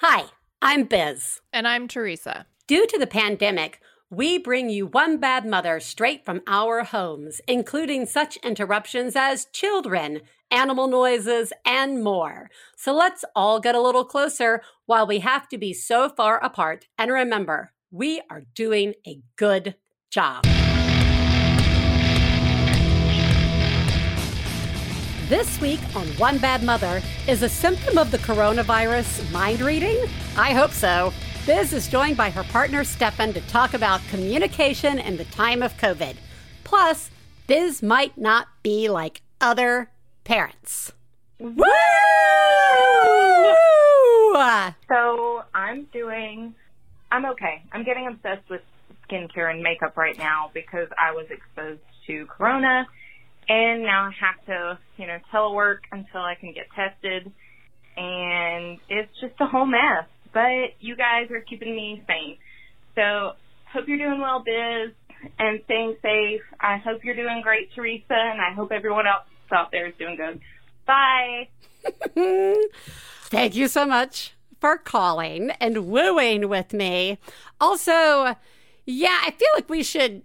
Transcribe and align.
Hi, 0.00 0.26
I'm 0.62 0.84
Biz. 0.84 1.40
And 1.52 1.66
I'm 1.66 1.88
Theresa. 1.88 2.46
Due 2.68 2.86
to 2.86 2.98
the 3.00 3.06
pandemic, 3.08 3.80
we 4.08 4.38
bring 4.38 4.70
you 4.70 4.86
One 4.86 5.18
Bad 5.18 5.44
Mother 5.44 5.80
straight 5.80 6.24
from 6.24 6.40
our 6.46 6.84
homes, 6.84 7.40
including 7.48 8.06
such 8.06 8.36
interruptions 8.44 9.16
as 9.16 9.46
children, 9.46 10.20
animal 10.52 10.86
noises, 10.86 11.52
and 11.66 12.04
more. 12.04 12.48
So 12.76 12.94
let's 12.94 13.24
all 13.34 13.58
get 13.58 13.74
a 13.74 13.80
little 13.80 14.04
closer 14.04 14.62
while 14.86 15.04
we 15.04 15.18
have 15.18 15.48
to 15.48 15.58
be 15.58 15.74
so 15.74 16.08
far 16.08 16.38
apart. 16.44 16.86
And 16.96 17.10
remember, 17.10 17.72
we 17.90 18.22
are 18.30 18.44
doing 18.54 18.94
a 19.04 19.18
good 19.34 19.74
job. 20.12 20.44
This 25.28 25.60
week 25.60 25.80
on 25.94 26.06
One 26.16 26.38
Bad 26.38 26.62
Mother 26.62 27.02
is 27.26 27.42
a 27.42 27.50
symptom 27.50 27.98
of 27.98 28.10
the 28.10 28.16
coronavirus 28.16 29.30
mind 29.30 29.60
reading? 29.60 29.98
I 30.38 30.54
hope 30.54 30.70
so. 30.70 31.12
Biz 31.44 31.74
is 31.74 31.86
joined 31.86 32.16
by 32.16 32.30
her 32.30 32.44
partner 32.44 32.82
Stefan 32.82 33.34
to 33.34 33.42
talk 33.42 33.74
about 33.74 34.00
communication 34.08 34.98
in 34.98 35.18
the 35.18 35.26
time 35.26 35.60
of 35.60 35.76
COVID. 35.76 36.16
Plus, 36.64 37.10
Biz 37.46 37.82
might 37.82 38.16
not 38.16 38.48
be 38.62 38.88
like 38.88 39.20
other 39.38 39.90
parents. 40.24 40.92
Woo! 41.38 41.62
So 44.88 45.42
I'm 45.52 45.84
doing, 45.92 46.54
I'm 47.12 47.26
okay. 47.26 47.62
I'm 47.72 47.84
getting 47.84 48.06
obsessed 48.06 48.48
with 48.48 48.62
skincare 49.06 49.50
and 49.50 49.62
makeup 49.62 49.98
right 49.98 50.16
now 50.16 50.50
because 50.54 50.88
I 50.98 51.12
was 51.12 51.26
exposed 51.28 51.82
to 52.06 52.24
corona 52.24 52.86
and 53.48 53.82
now 53.82 54.04
I 54.04 54.12
have 54.20 54.44
to, 54.46 54.78
you 54.96 55.06
know, 55.06 55.18
telework 55.32 55.78
until 55.90 56.20
I 56.20 56.34
can 56.34 56.52
get 56.52 56.66
tested. 56.74 57.32
And 57.96 58.78
it's 58.88 59.10
just 59.20 59.34
a 59.40 59.46
whole 59.46 59.66
mess. 59.66 60.04
But 60.32 60.76
you 60.80 60.94
guys 60.94 61.30
are 61.30 61.40
keeping 61.40 61.74
me 61.74 62.02
sane. 62.06 62.36
So 62.94 63.32
hope 63.72 63.88
you're 63.88 63.98
doing 63.98 64.20
well, 64.20 64.42
Biz, 64.44 64.92
and 65.38 65.60
staying 65.64 65.96
safe. 66.02 66.42
I 66.60 66.76
hope 66.76 67.04
you're 67.04 67.16
doing 67.16 67.40
great, 67.42 67.70
Theresa, 67.74 68.04
and 68.10 68.40
I 68.40 68.52
hope 68.54 68.70
everyone 68.70 69.06
else 69.06 69.24
out 69.50 69.70
there 69.72 69.86
is 69.86 69.94
doing 69.98 70.16
good. 70.16 70.40
Bye. 70.86 71.48
Thank 73.30 73.56
you 73.56 73.68
so 73.68 73.86
much 73.86 74.34
for 74.60 74.76
calling 74.76 75.50
and 75.60 75.86
wooing 75.86 76.48
with 76.48 76.72
me. 76.72 77.18
Also, 77.60 78.36
yeah, 78.84 79.18
I 79.24 79.34
feel 79.36 79.48
like 79.54 79.68
we 79.68 79.82
should, 79.82 80.22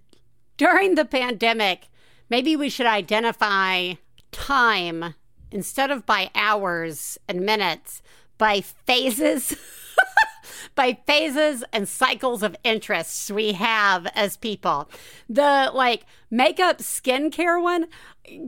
during 0.58 0.95
the 0.95 1.05
pandemic, 1.05 1.87
maybe 2.29 2.55
we 2.55 2.69
should 2.69 2.85
identify 2.85 3.93
time 4.31 5.16
instead 5.52 5.91
of 5.91 6.05
by 6.05 6.30
hours 6.35 7.17
and 7.27 7.41
minutes, 7.41 8.02
by 8.38 8.61
phases. 8.61 9.55
by 10.75 10.97
phases 11.05 11.63
and 11.71 11.88
cycles 11.88 12.43
of 12.43 12.55
interests 12.63 13.30
we 13.30 13.53
have 13.53 14.07
as 14.15 14.38
people. 14.38 14.89
The 15.30 15.71
like 15.73 16.05
makeup 16.31 16.80
skincare 16.80 17.61
one, 17.61 17.88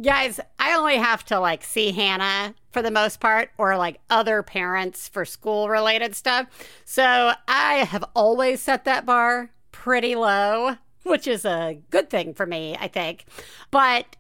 guys, 0.01 0.39
I 0.59 0.73
only 0.73 0.97
have 0.97 1.23
to 1.25 1.39
like 1.39 1.63
see 1.63 1.91
Hannah 1.91 2.55
for 2.71 2.81
the 2.81 2.91
most 2.91 3.19
part 3.19 3.51
or 3.57 3.77
like 3.77 3.99
other 4.09 4.43
parents 4.43 5.07
for 5.07 5.25
school 5.25 5.69
related 5.69 6.15
stuff. 6.15 6.47
So 6.83 7.33
I 7.47 7.85
have 7.89 8.03
always 8.15 8.61
set 8.61 8.85
that 8.85 9.05
bar 9.05 9.51
pretty 9.71 10.15
low 10.15 10.77
which 11.09 11.27
is 11.27 11.45
a 11.45 11.77
good 11.91 12.09
thing 12.09 12.33
for 12.33 12.45
me, 12.45 12.75
I 12.79 12.87
think. 12.87 13.25
But 13.71 14.15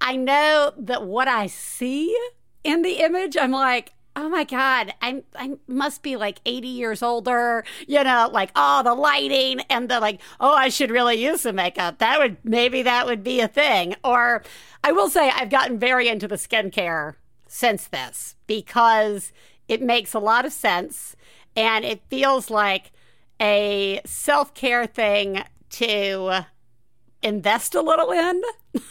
I 0.00 0.16
know 0.16 0.72
that 0.78 1.06
what 1.06 1.28
I 1.28 1.46
see 1.46 2.16
in 2.64 2.82
the 2.82 3.02
image, 3.04 3.36
I'm 3.36 3.52
like, 3.52 3.92
oh 4.16 4.28
my 4.28 4.42
god 4.42 4.92
i'm 5.00 5.22
i 5.36 5.52
must 5.68 6.02
be 6.02 6.16
like 6.16 6.40
80 6.44 6.66
years 6.66 7.00
older 7.00 7.64
you 7.86 8.02
know 8.02 8.28
like 8.32 8.50
oh 8.56 8.82
the 8.82 8.92
lighting 8.92 9.60
and 9.70 9.88
the 9.88 10.00
like 10.00 10.20
oh 10.40 10.52
i 10.52 10.68
should 10.68 10.90
really 10.90 11.14
use 11.24 11.42
some 11.42 11.54
makeup 11.54 11.98
that 11.98 12.18
would 12.18 12.36
maybe 12.42 12.82
that 12.82 13.06
would 13.06 13.22
be 13.22 13.38
a 13.38 13.46
thing 13.46 13.94
or 14.02 14.42
i 14.82 14.90
will 14.90 15.08
say 15.08 15.30
i've 15.30 15.48
gotten 15.48 15.78
very 15.78 16.08
into 16.08 16.26
the 16.26 16.34
skincare 16.34 17.14
since 17.46 17.86
this 17.86 18.34
because 18.48 19.32
it 19.68 19.80
makes 19.80 20.12
a 20.12 20.18
lot 20.18 20.44
of 20.44 20.52
sense 20.52 21.14
and 21.54 21.84
it 21.84 22.02
feels 22.10 22.50
like 22.50 22.90
a 23.40 24.00
self-care 24.04 24.86
thing 24.86 25.44
to 25.70 26.46
invest 27.22 27.74
a 27.74 27.82
little 27.82 28.10
in. 28.10 28.42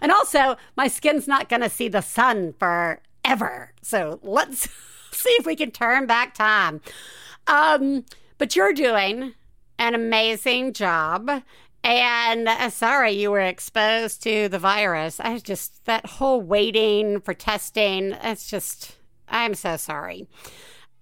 and 0.00 0.12
also, 0.12 0.56
my 0.76 0.88
skin's 0.88 1.28
not 1.28 1.48
going 1.48 1.62
to 1.62 1.70
see 1.70 1.88
the 1.88 2.00
sun 2.00 2.54
forever. 2.58 3.72
So 3.82 4.20
let's 4.22 4.68
see 5.12 5.30
if 5.30 5.46
we 5.46 5.56
can 5.56 5.70
turn 5.70 6.06
back 6.06 6.34
time. 6.34 6.80
Um, 7.46 8.04
but 8.38 8.56
you're 8.56 8.72
doing 8.72 9.34
an 9.78 9.94
amazing 9.94 10.72
job. 10.72 11.42
And 11.84 12.48
uh, 12.48 12.70
sorry 12.70 13.12
you 13.12 13.30
were 13.30 13.40
exposed 13.40 14.22
to 14.24 14.48
the 14.48 14.58
virus. 14.58 15.20
I 15.20 15.38
just, 15.38 15.84
that 15.84 16.06
whole 16.06 16.40
waiting 16.40 17.20
for 17.20 17.32
testing, 17.32 18.12
it's 18.22 18.50
just, 18.50 18.96
I'm 19.28 19.54
so 19.54 19.76
sorry. 19.76 20.26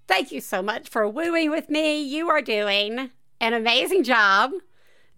Thank 0.07 0.31
you 0.31 0.43
so 0.43 0.61
much 0.61 0.91
for 0.91 1.09
wooing 1.09 1.51
with 1.51 1.71
me. 1.71 2.03
You 2.03 2.29
are 2.29 2.43
doing 2.43 3.11
an 3.41 3.55
amazing 3.55 4.05
job 4.05 4.51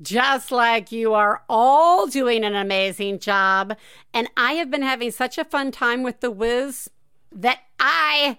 just 0.00 0.52
like 0.52 0.92
you 0.92 1.14
are 1.14 1.42
all 1.48 2.06
doing 2.06 2.44
an 2.44 2.54
amazing 2.54 3.18
job. 3.18 3.76
And 4.12 4.28
I 4.36 4.52
have 4.54 4.70
been 4.70 4.82
having 4.82 5.10
such 5.10 5.38
a 5.38 5.44
fun 5.44 5.70
time 5.70 6.02
with 6.02 6.20
the 6.20 6.30
Wiz 6.30 6.90
that 7.32 7.60
I 7.80 8.38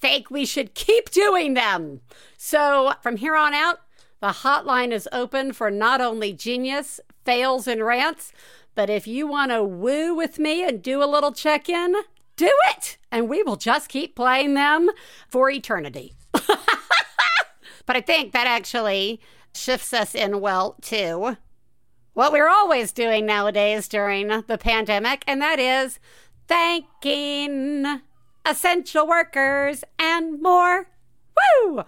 think 0.00 0.30
we 0.30 0.44
should 0.44 0.74
keep 0.74 1.10
doing 1.10 1.54
them. 1.54 2.00
So 2.36 2.92
from 3.02 3.16
here 3.16 3.36
on 3.36 3.54
out, 3.54 3.80
the 4.20 4.28
hotline 4.28 4.92
is 4.92 5.08
open 5.12 5.52
for 5.52 5.70
not 5.70 6.00
only 6.00 6.32
genius, 6.32 7.00
fails, 7.24 7.66
and 7.68 7.84
rants, 7.84 8.32
but 8.74 8.90
if 8.90 9.06
you 9.06 9.26
want 9.26 9.50
to 9.50 9.62
woo 9.62 10.14
with 10.14 10.38
me 10.38 10.64
and 10.64 10.82
do 10.82 11.02
a 11.02 11.06
little 11.06 11.32
check 11.32 11.68
in, 11.68 11.94
do 12.36 12.50
it! 12.70 12.96
And 13.10 13.28
we 13.28 13.42
will 13.42 13.56
just 13.56 13.88
keep 13.88 14.14
playing 14.14 14.54
them 14.54 14.90
for 15.28 15.50
eternity. 15.50 16.14
but 16.32 17.96
I 17.96 18.00
think 18.00 18.32
that 18.32 18.46
actually 18.46 19.20
shifts 19.58 19.92
us 19.92 20.14
in 20.14 20.40
well 20.40 20.76
to 20.82 21.36
what 22.14 22.32
we're 22.32 22.48
always 22.48 22.92
doing 22.92 23.26
nowadays 23.26 23.86
during 23.88 24.28
the 24.46 24.58
pandemic, 24.58 25.22
and 25.26 25.40
that 25.40 25.58
is 25.58 26.00
thanking 26.48 28.00
essential 28.44 29.06
workers 29.06 29.84
and 29.98 30.42
more. 30.42 30.88
Woo! 31.64 31.84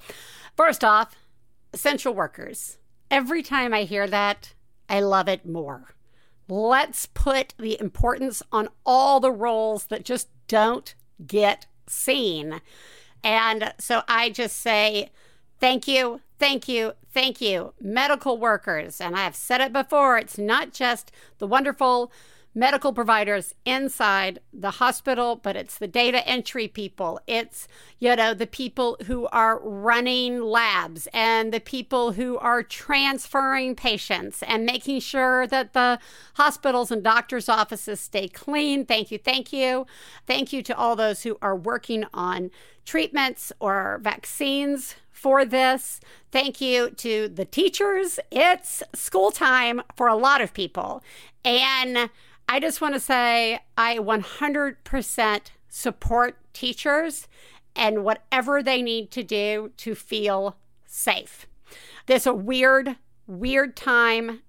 First 0.56 0.84
off, 0.84 1.16
essential 1.72 2.14
workers. 2.14 2.78
Every 3.10 3.42
time 3.42 3.75
I 3.75 3.82
hear 3.82 4.06
that, 4.06 4.54
I 4.88 5.00
love 5.00 5.28
it 5.28 5.47
more. 5.47 5.94
Let's 6.48 7.06
put 7.06 7.54
the 7.58 7.81
importance 7.81 8.42
on 8.52 8.69
all 8.84 9.20
the 9.20 9.32
roles 9.32 9.87
that 9.87 10.04
just 10.04 10.28
don't 10.48 10.94
get 11.26 11.66
seen. 11.87 12.60
And 13.22 13.72
so 13.78 14.02
I 14.08 14.31
just 14.31 14.56
say, 14.56 15.10
thank 15.58 15.88
you, 15.88 16.20
Thank 16.41 16.69
you, 16.69 16.95
thank 17.12 17.43
you, 17.43 17.75
medical 17.83 18.39
workers. 18.39 18.99
And 18.99 19.15
I've 19.15 19.37
said 19.37 19.61
it 19.61 19.75
before, 19.75 20.17
it's 20.17 20.39
not 20.39 20.73
just 20.73 21.12
the 21.39 21.47
wonderful 21.47 22.11
medical 22.55 22.93
providers 22.93 23.55
inside 23.65 24.41
the 24.53 24.72
hospital, 24.72 25.37
but 25.37 25.55
it's 25.55 25.78
the 25.78 25.87
data 25.87 26.27
entry 26.27 26.66
people. 26.66 27.21
It's, 27.27 27.69
you 27.99 28.16
know, 28.16 28.34
the 28.34 28.47
people 28.47 28.97
who 29.06 29.27
are 29.28 29.61
running 29.62 30.43
labs 30.43 31.06
and 31.12 31.53
the 31.53 31.61
people 31.61 32.12
who 32.12 32.38
are 32.38 32.62
transferring 32.62 33.77
patients 33.77 34.43
and 34.43 34.66
making 34.66 35.00
sure 35.00 35.47
that 35.47 35.72
the 35.75 36.00
hospitals 36.34 36.91
and 36.91 37.05
doctors' 37.05 37.49
offices 37.49 38.00
stay 38.00 38.27
clean. 38.27 38.84
Thank 38.84 39.11
you, 39.11 39.19
thank 39.19 39.53
you. 39.53 39.87
Thank 40.27 40.53
you 40.53 40.62
to 40.65 40.77
all 40.77 40.97
those 40.97 41.22
who 41.22 41.38
are 41.41 41.56
working 41.56 42.05
on 42.12 42.50
treatments 42.84 43.53
or 43.61 44.00
vaccines 44.03 44.97
for 45.12 45.44
this. 45.44 46.00
Thank 46.32 46.61
you 46.61 46.91
to 46.91 47.29
the 47.29 47.44
teachers. 47.44 48.19
It's 48.32 48.82
school 48.94 49.31
time 49.31 49.82
for 49.94 50.08
a 50.08 50.17
lot 50.17 50.41
of 50.41 50.55
people. 50.55 51.05
And 51.44 52.11
I 52.52 52.58
just 52.58 52.81
want 52.81 52.94
to 52.94 53.00
say 53.00 53.61
I 53.79 53.99
100% 53.99 55.41
support 55.69 56.37
teachers 56.52 57.29
and 57.76 58.02
whatever 58.02 58.61
they 58.61 58.82
need 58.82 59.12
to 59.12 59.23
do 59.23 59.70
to 59.76 59.94
feel 59.94 60.56
safe. 60.85 61.47
This 62.06 62.26
a 62.26 62.35
weird, 62.35 62.97
weird 63.29 63.76
time. 63.76 64.43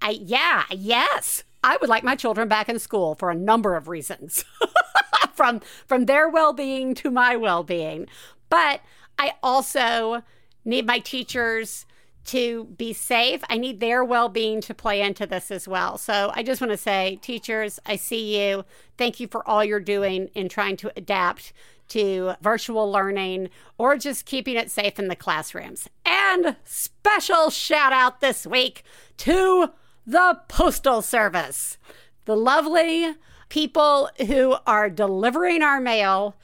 I 0.00 0.18
yeah, 0.18 0.64
yes. 0.70 1.44
I 1.62 1.76
would 1.78 1.90
like 1.90 2.02
my 2.02 2.16
children 2.16 2.48
back 2.48 2.70
in 2.70 2.78
school 2.78 3.14
for 3.16 3.30
a 3.30 3.34
number 3.34 3.76
of 3.76 3.86
reasons. 3.86 4.46
from 5.34 5.60
from 5.86 6.06
their 6.06 6.30
well-being 6.30 6.94
to 6.94 7.10
my 7.10 7.36
well-being. 7.36 8.06
But 8.48 8.80
I 9.18 9.34
also 9.42 10.22
need 10.64 10.86
my 10.86 11.00
teachers 11.00 11.84
to 12.26 12.64
be 12.76 12.92
safe. 12.92 13.42
I 13.48 13.58
need 13.58 13.80
their 13.80 14.04
well 14.04 14.28
being 14.28 14.60
to 14.62 14.74
play 14.74 15.00
into 15.00 15.26
this 15.26 15.50
as 15.50 15.66
well. 15.66 15.98
So 15.98 16.30
I 16.34 16.42
just 16.42 16.60
want 16.60 16.70
to 16.70 16.76
say, 16.76 17.18
teachers, 17.22 17.80
I 17.84 17.96
see 17.96 18.38
you. 18.38 18.64
Thank 18.96 19.20
you 19.20 19.26
for 19.26 19.46
all 19.48 19.64
you're 19.64 19.80
doing 19.80 20.28
in 20.34 20.48
trying 20.48 20.76
to 20.78 20.92
adapt 20.96 21.52
to 21.88 22.34
virtual 22.40 22.90
learning 22.90 23.50
or 23.76 23.96
just 23.96 24.24
keeping 24.24 24.56
it 24.56 24.70
safe 24.70 24.98
in 24.98 25.08
the 25.08 25.16
classrooms. 25.16 25.88
And 26.06 26.56
special 26.64 27.50
shout 27.50 27.92
out 27.92 28.20
this 28.20 28.46
week 28.46 28.84
to 29.18 29.70
the 30.06 30.40
Postal 30.48 31.02
Service, 31.02 31.76
the 32.24 32.36
lovely 32.36 33.14
people 33.48 34.08
who 34.26 34.56
are 34.66 34.88
delivering 34.88 35.62
our 35.62 35.80
mail 35.80 36.36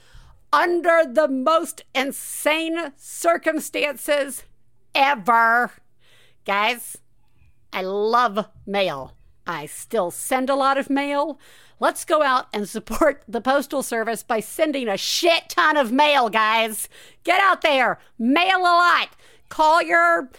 under 0.52 1.02
the 1.06 1.28
most 1.28 1.82
insane 1.94 2.92
circumstances 2.96 4.44
ever. 4.94 5.72
Guys, 6.44 6.98
I 7.72 7.82
love 7.82 8.46
mail. 8.66 9.14
I 9.46 9.66
still 9.66 10.10
send 10.10 10.50
a 10.50 10.54
lot 10.54 10.78
of 10.78 10.90
mail. 10.90 11.38
Let's 11.80 12.04
go 12.04 12.22
out 12.22 12.46
and 12.52 12.68
support 12.68 13.22
the 13.28 13.40
Postal 13.40 13.82
Service 13.82 14.22
by 14.22 14.40
sending 14.40 14.88
a 14.88 14.96
shit 14.96 15.48
ton 15.48 15.76
of 15.76 15.92
mail, 15.92 16.28
guys. 16.28 16.88
Get 17.24 17.40
out 17.40 17.62
there, 17.62 17.98
mail 18.18 18.58
a 18.58 18.62
lot. 18.62 19.08
Call 19.48 19.82
your 19.82 20.30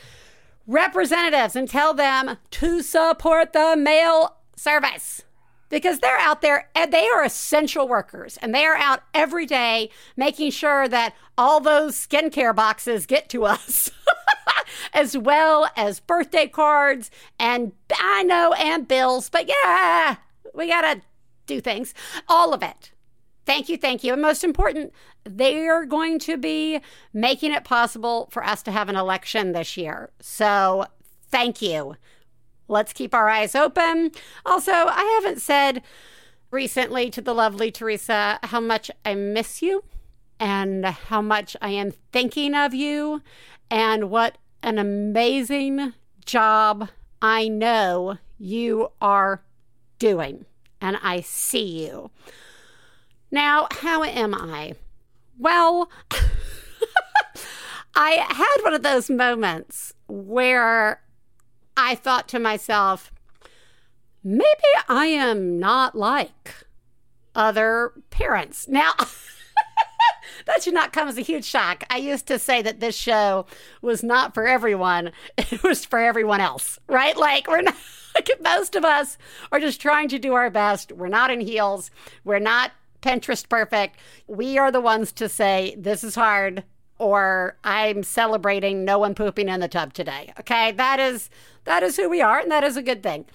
representatives 0.67 1.55
and 1.55 1.67
tell 1.67 1.93
them 1.93 2.37
to 2.51 2.83
support 2.83 3.53
the 3.53 3.75
mail 3.75 4.35
service 4.55 5.23
because 5.69 5.99
they're 5.99 6.19
out 6.19 6.41
there 6.41 6.69
and 6.75 6.91
they 6.91 7.07
are 7.07 7.23
essential 7.23 7.87
workers 7.87 8.37
and 8.41 8.53
they 8.53 8.65
are 8.65 8.75
out 8.75 9.01
every 9.13 9.45
day 9.45 9.89
making 10.15 10.51
sure 10.51 10.87
that 10.87 11.15
all 11.37 11.59
those 11.59 11.95
skincare 11.95 12.55
boxes 12.55 13.05
get 13.05 13.29
to 13.29 13.45
us. 13.45 13.89
as 14.93 15.17
well 15.17 15.69
as 15.75 15.99
birthday 15.99 16.47
cards 16.47 17.11
and 17.39 17.73
I 17.97 18.23
know 18.23 18.53
and 18.53 18.87
bills, 18.87 19.29
but 19.29 19.47
yeah, 19.47 20.17
we 20.53 20.67
gotta 20.67 21.01
do 21.45 21.61
things. 21.61 21.93
All 22.27 22.53
of 22.53 22.63
it. 22.63 22.91
Thank 23.45 23.67
you, 23.69 23.77
thank 23.77 24.03
you. 24.03 24.13
And 24.13 24.21
most 24.21 24.43
important, 24.43 24.93
they 25.23 25.67
are 25.67 25.85
going 25.85 26.19
to 26.19 26.37
be 26.37 26.81
making 27.13 27.51
it 27.51 27.63
possible 27.63 28.29
for 28.31 28.43
us 28.43 28.61
to 28.63 28.71
have 28.71 28.89
an 28.89 28.95
election 28.95 29.51
this 29.51 29.75
year. 29.75 30.11
So 30.19 30.85
thank 31.29 31.61
you. 31.61 31.95
Let's 32.67 32.93
keep 32.93 33.13
our 33.15 33.27
eyes 33.27 33.55
open. 33.55 34.11
Also, 34.45 34.71
I 34.71 35.19
haven't 35.21 35.41
said 35.41 35.81
recently 36.51 37.09
to 37.09 37.21
the 37.21 37.33
lovely 37.33 37.71
Theresa 37.71 38.39
how 38.43 38.59
much 38.59 38.91
I 39.03 39.15
miss 39.15 39.61
you 39.61 39.83
and 40.39 40.85
how 40.85 41.21
much 41.21 41.57
I 41.61 41.69
am 41.69 41.91
thinking 42.11 42.53
of 42.55 42.73
you 42.73 43.21
and 43.69 44.09
what 44.09 44.37
an 44.63 44.77
amazing 44.77 45.93
job 46.25 46.89
I 47.21 47.47
know 47.47 48.17
you 48.37 48.89
are 49.01 49.43
doing. 49.97 50.45
And 50.81 50.97
I 51.03 51.21
see 51.21 51.85
you. 51.85 52.11
Now, 53.31 53.67
how 53.71 54.03
am 54.03 54.33
I? 54.33 54.73
Well, 55.37 55.89
I 57.95 58.11
had 58.29 58.63
one 58.63 58.73
of 58.73 58.83
those 58.83 59.09
moments 59.09 59.93
where 60.07 61.01
I 61.75 61.95
thought 61.95 62.27
to 62.29 62.39
myself, 62.39 63.11
maybe 64.23 64.47
I 64.87 65.07
am 65.07 65.59
not 65.59 65.95
like 65.95 66.65
other 67.35 67.93
parents. 68.09 68.67
Now, 68.67 68.93
that 70.49 70.63
should 70.63 70.73
not 70.73 70.91
come 70.91 71.07
as 71.07 71.17
a 71.17 71.21
huge 71.21 71.45
shock. 71.45 71.83
I 71.91 71.97
used 71.97 72.25
to 72.27 72.39
say 72.39 72.63
that 72.63 72.79
this 72.79 72.95
show 72.95 73.45
was 73.83 74.03
not 74.03 74.33
for 74.33 74.47
everyone, 74.47 75.11
it 75.37 75.61
was 75.63 75.85
for 75.85 75.99
everyone 75.99 76.41
else, 76.41 76.79
right? 76.87 77.15
Like, 77.15 77.47
we're 77.47 77.61
not. 77.61 77.75
Like 78.15 78.41
most 78.41 78.75
of 78.75 78.83
us 78.83 79.19
are 79.51 79.59
just 79.59 79.79
trying 79.79 80.09
to 80.09 80.17
do 80.17 80.33
our 80.33 80.49
best. 80.49 80.91
We're 80.91 81.09
not 81.09 81.29
in 81.29 81.39
heels. 81.39 81.91
We're 82.25 82.39
not 82.39 82.71
Pinterest 83.03 83.47
perfect. 83.47 83.97
We 84.25 84.57
are 84.57 84.71
the 84.71 84.81
ones 84.81 85.11
to 85.13 85.29
say, 85.29 85.75
this 85.77 86.03
is 86.03 86.15
hard, 86.15 86.63
or 86.97 87.55
I'm 87.63 88.01
celebrating 88.01 88.83
no 88.83 88.97
one 88.97 89.13
pooping 89.13 89.47
in 89.47 89.59
the 89.59 89.67
tub 89.67 89.93
today. 89.93 90.33
Okay. 90.39 90.71
That 90.71 90.99
is 90.99 91.29
that 91.65 91.83
is 91.83 91.97
who 91.97 92.09
we 92.09 92.19
are, 92.19 92.39
and 92.39 92.51
that 92.51 92.63
is 92.63 92.75
a 92.75 92.81
good 92.81 93.03
thing. 93.03 93.25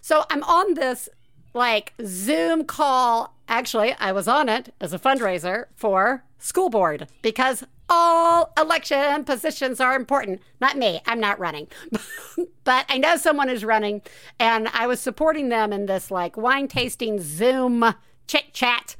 So 0.00 0.24
I'm 0.30 0.42
on 0.42 0.74
this 0.74 1.08
like 1.54 1.94
Zoom 2.04 2.64
call. 2.64 3.34
Actually, 3.48 3.94
I 4.00 4.10
was 4.10 4.26
on 4.26 4.48
it 4.48 4.74
as 4.80 4.92
a 4.92 4.98
fundraiser 4.98 5.66
for 5.76 6.24
school 6.44 6.68
board 6.68 7.08
because 7.22 7.64
all 7.88 8.52
election 8.58 9.24
positions 9.24 9.80
are 9.80 9.96
important. 9.96 10.42
Not 10.60 10.76
me, 10.76 11.00
I'm 11.06 11.18
not 11.18 11.38
running. 11.38 11.68
but 12.64 12.84
I 12.88 12.98
know 12.98 13.16
someone 13.16 13.48
is 13.48 13.64
running, 13.64 14.02
and 14.38 14.68
I 14.68 14.86
was 14.86 15.00
supporting 15.00 15.48
them 15.48 15.72
in 15.72 15.86
this 15.86 16.10
like 16.10 16.36
wine 16.36 16.68
tasting 16.68 17.18
Zoom 17.18 17.94
chit 18.26 18.52
chat 18.52 18.94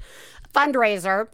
fundraiser. 0.55 1.29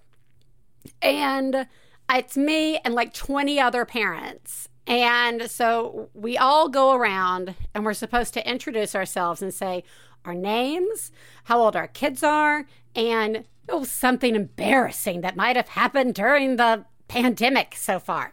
And 1.00 1.68
it's 2.10 2.36
me 2.36 2.78
and 2.78 2.94
like 2.94 3.14
20 3.14 3.60
other 3.60 3.84
parents. 3.84 4.68
And 4.86 5.48
so 5.48 6.08
we 6.14 6.36
all 6.36 6.68
go 6.68 6.92
around 6.92 7.54
and 7.72 7.84
we're 7.84 7.94
supposed 7.94 8.34
to 8.34 8.50
introduce 8.50 8.96
ourselves 8.96 9.42
and 9.42 9.54
say 9.54 9.84
our 10.24 10.34
names, 10.34 11.12
how 11.44 11.60
old 11.60 11.76
our 11.76 11.86
kids 11.86 12.22
are, 12.22 12.66
and 12.94 13.44
oh, 13.68 13.84
something 13.84 14.34
embarrassing 14.34 15.20
that 15.22 15.36
might 15.36 15.56
have 15.56 15.68
happened 15.68 16.14
during 16.14 16.56
the 16.56 16.84
pandemic 17.08 17.74
so 17.76 17.98
far. 17.98 18.32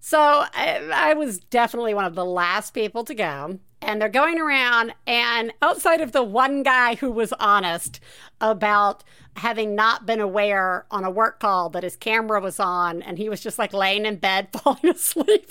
So 0.00 0.18
I, 0.18 0.90
I, 0.92 1.14
was 1.14 1.38
definitely 1.38 1.94
one 1.94 2.04
of 2.04 2.16
the 2.16 2.24
last 2.24 2.74
people 2.74 3.04
to 3.04 3.14
go. 3.14 3.60
And 3.80 4.00
they're 4.00 4.08
going 4.08 4.40
around, 4.40 4.94
and 5.08 5.52
outside 5.60 6.00
of 6.00 6.12
the 6.12 6.22
one 6.22 6.62
guy 6.62 6.94
who 6.96 7.10
was 7.10 7.32
honest 7.40 7.98
about 8.40 9.02
having 9.36 9.74
not 9.74 10.06
been 10.06 10.20
aware 10.20 10.86
on 10.90 11.04
a 11.04 11.10
work 11.10 11.40
call 11.40 11.68
that 11.70 11.82
his 11.82 11.96
camera 11.96 12.40
was 12.40 12.60
on, 12.60 13.02
and 13.02 13.18
he 13.18 13.28
was 13.28 13.40
just 13.40 13.58
like 13.58 13.72
laying 13.72 14.06
in 14.06 14.16
bed 14.16 14.48
falling 14.62 14.88
asleep. 14.88 15.50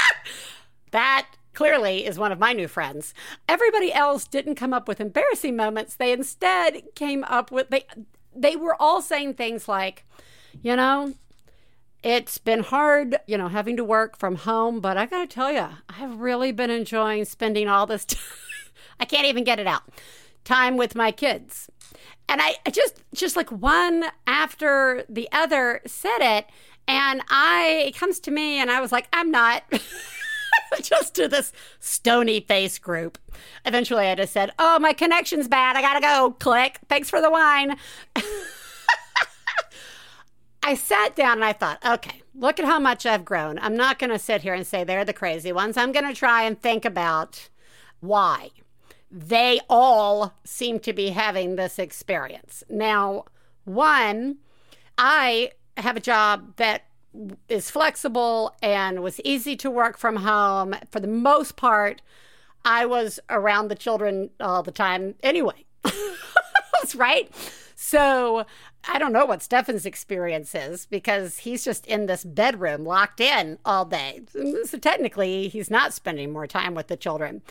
that 0.90 1.26
clearly 1.56 2.06
is 2.06 2.18
one 2.18 2.30
of 2.30 2.38
my 2.38 2.52
new 2.52 2.68
friends. 2.68 3.14
Everybody 3.48 3.92
else 3.92 4.26
didn't 4.26 4.54
come 4.54 4.72
up 4.72 4.86
with 4.86 5.00
embarrassing 5.00 5.56
moments. 5.56 5.96
They 5.96 6.12
instead 6.12 6.82
came 6.94 7.24
up 7.24 7.50
with 7.50 7.70
they 7.70 7.86
they 8.34 8.54
were 8.54 8.80
all 8.80 9.00
saying 9.02 9.34
things 9.34 9.66
like, 9.66 10.04
you 10.62 10.76
know, 10.76 11.14
it's 12.02 12.38
been 12.38 12.60
hard, 12.60 13.16
you 13.26 13.38
know, 13.38 13.48
having 13.48 13.76
to 13.78 13.84
work 13.84 14.18
from 14.18 14.36
home, 14.36 14.80
but 14.80 14.98
I 14.98 15.06
got 15.06 15.20
to 15.20 15.26
tell 15.26 15.50
you, 15.50 15.66
I've 15.88 16.20
really 16.20 16.52
been 16.52 16.70
enjoying 16.70 17.24
spending 17.24 17.68
all 17.68 17.86
this 17.86 18.04
time. 18.04 18.22
I 19.00 19.06
can't 19.06 19.26
even 19.26 19.42
get 19.42 19.58
it 19.58 19.66
out. 19.66 19.82
Time 20.44 20.76
with 20.76 20.94
my 20.94 21.10
kids. 21.10 21.70
And 22.28 22.40
I, 22.42 22.56
I 22.66 22.70
just 22.70 23.02
just 23.14 23.34
like 23.34 23.50
one 23.50 24.04
after 24.26 25.04
the 25.08 25.28
other 25.32 25.80
said 25.86 26.18
it 26.20 26.46
and 26.86 27.22
I 27.28 27.84
it 27.86 27.96
comes 27.96 28.20
to 28.20 28.30
me 28.30 28.60
and 28.60 28.70
I 28.70 28.80
was 28.80 28.92
like, 28.92 29.08
I'm 29.12 29.30
not 29.30 29.64
just 30.82 31.14
to 31.14 31.28
this 31.28 31.52
stony 31.80 32.40
face 32.40 32.78
group. 32.78 33.18
Eventually 33.64 34.06
I 34.06 34.14
just 34.14 34.32
said, 34.32 34.52
Oh, 34.58 34.78
my 34.78 34.92
connection's 34.92 35.48
bad. 35.48 35.76
I 35.76 35.82
gotta 35.82 36.00
go. 36.00 36.36
Click. 36.38 36.78
Thanks 36.88 37.10
for 37.10 37.20
the 37.20 37.30
wine. 37.30 37.76
I 40.66 40.74
sat 40.74 41.14
down 41.14 41.34
and 41.34 41.44
I 41.44 41.52
thought, 41.52 41.78
okay, 41.86 42.22
look 42.34 42.58
at 42.58 42.64
how 42.66 42.80
much 42.80 43.06
I've 43.06 43.24
grown. 43.24 43.56
I'm 43.60 43.76
not 43.76 44.00
going 44.00 44.10
to 44.10 44.18
sit 44.18 44.42
here 44.42 44.52
and 44.52 44.66
say 44.66 44.82
they're 44.82 45.04
the 45.04 45.12
crazy 45.12 45.52
ones. 45.52 45.76
I'm 45.76 45.92
going 45.92 46.08
to 46.08 46.12
try 46.12 46.42
and 46.42 46.60
think 46.60 46.84
about 46.84 47.48
why 48.00 48.50
they 49.08 49.60
all 49.70 50.34
seem 50.42 50.80
to 50.80 50.92
be 50.92 51.10
having 51.10 51.54
this 51.54 51.78
experience. 51.78 52.64
Now, 52.68 53.26
one, 53.64 54.38
I 54.98 55.52
have 55.76 55.96
a 55.96 56.00
job 56.00 56.56
that 56.56 56.85
is 57.48 57.70
flexible 57.70 58.54
and 58.62 59.02
was 59.02 59.20
easy 59.20 59.56
to 59.56 59.70
work 59.70 59.98
from 59.98 60.16
home. 60.16 60.74
For 60.90 61.00
the 61.00 61.08
most 61.08 61.56
part, 61.56 62.02
I 62.64 62.86
was 62.86 63.20
around 63.30 63.68
the 63.68 63.74
children 63.74 64.30
all 64.40 64.62
the 64.62 64.72
time 64.72 65.14
anyway. 65.22 65.64
That's 65.84 66.94
right. 66.94 67.30
So 67.74 68.46
I 68.88 68.98
don't 68.98 69.12
know 69.12 69.26
what 69.26 69.42
Stefan's 69.42 69.86
experience 69.86 70.54
is 70.54 70.86
because 70.86 71.38
he's 71.38 71.64
just 71.64 71.86
in 71.86 72.06
this 72.06 72.24
bedroom 72.24 72.84
locked 72.84 73.20
in 73.20 73.58
all 73.64 73.84
day. 73.84 74.22
So 74.64 74.78
technically, 74.78 75.48
he's 75.48 75.70
not 75.70 75.92
spending 75.92 76.32
more 76.32 76.46
time 76.46 76.74
with 76.74 76.88
the 76.88 76.96
children. 76.96 77.42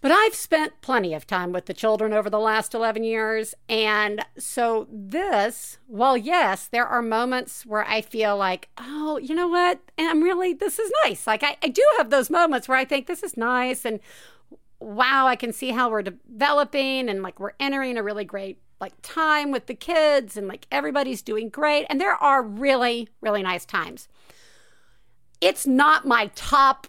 But 0.00 0.12
I've 0.12 0.34
spent 0.34 0.80
plenty 0.80 1.12
of 1.12 1.26
time 1.26 1.52
with 1.52 1.66
the 1.66 1.74
children 1.74 2.14
over 2.14 2.30
the 2.30 2.38
last 2.38 2.72
11 2.72 3.04
years. 3.04 3.54
And 3.68 4.24
so, 4.38 4.88
this, 4.90 5.78
well, 5.88 6.16
yes, 6.16 6.66
there 6.66 6.86
are 6.86 7.02
moments 7.02 7.66
where 7.66 7.86
I 7.86 8.00
feel 8.00 8.36
like, 8.36 8.70
oh, 8.78 9.18
you 9.18 9.34
know 9.34 9.48
what? 9.48 9.78
And 9.98 10.08
I'm 10.08 10.22
really, 10.22 10.54
this 10.54 10.78
is 10.78 10.90
nice. 11.04 11.26
Like, 11.26 11.42
I, 11.42 11.56
I 11.62 11.68
do 11.68 11.82
have 11.98 12.08
those 12.08 12.30
moments 12.30 12.66
where 12.66 12.78
I 12.78 12.86
think 12.86 13.06
this 13.06 13.22
is 13.22 13.36
nice. 13.36 13.84
And 13.84 14.00
wow, 14.80 15.26
I 15.26 15.36
can 15.36 15.52
see 15.52 15.70
how 15.70 15.90
we're 15.90 16.02
developing 16.02 17.10
and 17.10 17.22
like 17.22 17.38
we're 17.38 17.52
entering 17.60 17.98
a 17.98 18.02
really 18.02 18.24
great 18.24 18.58
like 18.80 18.94
time 19.02 19.50
with 19.50 19.66
the 19.66 19.74
kids 19.74 20.38
and 20.38 20.48
like 20.48 20.66
everybody's 20.72 21.20
doing 21.20 21.50
great. 21.50 21.84
And 21.90 22.00
there 22.00 22.14
are 22.14 22.42
really, 22.42 23.08
really 23.20 23.42
nice 23.42 23.66
times. 23.66 24.08
It's 25.42 25.66
not 25.66 26.06
my 26.06 26.30
top 26.34 26.86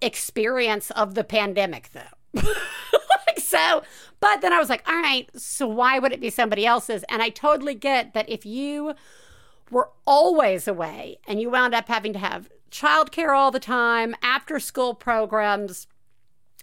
experience 0.00 0.92
of 0.92 1.14
the 1.14 1.24
pandemic 1.24 1.90
though. 1.92 2.13
Like 2.34 3.38
so, 3.38 3.82
but 4.20 4.40
then 4.40 4.52
I 4.52 4.58
was 4.58 4.68
like, 4.68 4.86
all 4.88 5.00
right, 5.00 5.28
so 5.36 5.66
why 5.66 5.98
would 5.98 6.12
it 6.12 6.20
be 6.20 6.30
somebody 6.30 6.66
else's? 6.66 7.04
And 7.08 7.22
I 7.22 7.28
totally 7.28 7.74
get 7.74 8.14
that 8.14 8.28
if 8.28 8.44
you 8.44 8.94
were 9.70 9.90
always 10.06 10.68
away 10.68 11.18
and 11.26 11.40
you 11.40 11.50
wound 11.50 11.74
up 11.74 11.88
having 11.88 12.12
to 12.12 12.18
have 12.18 12.50
childcare 12.70 13.36
all 13.36 13.50
the 13.50 13.60
time, 13.60 14.14
after 14.22 14.58
school 14.58 14.94
programs, 14.94 15.86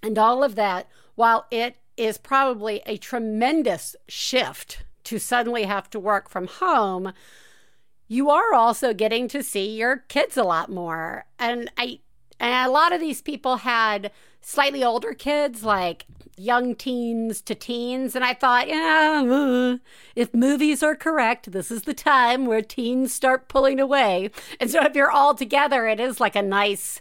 and 0.03 0.17
all 0.17 0.43
of 0.43 0.55
that, 0.55 0.87
while 1.15 1.45
it 1.51 1.77
is 1.97 2.17
probably 2.17 2.81
a 2.85 2.97
tremendous 2.97 3.95
shift 4.07 4.83
to 5.03 5.19
suddenly 5.19 5.63
have 5.63 5.89
to 5.91 5.99
work 5.99 6.29
from 6.29 6.47
home, 6.47 7.13
you 8.07 8.29
are 8.29 8.53
also 8.53 8.93
getting 8.93 9.27
to 9.29 9.43
see 9.43 9.77
your 9.77 9.97
kids 10.09 10.35
a 10.35 10.43
lot 10.43 10.69
more. 10.69 11.25
And 11.39 11.71
I 11.77 11.99
and 12.41 12.67
a 12.67 12.71
lot 12.71 12.91
of 12.91 12.99
these 12.99 13.21
people 13.21 13.57
had 13.57 14.11
slightly 14.41 14.83
older 14.83 15.13
kids, 15.13 15.63
like 15.63 16.07
young 16.35 16.73
teens 16.75 17.39
to 17.43 17.53
teens. 17.53 18.15
And 18.15 18.25
I 18.25 18.33
thought, 18.33 18.67
yeah, 18.67 19.23
uh, 19.25 19.77
if 20.15 20.33
movies 20.33 20.81
are 20.81 20.95
correct, 20.95 21.51
this 21.51 21.69
is 21.69 21.83
the 21.83 21.93
time 21.93 22.47
where 22.47 22.63
teens 22.63 23.13
start 23.13 23.47
pulling 23.47 23.79
away. 23.79 24.31
And 24.59 24.69
so 24.69 24.83
if 24.83 24.95
you're 24.95 25.11
all 25.11 25.35
together, 25.35 25.87
it 25.87 25.99
is 25.99 26.19
like 26.19 26.35
a 26.35 26.41
nice 26.41 26.99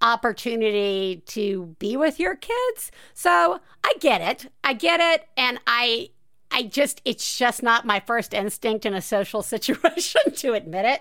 opportunity 0.00 1.22
to 1.26 1.74
be 1.78 1.96
with 1.96 2.20
your 2.20 2.36
kids. 2.36 2.92
So 3.12 3.60
I 3.84 3.92
get 3.98 4.20
it. 4.20 4.52
I 4.62 4.72
get 4.72 5.00
it. 5.00 5.26
And 5.36 5.58
I 5.66 6.10
I 6.52 6.64
just, 6.64 7.00
it's 7.04 7.38
just 7.38 7.62
not 7.62 7.86
my 7.86 8.00
first 8.00 8.34
instinct 8.34 8.84
in 8.84 8.92
a 8.92 9.00
social 9.00 9.42
situation 9.54 10.20
to 10.36 10.54
admit 10.54 10.84
it. 10.84 11.00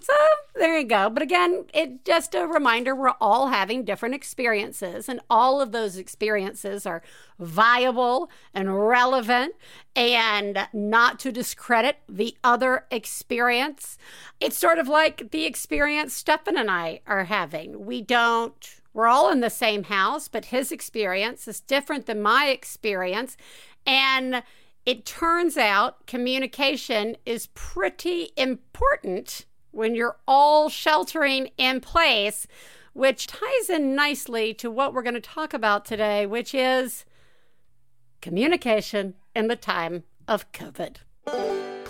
So 0.00 0.12
there 0.56 0.78
you 0.78 0.86
go. 0.86 1.08
But 1.10 1.22
again, 1.22 1.64
it's 1.72 2.04
just 2.04 2.34
a 2.34 2.46
reminder 2.46 2.94
we're 2.94 3.14
all 3.20 3.48
having 3.48 3.84
different 3.84 4.14
experiences, 4.14 5.08
and 5.08 5.20
all 5.30 5.60
of 5.60 5.72
those 5.72 5.96
experiences 5.96 6.86
are 6.86 7.02
viable 7.38 8.30
and 8.52 8.86
relevant, 8.88 9.54
and 9.96 10.68
not 10.72 11.18
to 11.20 11.32
discredit 11.32 11.96
the 12.08 12.36
other 12.44 12.86
experience. 12.90 13.96
It's 14.38 14.58
sort 14.58 14.78
of 14.78 14.86
like 14.86 15.30
the 15.30 15.46
experience 15.46 16.14
Stefan 16.14 16.58
and 16.58 16.70
I 16.70 17.00
are 17.06 17.24
having. 17.24 17.86
We 17.86 18.02
don't, 18.02 18.80
we're 18.92 19.08
all 19.08 19.30
in 19.32 19.40
the 19.40 19.50
same 19.50 19.84
house, 19.84 20.28
but 20.28 20.46
his 20.46 20.70
experience 20.70 21.48
is 21.48 21.60
different 21.60 22.06
than 22.06 22.20
my 22.22 22.48
experience. 22.48 23.36
And 23.86 24.42
it 24.86 25.06
turns 25.06 25.56
out 25.56 26.06
communication 26.06 27.16
is 27.24 27.48
pretty 27.54 28.30
important 28.36 29.46
when 29.70 29.94
you're 29.94 30.16
all 30.28 30.68
sheltering 30.68 31.50
in 31.56 31.80
place, 31.80 32.46
which 32.92 33.26
ties 33.26 33.70
in 33.70 33.94
nicely 33.94 34.54
to 34.54 34.70
what 34.70 34.94
we're 34.94 35.02
going 35.02 35.14
to 35.14 35.20
talk 35.20 35.52
about 35.52 35.84
today, 35.84 36.26
which 36.26 36.54
is 36.54 37.04
communication 38.20 39.14
in 39.34 39.48
the 39.48 39.56
time 39.56 40.04
of 40.28 40.50
COVID. 40.52 41.73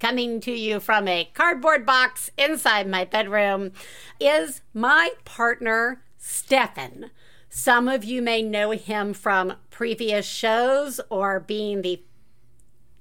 coming 0.00 0.40
to 0.40 0.52
you 0.52 0.80
from 0.80 1.06
a 1.06 1.30
cardboard 1.34 1.86
box 1.86 2.30
inside 2.36 2.88
my 2.88 3.04
bedroom, 3.04 3.72
is 4.18 4.62
my 4.74 5.10
partner, 5.24 6.02
Stefan. 6.18 7.10
Some 7.48 7.88
of 7.88 8.02
you 8.02 8.22
may 8.22 8.42
know 8.42 8.70
him 8.70 9.12
from 9.12 9.54
previous 9.70 10.26
shows 10.26 11.00
or 11.10 11.38
being 11.38 11.82
the 11.82 12.02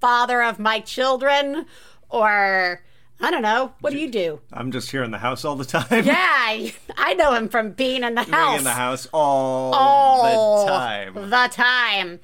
father 0.02 0.44
of 0.44 0.60
my 0.60 0.80
children 0.80 1.66
or 2.10 2.84
I 3.22 3.32
don't 3.32 3.42
know. 3.42 3.74
What 3.82 3.92
do 3.92 4.00
you 4.00 4.10
do? 4.10 4.40
I'm 4.54 4.72
just 4.72 4.92
here 4.92 5.04
in 5.04 5.12
the 5.12 5.18
house 5.18 5.44
all 5.44 5.56
the 5.56 5.66
time. 5.66 6.06
Yeah, 6.06 6.70
I 6.98 7.14
know 7.18 7.34
him 7.34 7.50
from 7.50 7.72
being 7.72 8.04
in 8.04 8.16
the 8.16 8.22
Being 8.24 8.34
house 8.34 8.48
Being 8.48 8.58
in 8.60 8.64
the 8.64 8.72
house 8.72 9.08
all, 9.12 9.74
all 9.74 10.66
the 10.66 10.72
time. 10.72 11.14
The 11.30 11.50
time. 11.52 12.20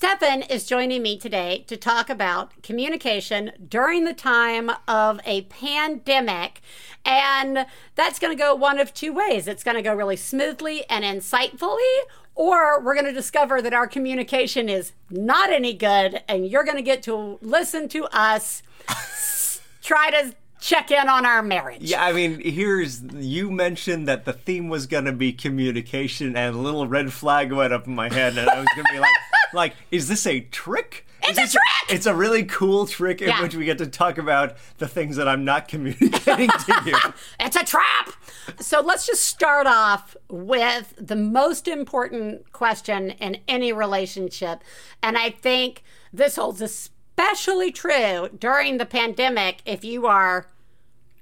Stefan 0.00 0.40
is 0.40 0.64
joining 0.64 1.02
me 1.02 1.18
today 1.18 1.62
to 1.66 1.76
talk 1.76 2.08
about 2.08 2.62
communication 2.62 3.52
during 3.68 4.04
the 4.04 4.14
time 4.14 4.70
of 4.88 5.20
a 5.26 5.42
pandemic. 5.42 6.62
And 7.04 7.66
that's 7.96 8.18
going 8.18 8.34
to 8.34 8.42
go 8.42 8.54
one 8.54 8.78
of 8.78 8.94
two 8.94 9.12
ways. 9.12 9.46
It's 9.46 9.62
going 9.62 9.76
to 9.76 9.82
go 9.82 9.94
really 9.94 10.16
smoothly 10.16 10.88
and 10.88 11.04
insightfully, 11.04 11.98
or 12.34 12.82
we're 12.82 12.94
going 12.94 13.04
to 13.04 13.12
discover 13.12 13.60
that 13.60 13.74
our 13.74 13.86
communication 13.86 14.70
is 14.70 14.92
not 15.10 15.52
any 15.52 15.74
good, 15.74 16.22
and 16.26 16.46
you're 16.46 16.64
going 16.64 16.78
to 16.78 16.82
get 16.82 17.02
to 17.02 17.38
listen 17.42 17.86
to 17.90 18.04
us 18.04 18.62
try 19.82 20.10
to 20.12 20.34
check 20.62 20.90
in 20.90 21.10
on 21.10 21.26
our 21.26 21.42
marriage. 21.42 21.82
Yeah, 21.82 22.02
I 22.02 22.14
mean, 22.14 22.40
here's 22.40 23.02
you 23.02 23.50
mentioned 23.50 24.08
that 24.08 24.24
the 24.24 24.32
theme 24.32 24.70
was 24.70 24.86
going 24.86 25.04
to 25.04 25.12
be 25.12 25.34
communication, 25.34 26.36
and 26.36 26.56
a 26.56 26.58
little 26.58 26.86
red 26.86 27.12
flag 27.12 27.52
went 27.52 27.74
up 27.74 27.86
in 27.86 27.94
my 27.94 28.10
head, 28.10 28.38
and 28.38 28.48
I 28.48 28.60
was 28.60 28.68
going 28.74 28.86
to 28.86 28.92
be 28.94 28.98
like, 28.98 29.12
like, 29.54 29.74
is 29.90 30.08
this 30.08 30.26
a 30.26 30.40
trick? 30.40 31.06
It's 31.22 31.38
a 31.38 31.46
trick! 31.46 31.90
It's 31.94 32.06
a 32.06 32.14
really 32.14 32.44
cool 32.44 32.86
trick 32.86 33.20
in 33.20 33.28
Yeah. 33.28 33.42
which 33.42 33.54
we 33.54 33.64
get 33.66 33.78
to 33.78 33.86
talk 33.86 34.16
about 34.16 34.56
the 34.78 34.88
things 34.88 35.16
that 35.16 35.28
I'm 35.28 35.44
not 35.44 35.68
communicating 35.68 36.48
to 36.48 36.82
you. 36.86 36.96
It's 37.40 37.56
a 37.56 37.64
trap. 37.64 38.10
So 38.58 38.80
let's 38.80 39.06
just 39.06 39.24
start 39.26 39.66
off 39.66 40.16
with 40.28 40.94
the 40.98 41.16
most 41.16 41.68
important 41.68 42.52
question 42.52 43.10
in 43.10 43.38
any 43.48 43.72
relationship. 43.72 44.62
And 45.02 45.18
I 45.18 45.30
think 45.30 45.82
this 46.12 46.36
holds 46.36 46.60
especially 46.62 47.70
true 47.70 48.30
during 48.38 48.78
the 48.78 48.86
pandemic 48.86 49.58
if 49.66 49.84
you 49.84 50.06
are 50.06 50.46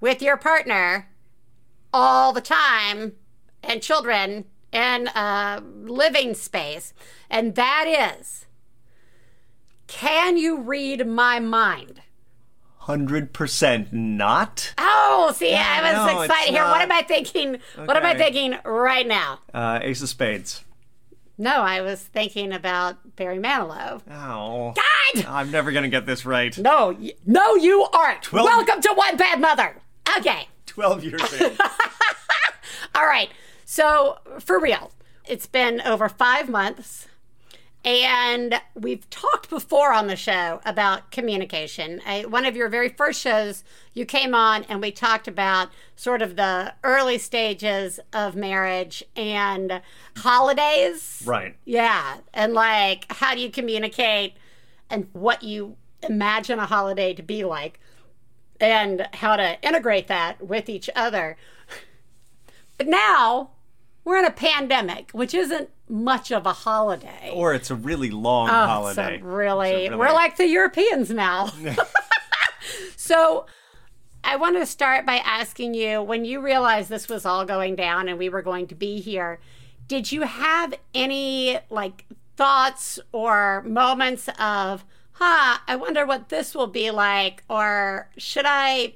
with 0.00 0.22
your 0.22 0.36
partner 0.36 1.08
all 1.92 2.32
the 2.32 2.40
time 2.40 3.12
and 3.62 3.82
children 3.82 4.44
in 4.72 5.08
a 5.08 5.62
living 5.82 6.34
space. 6.34 6.92
And 7.30 7.54
that 7.54 8.16
is 8.20 8.46
can 9.88 10.36
you 10.36 10.60
read 10.60 11.06
my 11.06 11.40
mind? 11.40 12.02
Hundred 12.76 13.32
percent 13.32 13.92
not. 13.92 14.72
Oh, 14.78 15.32
see, 15.34 15.54
I 15.54 15.82
was 15.82 16.12
no, 16.14 16.20
excited 16.22 16.54
here. 16.54 16.62
What 16.62 16.80
am 16.80 16.92
I 16.92 17.02
thinking? 17.02 17.58
What 17.76 17.96
am 17.96 18.04
I 18.04 18.14
thinking 18.16 18.56
right 18.64 19.06
now? 19.06 19.40
Uh, 19.52 19.80
Ace 19.82 20.00
of 20.02 20.08
Spades. 20.08 20.64
No, 21.36 21.50
I 21.62 21.82
was 21.82 22.00
thinking 22.02 22.52
about 22.52 23.14
Barry 23.16 23.38
Manilow. 23.38 24.00
Oh, 24.10 24.74
God! 24.74 25.24
I'm 25.26 25.50
never 25.50 25.70
gonna 25.72 25.88
get 25.88 26.04
this 26.06 26.24
right. 26.26 26.56
No, 26.58 26.96
y- 26.98 27.12
no, 27.26 27.54
you 27.56 27.86
aren't. 27.92 28.22
Twelve- 28.22 28.46
Welcome 28.46 28.80
to 28.82 28.92
One 28.94 29.16
Bad 29.16 29.40
Mother. 29.40 29.76
Okay. 30.18 30.48
Twelve 30.66 31.04
years 31.04 31.32
in. 31.34 31.52
All 32.94 33.06
right. 33.06 33.30
So, 33.70 34.16
for 34.40 34.58
real, 34.58 34.92
it's 35.26 35.44
been 35.44 35.82
over 35.82 36.08
five 36.08 36.48
months. 36.48 37.06
And 37.84 38.62
we've 38.74 39.08
talked 39.10 39.50
before 39.50 39.92
on 39.92 40.06
the 40.06 40.16
show 40.16 40.62
about 40.64 41.10
communication. 41.10 42.00
I, 42.06 42.24
one 42.24 42.46
of 42.46 42.56
your 42.56 42.70
very 42.70 42.88
first 42.88 43.20
shows, 43.20 43.64
you 43.92 44.06
came 44.06 44.34
on 44.34 44.64
and 44.70 44.80
we 44.80 44.90
talked 44.90 45.28
about 45.28 45.68
sort 45.96 46.22
of 46.22 46.36
the 46.36 46.72
early 46.82 47.18
stages 47.18 48.00
of 48.10 48.34
marriage 48.34 49.04
and 49.14 49.82
holidays. 50.16 51.22
right. 51.26 51.54
Yeah. 51.66 52.20
And 52.32 52.54
like, 52.54 53.04
how 53.10 53.34
do 53.34 53.42
you 53.42 53.50
communicate 53.50 54.32
and 54.88 55.08
what 55.12 55.42
you 55.42 55.76
imagine 56.02 56.58
a 56.58 56.64
holiday 56.64 57.12
to 57.12 57.22
be 57.22 57.44
like 57.44 57.80
and 58.58 59.06
how 59.12 59.36
to 59.36 59.58
integrate 59.60 60.08
that 60.08 60.42
with 60.42 60.70
each 60.70 60.88
other. 60.96 61.36
But 62.78 62.86
now 62.86 63.50
we're 64.08 64.18
in 64.18 64.24
a 64.24 64.30
pandemic, 64.30 65.10
which 65.12 65.34
isn't 65.34 65.68
much 65.86 66.32
of 66.32 66.46
a 66.46 66.52
holiday. 66.52 67.30
Or 67.32 67.52
it's 67.52 67.70
a 67.70 67.74
really 67.74 68.10
long 68.10 68.48
Oh, 68.48 68.52
holiday. 68.52 69.18
So 69.20 69.24
really, 69.24 69.84
It's 69.84 69.94
a 69.94 69.98
we're 69.98 70.12
like 70.12 70.38
the 70.38 70.48
Europeans 70.48 71.10
now. 71.10 71.52
so 72.96 73.44
I 74.24 74.36
want 74.36 74.56
to 74.56 74.64
start 74.64 75.04
by 75.04 75.16
asking 75.16 75.74
you 75.74 76.02
when 76.02 76.24
you 76.24 76.40
realized 76.40 76.88
this 76.88 77.08
was 77.08 77.26
all 77.26 77.44
going 77.44 77.76
down 77.76 78.08
and 78.08 78.18
we 78.18 78.30
were 78.30 78.40
going 78.40 78.66
to 78.68 78.74
be 78.74 78.98
here, 79.00 79.40
did 79.86 80.10
you 80.10 80.22
have 80.22 80.72
any 80.94 81.58
like 81.68 82.06
thoughts 82.34 82.98
or 83.12 83.62
moments 83.66 84.28
of, 84.38 84.86
huh, 85.12 85.58
I 85.68 85.76
wonder 85.76 86.06
what 86.06 86.30
this 86.30 86.54
will 86.54 86.66
be 86.66 86.90
like? 86.90 87.44
Or 87.50 88.08
should 88.16 88.46
I, 88.46 88.94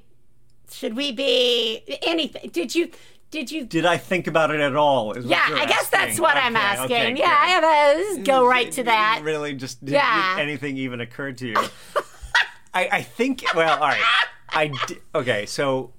should 0.71 0.97
we 0.97 1.13
be 1.13 1.99
anything? 2.03 2.49
Did 2.51 2.75
you, 2.75 2.91
did 3.33 3.51
you 3.51 3.65
Did 3.65 3.85
I 3.87 3.97
think 3.97 4.29
about 4.29 4.53
it 4.53 4.61
at 4.61 4.77
all? 4.77 5.19
yeah, 5.19 5.43
I 5.51 5.67
guess 5.67 5.89
that's 5.89 6.11
asking. 6.11 6.23
what 6.23 6.37
I'm 6.37 6.55
asking. 6.55 6.85
okay, 6.97 7.15
yeah, 7.17 7.37
I 7.37 7.47
have 7.49 8.19
a 8.19 8.23
go 8.23 8.47
right 8.47 8.71
to 8.73 8.85
that. 8.85 9.23
Really, 9.25 9.55
just 9.55 9.85
did, 9.85 9.95
Yeah. 9.95 10.37
did 10.37 10.43
anything 10.43 10.77
even 10.77 11.01
occurred 11.01 11.39
to 11.39 11.49
you? 11.49 11.57
I, 12.75 12.89
I 12.93 13.03
think. 13.03 13.43
Well, 13.55 13.75
all 13.83 13.89
right. 13.89 14.03
I 14.51 14.69
di- 14.87 14.99
okay. 15.15 15.47
So 15.47 15.93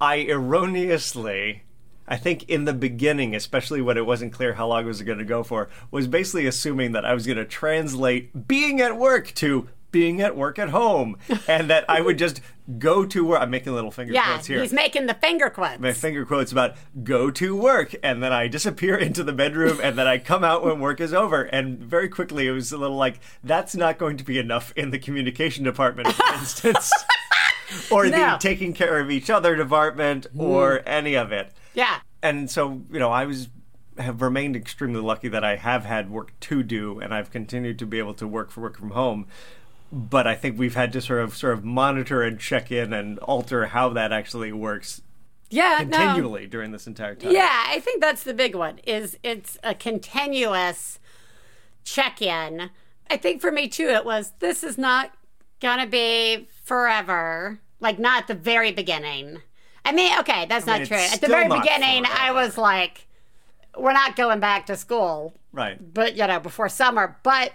I 0.00 0.26
erroneously, 0.28 1.62
I 2.08 2.16
think 2.16 2.44
in 2.48 2.64
the 2.64 2.72
beginning, 2.72 3.34
especially 3.34 3.82
when 3.82 3.96
it 3.96 4.06
wasn't 4.06 4.32
clear 4.32 4.54
how 4.54 4.66
long 4.68 4.84
it 4.84 4.86
was 4.86 5.02
going 5.02 5.18
to 5.18 5.24
go 5.24 5.42
for, 5.42 5.68
was 5.90 6.06
basically 6.08 6.46
assuming 6.46 6.92
that 6.92 7.04
I 7.04 7.12
was 7.14 7.26
going 7.26 7.38
to 7.38 7.44
translate 7.44 8.48
being 8.48 8.80
at 8.80 8.96
work 8.96 9.32
to 9.34 9.68
being 9.90 10.20
at 10.20 10.36
work 10.36 10.58
at 10.58 10.70
home, 10.70 11.16
and 11.48 11.68
that 11.70 11.84
I 11.88 12.00
would 12.00 12.18
just 12.18 12.40
go 12.78 13.04
to 13.06 13.24
work. 13.24 13.40
I'm 13.40 13.50
making 13.50 13.72
little 13.74 13.90
finger 13.90 14.12
Yeah, 14.12 14.26
quotes 14.34 14.46
here. 14.46 14.60
he's 14.60 14.72
making 14.72 15.06
the 15.06 15.14
finger 15.14 15.50
quotes. 15.50 15.80
my 15.80 15.92
finger 15.92 16.24
quotes 16.24 16.52
about 16.52 16.76
go 17.02 17.30
to 17.32 17.56
work 17.56 17.94
and 18.02 18.22
then 18.22 18.32
I 18.32 18.46
disappear 18.46 18.94
into 19.06 19.24
the 19.24 19.32
bedroom 19.32 19.80
and 19.82 19.98
then 19.98 20.06
I 20.06 20.18
come 20.18 20.44
out 20.44 20.64
when 20.64 20.78
work 20.78 21.00
is 21.00 21.12
over 21.12 21.42
and 21.42 21.78
very 21.80 22.08
quickly 22.08 22.46
it 22.46 22.52
was 22.52 22.70
a 22.70 22.78
little 22.78 22.96
like 22.96 23.18
that's 23.42 23.74
not 23.74 23.98
going 23.98 24.16
to 24.18 24.24
be 24.24 24.38
enough 24.38 24.72
in 24.76 24.90
the 24.90 25.00
communication 25.00 25.64
department 25.64 26.12
for 26.12 26.34
instance 26.34 26.92
or 27.90 28.06
No. 28.06 28.32
the 28.32 28.38
taking 28.38 28.72
care 28.72 29.00
of 29.00 29.10
each 29.10 29.30
other 29.30 29.56
department 29.56 30.28
or 30.38 30.76
mm-hmm. 30.78 30.88
any 30.88 31.14
of 31.16 31.32
it 31.32 31.52
yeah. 31.74 31.98
and 32.22 32.48
so 32.48 32.82
you 32.92 33.00
know 33.00 33.10
I 33.10 33.24
was 33.26 33.48
have 33.98 34.22
remained 34.22 34.54
extremely 34.54 35.00
lucky 35.00 35.26
that 35.28 35.42
I 35.44 35.56
have 35.56 35.84
had 35.84 36.08
work 36.08 36.38
to 36.40 36.62
do 36.62 37.00
and 37.00 37.12
I've 37.12 37.30
continued 37.32 37.80
to 37.80 37.86
be 37.86 37.98
able 37.98 38.14
to 38.14 38.28
work 38.28 38.50
for 38.52 38.60
work 38.60 38.78
from 38.78 38.90
home 38.92 39.26
but 39.92 40.26
I 40.26 40.34
think 40.34 40.58
we've 40.58 40.74
had 40.74 40.92
to 40.92 41.00
sort 41.00 41.20
of 41.20 41.36
sort 41.36 41.52
of 41.54 41.64
monitor 41.64 42.22
and 42.22 42.38
check 42.38 42.70
in 42.70 42.92
and 42.92 43.18
alter 43.20 43.66
how 43.66 43.88
that 43.90 44.12
actually 44.12 44.52
works 44.52 45.02
Yeah. 45.50 45.84
no. 45.86 45.96
continually 45.98 46.46
during 46.46 46.70
this 46.72 46.86
entire 46.86 47.14
time. 47.14 47.32
Yeah, 47.32 47.64
I 47.66 47.80
think 47.80 48.00
that's 48.00 48.22
the 48.22 48.34
big 48.34 48.54
one. 48.54 48.78
Is 48.86 49.18
it's 49.22 49.58
a 49.64 49.74
continuous 49.74 50.98
check-in. 51.84 52.70
I 53.10 53.16
think 53.16 53.40
for 53.40 53.50
me 53.50 53.68
too, 53.68 53.88
it 53.88 54.04
was 54.04 54.32
this 54.38 54.62
is 54.62 54.78
not 54.78 55.12
gonna 55.60 55.86
be 55.86 56.48
forever. 56.64 57.60
Like 57.80 57.98
not 57.98 58.22
at 58.22 58.28
the 58.28 58.34
very 58.34 58.72
beginning. 58.72 59.38
I 59.84 59.92
mean, 59.92 60.16
okay, 60.20 60.46
that's 60.46 60.66
mean, 60.66 60.80
not 60.80 60.86
true. 60.88 60.96
At 60.98 61.20
the 61.20 61.26
very 61.26 61.48
beginning, 61.48 62.04
I 62.06 62.32
was 62.32 62.58
like, 62.58 63.06
we're 63.78 63.94
not 63.94 64.14
going 64.14 64.38
back 64.38 64.66
to 64.66 64.76
school, 64.76 65.34
Right. 65.52 65.78
but 65.94 66.16
you 66.16 66.26
know, 66.26 66.38
before 66.38 66.68
summer. 66.68 67.16
But 67.22 67.52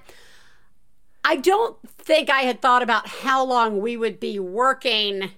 I 1.25 1.37
don't 1.37 1.77
think 1.89 2.29
I 2.29 2.41
had 2.41 2.61
thought 2.61 2.83
about 2.83 3.07
how 3.07 3.43
long 3.43 3.81
we 3.81 3.97
would 3.97 4.19
be 4.19 4.37
working 4.37 5.31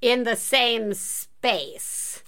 in 0.00 0.24
the 0.24 0.36
same 0.36 0.94
space 0.94 2.22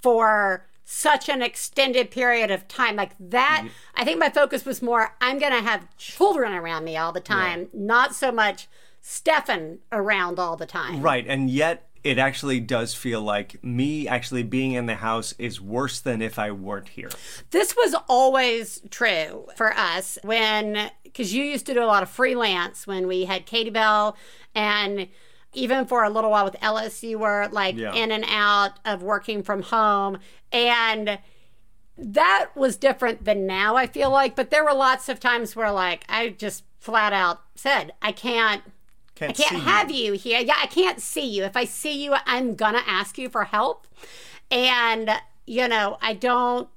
for 0.00 0.66
such 0.84 1.28
an 1.28 1.42
extended 1.42 2.10
period 2.10 2.50
of 2.50 2.66
time. 2.66 2.96
Like 2.96 3.12
that, 3.20 3.60
mm-hmm. 3.60 3.68
I 3.94 4.04
think 4.04 4.18
my 4.18 4.30
focus 4.30 4.64
was 4.64 4.80
more 4.80 5.14
I'm 5.20 5.38
going 5.38 5.52
to 5.52 5.60
have 5.60 5.94
children 5.98 6.52
around 6.52 6.84
me 6.84 6.96
all 6.96 7.12
the 7.12 7.20
time, 7.20 7.68
not 7.74 8.14
so 8.14 8.32
much 8.32 8.66
Stefan 9.02 9.80
around 9.92 10.38
all 10.38 10.56
the 10.56 10.66
time. 10.66 11.02
Right. 11.02 11.26
And 11.28 11.50
yet 11.50 11.88
it 12.02 12.18
actually 12.18 12.60
does 12.60 12.94
feel 12.94 13.22
like 13.22 13.62
me 13.64 14.06
actually 14.06 14.42
being 14.42 14.72
in 14.72 14.86
the 14.86 14.94
house 14.94 15.34
is 15.38 15.60
worse 15.60 16.00
than 16.00 16.20
if 16.20 16.38
I 16.38 16.50
weren't 16.50 16.88
here. 16.88 17.10
This 17.50 17.74
was 17.74 17.94
always 18.08 18.82
true 18.90 19.48
for 19.56 19.72
us 19.72 20.18
when, 20.22 20.90
because 21.14 21.32
you 21.32 21.44
used 21.44 21.64
to 21.66 21.74
do 21.74 21.82
a 21.82 21.86
lot 21.86 22.02
of 22.02 22.10
freelance 22.10 22.86
when 22.86 23.06
we 23.06 23.24
had 23.24 23.46
Katie 23.46 23.70
Bell, 23.70 24.16
and 24.54 25.06
even 25.52 25.86
for 25.86 26.02
a 26.02 26.10
little 26.10 26.30
while 26.32 26.44
with 26.44 26.56
Ellis, 26.60 27.04
you 27.04 27.16
were 27.20 27.48
like 27.52 27.76
Yeah. 27.76 27.94
in 27.94 28.10
and 28.10 28.24
out 28.28 28.80
of 28.84 29.02
working 29.04 29.42
from 29.44 29.62
home. 29.62 30.18
And 30.52 31.20
that 31.96 32.48
was 32.56 32.76
different 32.76 33.24
than 33.24 33.46
now, 33.46 33.76
I 33.76 33.86
feel 33.86 34.10
like. 34.10 34.34
But 34.34 34.50
there 34.50 34.64
were 34.64 34.74
lots 34.74 35.08
of 35.08 35.20
times 35.20 35.54
where, 35.54 35.70
like, 35.70 36.04
I 36.08 36.30
just 36.30 36.64
flat 36.80 37.12
out 37.12 37.42
said, 37.54 37.92
I 38.02 38.10
can't. 38.10 38.64
Can't, 39.14 39.30
I 39.30 39.32
can't 39.44 39.62
have 39.62 39.92
you. 39.92 40.06
you 40.06 40.12
here. 40.14 40.40
Yeah, 40.40 40.56
I 40.60 40.66
can't 40.66 41.00
see 41.00 41.24
you. 41.24 41.44
If 41.44 41.56
I 41.56 41.64
see 41.66 42.04
you, 42.04 42.16
I'm 42.26 42.56
gonna 42.56 42.82
ask 42.84 43.16
you 43.16 43.28
for 43.28 43.44
help. 43.44 43.86
And, 44.50 45.08
you 45.46 45.68
know, 45.68 45.98
I 46.02 46.14
don't 46.14 46.68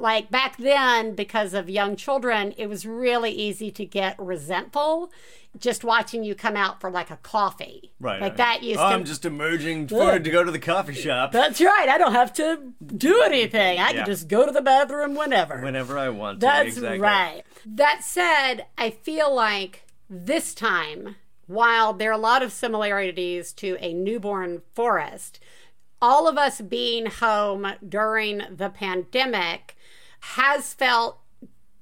like 0.00 0.30
back 0.30 0.56
then 0.56 1.14
because 1.14 1.54
of 1.54 1.68
young 1.68 1.96
children, 1.96 2.54
it 2.56 2.68
was 2.68 2.86
really 2.86 3.30
easy 3.30 3.70
to 3.72 3.84
get 3.84 4.18
resentful 4.18 5.10
just 5.58 5.82
watching 5.82 6.22
you 6.22 6.34
come 6.34 6.56
out 6.56 6.80
for 6.80 6.90
like 6.90 7.10
a 7.10 7.16
coffee. 7.16 7.92
Right. 7.98 8.20
Like 8.20 8.32
right. 8.32 8.36
that 8.36 8.62
used 8.62 8.78
oh, 8.80 8.88
to 8.88 8.94
I'm 8.94 9.04
just 9.04 9.24
emerging 9.24 9.88
for 9.88 10.18
to 10.18 10.30
go 10.30 10.44
to 10.44 10.50
the 10.50 10.60
coffee 10.60 10.94
shop 10.94 11.32
That's 11.32 11.60
right. 11.60 11.88
I 11.88 11.98
don't 11.98 12.12
have 12.12 12.32
to 12.34 12.72
do 12.86 13.22
anything. 13.22 13.78
I 13.80 13.90
Yeah. 13.90 13.92
can 13.92 14.06
just 14.06 14.28
go 14.28 14.46
to 14.46 14.52
the 14.52 14.62
bathroom 14.62 15.14
whenever. 15.14 15.60
whenever 15.60 15.98
I 15.98 16.08
want 16.10 16.40
to. 16.40 16.46
That's 16.46 16.68
exactly. 16.68 17.00
right. 17.00 17.42
That 17.66 18.04
said, 18.04 18.66
I 18.78 18.90
feel 18.90 19.34
like 19.34 19.86
this 20.08 20.54
time, 20.54 21.16
while 21.46 21.92
there 21.92 22.10
are 22.10 22.14
a 22.14 22.18
lot 22.18 22.42
of 22.42 22.52
similarities 22.52 23.52
to 23.54 23.76
a 23.80 23.92
newborn 23.92 24.62
forest, 24.74 25.40
all 26.00 26.28
of 26.28 26.38
us 26.38 26.60
being 26.60 27.06
home 27.06 27.72
during 27.86 28.42
the 28.50 28.70
pandemic 28.70 29.76
has 30.20 30.74
felt 30.74 31.18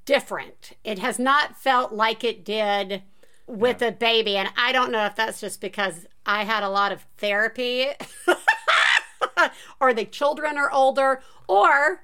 different. 0.05 0.73
It 0.85 0.99
has 1.01 1.19
not 1.19 1.57
felt 1.61 1.93
like 1.93 2.25
it 2.25 2.45
did 2.45 3.03
with 3.47 3.83
a 3.83 3.93
baby. 3.93 4.37
And 4.37 4.51
I 4.57 4.73
don't 4.73 4.91
know 4.93 5.05
if 5.07 5.17
that's 5.17 5.41
just 5.41 5.61
because 5.61 6.07
I 6.25 6.45
had 6.45 6.63
a 6.63 6.69
lot 6.69 6.93
of 6.93 7.05
therapy 7.17 7.89
or 9.81 9.93
the 9.95 10.05
children 10.05 10.57
are 10.59 10.71
older 10.71 11.23
or 11.47 12.03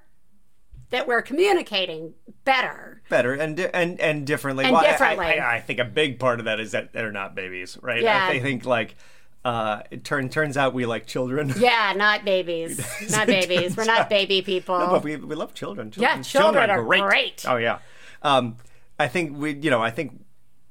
that 0.91 1.09
we're 1.09 1.23
communicating 1.23 2.15
better. 2.45 3.03
Better 3.09 3.35
and 3.35 3.59
and 3.59 4.01
and 4.01 4.27
differently. 4.27 4.65
And 4.65 4.75
Well, 4.75 4.85
I- 4.85 4.91
differently. 4.91 5.27
I, 5.27 5.37
I, 5.37 5.57
I 5.57 5.61
think 5.61 5.79
a 5.79 5.85
big 5.85 6.19
part 6.19 6.39
of 6.39 6.45
that 6.47 6.61
is 6.61 6.73
that 6.73 6.93
they're 6.93 7.13
not 7.13 7.35
babies, 7.35 7.79
right? 7.83 8.03
Yeah. 8.03 8.27
I 8.31 8.39
think 8.41 8.65
like 8.65 8.97
uh, 9.45 9.83
it 9.91 10.05
turn, 10.05 10.29
turns 10.29 10.57
out 10.57 10.73
we 10.73 10.87
like 10.87 11.07
children. 11.07 11.53
Yeah, 11.65 11.93
not 11.97 12.25
babies. 12.25 12.81
Not 13.11 13.27
babies. 13.27 13.77
We're 13.77 13.85
not 13.85 14.11
baby 14.11 14.43
people. 14.43 14.79
No, 14.79 14.89
but 14.89 15.05
we, 15.05 15.17
we 15.17 15.35
love 15.35 15.55
children. 15.55 15.93
Yeah, 15.97 16.21
children 16.23 16.69
are 16.69 16.83
great. 16.83 17.45
Oh 17.47 17.57
yeah. 17.57 17.79
Um, 18.23 18.57
I 18.99 19.09
think 19.09 19.39
we, 19.39 19.55
you 19.55 19.71
know, 19.71 19.83
I 19.83 19.91
think 19.91 20.25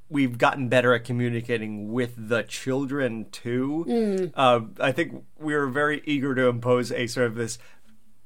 we've 0.10 0.38
gotten 0.38 0.70
better 0.70 0.94
at 0.94 1.04
communicating 1.04 1.92
with 1.92 2.14
the 2.18 2.44
children 2.44 3.26
too. 3.32 3.86
Mm. 3.88 4.32
Uh, 4.36 4.62
I 4.80 4.92
think 4.92 5.24
we 5.40 5.56
were 5.56 5.68
very 5.68 6.02
eager 6.06 6.36
to 6.36 6.48
impose 6.48 6.92
a 6.92 7.08
sort 7.08 7.28
of 7.28 7.36
this 7.36 7.58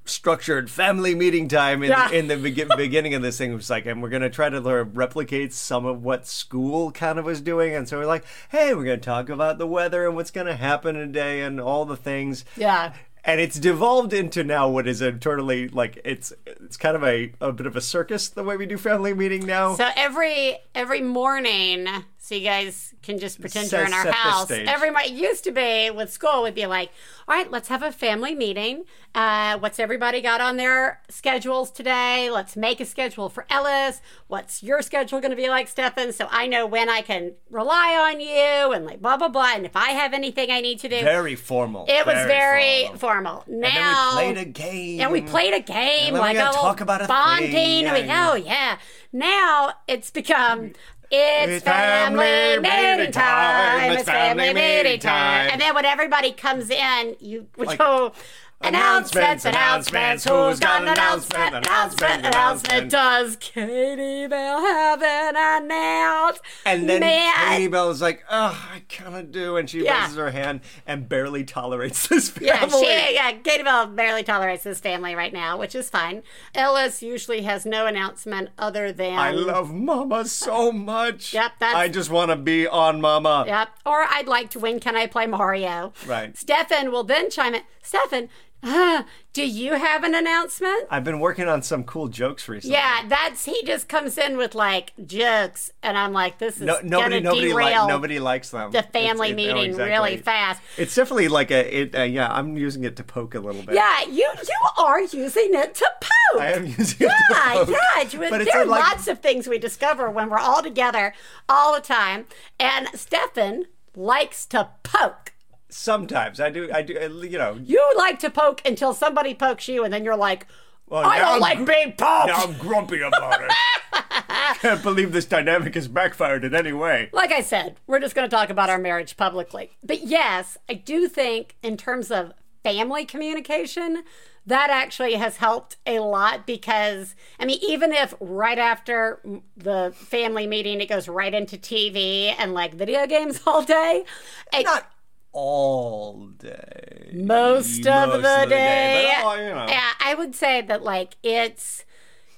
structured 0.10 0.70
family 0.70 1.14
meeting 1.16 1.48
time 1.48 1.84
in, 1.84 1.90
Yeah. 1.92 2.10
in 2.12 2.28
the 2.28 2.38
begin 2.38 2.70
beginning 2.78 3.14
of 3.14 3.22
this 3.22 3.38
thing. 3.38 3.52
It 3.52 3.56
was 3.56 3.70
like, 3.70 3.86
and 3.86 4.02
we're 4.02 4.10
going 4.10 4.22
to 4.22 4.30
try 4.30 4.50
to 4.50 4.62
sort 4.62 4.82
of 4.82 4.98
replicate 4.98 5.54
some 5.54 5.86
of 5.86 6.04
what 6.04 6.28
school 6.28 6.92
kind 6.92 7.20
of 7.20 7.26
was 7.26 7.42
doing. 7.42 7.74
And 7.76 7.88
so 7.88 7.98
we're 8.00 8.06
like, 8.06 8.26
hey, 8.50 8.74
we're 8.74 8.86
going 8.86 9.00
to 9.00 9.06
talk 9.06 9.30
about 9.30 9.58
the 9.58 9.68
weather 9.68 10.06
and 10.08 10.16
what's 10.16 10.32
going 10.32 10.48
to 10.48 10.56
happen 10.56 10.96
today 10.96 11.42
and 11.42 11.60
all 11.60 11.86
the 11.86 11.98
things 11.98 12.46
yeah. 12.56 12.94
and 13.24 13.42
it's 13.42 13.60
devolved 13.60 14.14
into 14.14 14.44
now 14.44 14.70
what 14.70 14.88
is 14.88 15.02
a 15.02 15.12
totally 15.12 15.68
like 15.68 16.00
it's 16.06 16.32
it's 16.46 16.78
kind 16.78 16.96
of 16.96 17.04
a, 17.04 17.34
a 17.42 17.52
bit 17.52 17.66
of 17.66 17.76
a 17.76 17.82
circus 17.82 18.30
the 18.30 18.44
way 18.44 18.56
we 18.58 18.66
do 18.66 18.78
family 18.78 19.14
meeting 19.14 19.46
now 19.46 19.76
So 19.76 19.90
every 19.96 20.58
every 20.76 21.02
morning, 21.02 21.88
so 22.28 22.36
you 22.36 22.42
guys 22.44 22.94
can 23.04 23.18
just 23.20 23.40
pretend 23.40 23.70
Set- 23.70 23.78
you're 23.78 23.88
in 23.88 23.94
our 23.94 24.12
house. 24.12 24.46
stage. 24.46 24.68
Every 24.68 24.92
mo- 24.92 25.00
it 25.06 25.12
used 25.12 25.46
to 25.46 25.52
be 25.52 25.90
with 25.90 26.12
school 26.12 26.42
would 26.42 26.56
be 26.56 26.66
like, 26.66 26.90
all 27.26 27.36
right, 27.36 27.50
let's 27.50 27.70
have 27.70 27.82
a 27.84 27.92
family 27.92 28.36
meeting. 28.36 28.84
Uh, 29.16 29.58
what's 29.60 29.80
everybody 29.80 30.20
got 30.22 30.42
on 30.42 30.58
their 30.58 31.02
schedules 31.10 31.72
today? 31.72 32.30
Let's 32.30 32.58
make 32.58 32.82
a 32.82 32.86
schedule 32.86 33.30
for 33.30 33.46
Ellis. 33.50 34.02
What's 34.28 34.62
your 34.62 34.82
schedule 34.82 35.22
going 35.22 35.32
to 35.32 35.38
be 35.38 35.48
like, 35.50 35.70
Stefan? 35.70 36.12
So 36.12 36.28
I 36.30 36.48
know 36.48 36.66
when 36.68 36.90
I 36.90 37.02
can 37.02 37.34
rely 37.50 37.96
on 38.12 38.20
you 38.20 38.74
and 38.74 38.86
like 38.86 39.02
blah 39.02 39.16
blah 39.16 39.30
blah. 39.30 39.54
And 39.56 39.66
if 39.66 39.76
I 39.78 39.92
have 39.92 40.14
anything 40.14 40.52
I 40.52 40.60
need 40.60 40.80
to 40.80 40.90
do, 40.90 41.00
very 41.02 41.36
formal 41.36 41.86
it 41.88 42.06
was 42.06 42.16
very 42.28 42.84
formal. 42.98 43.44
formal. 43.44 43.44
Now 43.48 44.18
and 44.20 44.36
then 44.36 44.36
we 44.38 44.44
played 44.44 44.48
a 44.48 44.52
game 44.52 45.00
and 45.02 45.12
we 45.12 45.22
played 45.22 45.54
a 45.54 45.62
game 45.62 46.14
we 46.14 46.20
like 46.20 46.36
little 46.36 46.52
talk 46.54 46.82
about 46.82 47.02
a 47.02 47.08
bonding. 47.08 47.52
thing. 47.52 47.86
and 47.86 47.94
we- 47.94 48.04
Yeah, 48.08 48.30
oh 48.32 48.36
yeah. 48.36 48.78
Now 49.14 49.74
it's 49.88 50.12
become 50.12 50.74
it's, 51.12 51.64
family, 51.64 52.60
meeting 52.60 53.12
time. 53.12 53.92
It's 53.92 54.04
family 54.04 54.54
meeting 54.54 55.00
time. 55.00 55.50
And 55.52 55.62
then 55.62 55.74
when 55.74 55.86
everybody 55.86 56.32
comes 56.32 56.70
in, 56.70 57.16
you 57.20 57.48
Like, 57.58 57.78
go. 57.78 58.14
Announcements, 58.60 59.46
announcements, 59.46 60.24
who's 60.24 60.60
got 60.60 60.82
an 60.82 60.88
announcement, 60.88 61.54
announcement, 61.56 62.26
announcement. 62.26 62.92
Does 62.92 63.38
Katie 63.40 64.26
Bell 64.28 64.60
have 64.62 65.02
an 65.04 65.36
announcement? 65.64 66.42
and 66.66 66.90
then. 66.90 67.02
Katie 67.50 67.68
Bell 67.68 67.92
is 67.92 68.02
like, 68.02 68.24
"Oh, 68.30 68.68
I 68.74 68.80
kind 68.90 69.16
of 69.16 69.32
do," 69.32 69.58
and 69.58 69.70
she 69.70 69.84
Yeah. 69.86 70.02
raises 70.02 70.18
her 70.18 70.32
hand 70.32 70.62
and 70.88 71.08
barely 71.08 71.44
tolerates 71.44 72.08
this 72.08 72.30
family. 72.32 72.48
Yeah, 72.48 72.68
she, 72.68 73.14
yeah, 73.14 73.32
Katie 73.44 73.64
Bell 73.64 73.86
barely 73.88 74.24
tolerates 74.24 74.64
this 74.64 74.80
family 74.80 75.14
right 75.14 75.32
now, 75.32 75.56
which 75.58 75.76
is 75.76 75.90
fine. 75.90 76.24
Ellis 76.56 77.04
usually 77.04 77.44
has 77.44 77.64
no 77.66 77.86
announcement 77.86 78.50
other 78.58 78.92
than 78.92 79.20
I 79.20 79.32
love 79.32 79.72
Mama 79.72 80.26
so 80.26 80.72
much. 80.72 81.32
Yep, 81.34 81.52
that's- 81.60 81.78
I 81.78 81.88
just 81.90 82.10
want 82.10 82.32
to 82.32 82.36
be 82.36 82.68
on 82.68 83.02
Mama. 83.02 83.44
Yep. 83.48 83.70
Or 83.86 84.04
I'd 84.10 84.28
like 84.28 84.50
to 84.52 84.60
win. 84.60 84.80
Can 84.80 84.96
I 84.98 85.06
play 85.06 85.28
Mario? 85.28 85.94
Right. 86.08 86.36
Stefan 86.36 86.92
will 86.92 87.04
then 87.04 87.30
chime 87.30 87.54
in. 87.54 87.62
Stefan, 87.84 88.28
Do 88.64 89.46
you 89.48 89.74
have 89.74 90.04
an 90.04 90.16
announcement? 90.16 90.88
I've 90.90 91.04
been 91.04 91.20
working 91.20 91.48
on 91.48 91.62
some 91.62 91.84
cool 91.84 92.08
jokes 92.08 92.50
recently. 92.50 92.74
Yeah, 92.76 93.04
that's 93.08 93.46
he 93.46 93.62
just 93.64 93.88
comes 93.88 94.18
in 94.18 94.36
with 94.36 94.56
like 94.56 94.94
jokes, 95.06 95.72
and 95.84 95.96
I'm 95.96 96.12
like, 96.12 96.40
this 96.40 96.56
is 96.56 96.62
No, 96.64 96.80
nobody, 96.82 97.20
nobody, 97.20 97.50
derail 97.50 97.84
li- 97.84 97.88
nobody 97.88 98.20
likes 98.20 98.50
them. 98.50 98.72
the 98.72 98.80
It's- 98.80 98.92
family 98.92 99.30
it- 99.30 99.34
no, 99.34 99.36
meeting 99.38 99.70
exactly. 99.72 99.92
really 99.92 100.18
fast. 100.18 100.62
It's 100.78 100.96
definitely 100.96 101.28
like 101.28 101.52
a. 101.52 101.82
It, 101.82 101.96
uh, 101.96 102.02
yeah, 102.04 102.32
I'm 102.34 102.58
using 102.58 102.84
it 102.84 102.96
to 102.96 103.04
poke 103.04 103.36
a 103.36 103.40
little 103.40 103.62
bit. 103.62 103.76
Yeah, 103.76 104.02
you 104.06 104.28
you 104.44 104.84
are 104.84 105.02
using 105.02 105.50
it 105.54 105.76
to 105.76 105.90
poke. 106.02 106.42
I 106.42 106.54
am 106.54 106.66
using 106.66 107.08
it 107.08 107.12
to 107.12 107.24
Yeah, 107.30 107.54
poke. 107.54 107.70
yeah. 107.70 108.02
you- 108.02 108.30
But 108.30 108.46
there 108.46 108.62
are 108.62 108.66
like- 108.66 108.84
lots 108.92 109.08
of 109.08 109.20
things 109.20 109.48
we 109.48 109.60
discover 109.60 110.10
when 110.10 110.30
we're 110.32 110.40
all 110.40 110.64
together 110.64 111.14
all 111.48 111.76
the 111.76 111.82
time. 111.82 112.26
And 112.60 112.88
Stefan 112.96 113.66
likes 113.96 114.46
to 114.48 114.70
poke. 114.82 115.34
Sometimes 115.70 116.40
I 116.40 116.50
do. 116.50 116.70
I 116.74 116.82
do. 116.82 116.94
You 117.30 117.38
know. 117.38 117.60
You 117.64 117.86
like 117.98 118.20
to 118.20 118.30
poke 118.30 118.62
until 118.66 118.94
somebody 118.94 119.34
pokes 119.34 119.68
you, 119.68 119.84
and 119.84 119.94
then 119.94 120.04
you're 120.04 120.16
like, 120.16 120.48
Well, 120.88 121.04
I 121.06 121.20
don't 121.20 121.36
I'm 121.36 121.40
like 121.42 121.58
gr- 121.60 121.66
being 121.72 121.90
poked. 121.92 122.28
Now 122.28 122.44
I'm 122.44 122.54
grumpy 122.58 123.02
about 123.02 123.42
it. 123.42 123.52
Can't 124.60 124.82
believe 124.82 125.12
this 125.12 125.26
dynamic 125.26 125.76
has 125.76 125.88
backfired 125.88 126.44
in 126.44 126.56
any 126.56 126.72
way. 126.74 127.10
like 127.14 127.32
I 127.32 127.42
said, 127.42 127.76
we're 127.86 128.00
just 128.00 128.16
going 128.16 128.28
to 128.30 128.34
talk 128.36 128.50
about 128.50 128.70
our 128.70 128.78
marriage 128.78 129.18
publicly. 129.18 129.72
But 129.84 130.04
yes, 130.04 130.58
I 130.70 130.74
do 130.76 131.08
think 131.08 131.56
in 131.62 131.76
terms 131.78 132.12
of 132.12 132.34
family 132.64 133.06
communication, 133.06 134.04
that 134.46 134.70
actually 134.70 135.14
has 135.16 135.38
helped 135.38 135.76
a 135.86 136.00
lot 136.00 136.48
because, 136.48 137.14
I 137.40 137.46
mean, 137.46 137.60
even 137.62 137.92
if 137.92 138.14
right 138.20 138.58
after 138.58 139.20
the 139.58 139.94
family 139.96 140.48
meeting 140.48 140.80
it 140.82 140.88
goes 140.90 141.08
right 141.08 141.34
into 141.34 141.58
TV 141.58 142.34
and 142.38 142.54
like 142.54 142.74
video 142.74 143.06
games 143.06 143.42
all 143.48 143.64
day, 143.64 144.06
it- 144.54 144.64
Not 144.66 144.90
all 145.32 146.28
day. 146.38 147.12
most 147.14 147.86
of 147.86 148.10
Most 148.10 148.22
the 148.24 148.46
day. 148.50 149.14
but, 149.22 149.26
oh, 149.26 149.36
you 149.36 149.50
know. 149.50 149.66
Yeah, 149.68 149.92
I 150.00 150.16
would 150.16 150.36
say 150.36 150.62
that 150.62 150.84
like 150.84 151.16
it's 151.24 151.86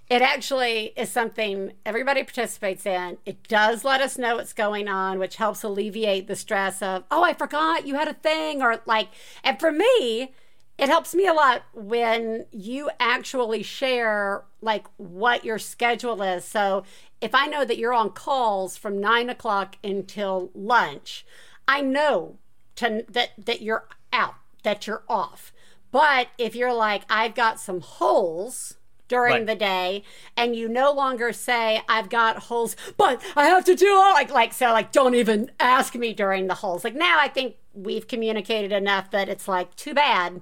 it 0.09 0.23
actually 0.23 0.91
is 0.97 1.11
something 1.11 1.73
everybody 1.85 2.23
participates 2.23 2.85
in. 2.85 3.19
It 3.27 3.47
does 3.47 3.85
let 3.85 4.01
us 4.01 4.17
know 4.17 4.37
what's 4.37 4.53
going 4.53 4.87
on, 4.87 5.19
which 5.19 5.35
helps 5.35 5.61
alleviate 5.61 6.27
the 6.27 6.35
stress 6.35 6.81
of, 6.81 7.03
oh, 7.11 7.23
I 7.23 7.33
forgot 7.33 7.85
you 7.85 7.93
had 7.93 8.07
a 8.07 8.15
thing, 8.15 8.63
or 8.63 8.81
like, 8.87 9.09
and 9.43 9.59
for 9.59 9.71
me, 9.71 10.33
it 10.79 10.89
helps 10.89 11.13
me 11.13 11.27
a 11.27 11.33
lot 11.33 11.61
when 11.73 12.45
you 12.51 12.89
actually 12.99 13.61
share 13.61 14.45
like 14.61 14.87
what 14.97 15.45
your 15.45 15.59
schedule 15.59 16.23
is. 16.23 16.43
So 16.43 16.83
if 17.21 17.35
I 17.35 17.45
know 17.45 17.63
that 17.63 17.77
you're 17.77 17.93
on 17.93 18.09
calls 18.09 18.77
from 18.77 18.99
nine 18.99 19.29
o'clock 19.29 19.75
until 19.83 20.49
lunch, 20.55 21.23
I 21.67 21.81
know 21.81 22.38
to, 22.79 23.05
that 23.09 23.29
that 23.45 23.61
you're 23.61 23.85
out, 24.11 24.35
that 24.63 24.85
you're 24.87 25.03
off. 25.07 25.53
But 25.91 26.27
if 26.37 26.55
you're 26.55 26.73
like, 26.73 27.03
I've 27.09 27.33
got 27.35 27.59
some 27.59 27.81
holes 27.81 28.75
during 29.07 29.33
Right. 29.33 29.47
the 29.47 29.55
day, 29.55 30.03
and 30.37 30.55
you 30.55 30.69
no 30.69 30.91
longer 30.91 31.33
say, 31.33 31.81
I've 31.89 32.09
got 32.09 32.37
holes, 32.43 32.75
but 32.95 33.19
I 33.35 33.45
have 33.47 33.65
to 33.65 33.73
do 33.75 33.91
all 33.91 34.13
like 34.13 34.29
like 34.31 34.53
so 34.53 34.67
like 34.71 34.91
don't 34.91 35.15
even 35.15 35.49
ask 35.59 35.95
me 35.95 36.13
during 36.13 36.45
the 36.47 36.53
holes. 36.55 36.83
Like 36.83 36.93
now 36.95 37.17
I 37.19 37.27
think 37.27 37.55
we've 37.73 38.07
communicated 38.07 38.71
enough 38.71 39.09
that 39.11 39.27
it's 39.29 39.47
like 39.47 39.75
too 39.75 39.93
bad 39.95 40.41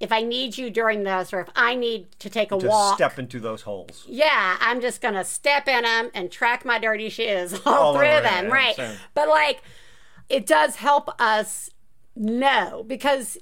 if 0.00 0.10
I 0.12 0.20
need 0.22 0.58
you 0.58 0.68
during 0.68 1.04
those 1.04 1.32
or 1.32 1.40
if 1.40 1.48
I 1.54 1.74
need 1.76 2.08
to 2.18 2.28
take 2.28 2.50
a 2.52 2.58
to 2.58 2.66
walk. 2.66 2.96
step 2.96 3.18
into 3.18 3.38
those 3.40 3.62
holes. 3.62 4.04
Yeah, 4.08 4.56
I'm 4.60 4.80
just 4.82 5.00
gonna 5.00 5.24
step 5.24 5.66
in 5.68 5.84
them 5.84 6.10
and 6.12 6.30
track 6.30 6.64
my 6.66 6.78
dirty 6.78 7.08
shoes 7.08 7.54
all, 7.64 7.72
All 7.74 7.94
through 7.94 8.20
them, 8.22 8.50
right? 8.50 8.74
But 9.14 9.28
like, 9.28 9.62
it 10.28 10.44
does 10.44 10.76
help 10.76 11.08
us 11.20 11.70
know 12.14 12.84
because 12.86 13.38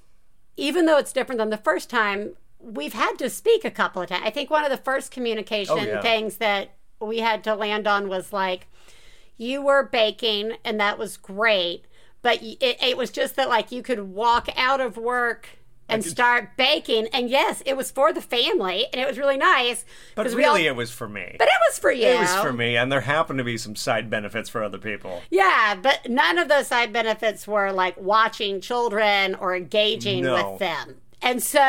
even 0.57 0.87
though 0.87 0.99
it's 0.99 1.13
different 1.13 1.39
than 1.39 1.51
the 1.51 1.57
first 1.57 1.89
time, 1.91 2.35
we've 2.59 2.93
had 2.93 3.15
to 3.19 3.31
speak 3.31 3.65
a 3.65 3.71
couple 3.71 4.03
of 4.03 4.09
times. 4.09 4.23
I 4.25 4.31
think 4.31 4.51
one 4.51 4.65
of 4.65 4.71
the 4.71 4.77
first 4.77 5.11
communication 5.11 5.79
Oh, 5.79 5.83
yeah. 5.83 6.01
things 6.03 6.37
that 6.37 6.71
we 7.01 7.19
had 7.19 7.43
to 7.45 7.55
land 7.55 7.87
on 7.87 8.09
was 8.09 8.33
like, 8.33 8.67
you 9.37 9.63
were 9.63 9.83
baking 9.83 10.53
and 10.65 10.79
that 10.81 10.99
was 10.99 11.17
great, 11.17 11.85
but 12.21 12.43
it, 12.43 12.59
it 12.83 12.97
was 12.99 13.11
just 13.11 13.37
that 13.37 13.49
like 13.49 13.73
you 13.73 13.83
could 13.83 14.13
walk 14.13 14.49
out 14.57 14.81
of 14.81 14.97
work. 14.99 15.49
And 15.91 16.05
start 16.05 16.57
baking, 16.57 17.09
and 17.13 17.29
yes, 17.29 17.63
it 17.67 17.77
was 17.77 17.91
for 17.91 18.13
the 18.13 18.21
family, 18.21 18.87
and 18.93 19.01
it 19.01 19.07
was 19.07 19.19
really 19.19 19.37
nice. 19.37 19.85
But 20.15 20.27
we 20.29 20.45
all- 20.45 20.55
really, 20.55 20.67
it 20.67 20.77
was 20.77 20.91
for 20.91 21.09
me. 21.09 21.35
but 21.39 21.49
it 21.49 21.55
was 21.69 21.79
for 21.79 21.91
you. 21.93 22.07
It 22.07 22.21
was 22.21 22.35
for 22.37 22.53
me, 22.53 22.77
and 22.77 22.91
there 22.91 23.01
happened 23.03 23.39
to 23.39 23.45
be 23.45 23.59
some 23.59 23.77
side 23.77 24.09
benefits 24.11 24.49
for 24.49 24.63
other 24.63 24.79
people. 24.79 25.23
Yeah, 25.31 25.77
but 25.81 26.09
none 26.09 26.39
of 26.39 26.49
those 26.49 26.67
side 26.69 26.93
benefits 26.93 27.47
were 27.49 27.73
like 27.73 28.01
watching 28.01 28.61
children 28.61 29.35
or 29.35 29.55
engaging 29.57 30.23
No. 30.25 30.35
with 30.53 30.59
them. 30.61 30.97
And 31.23 31.43
so, 31.43 31.61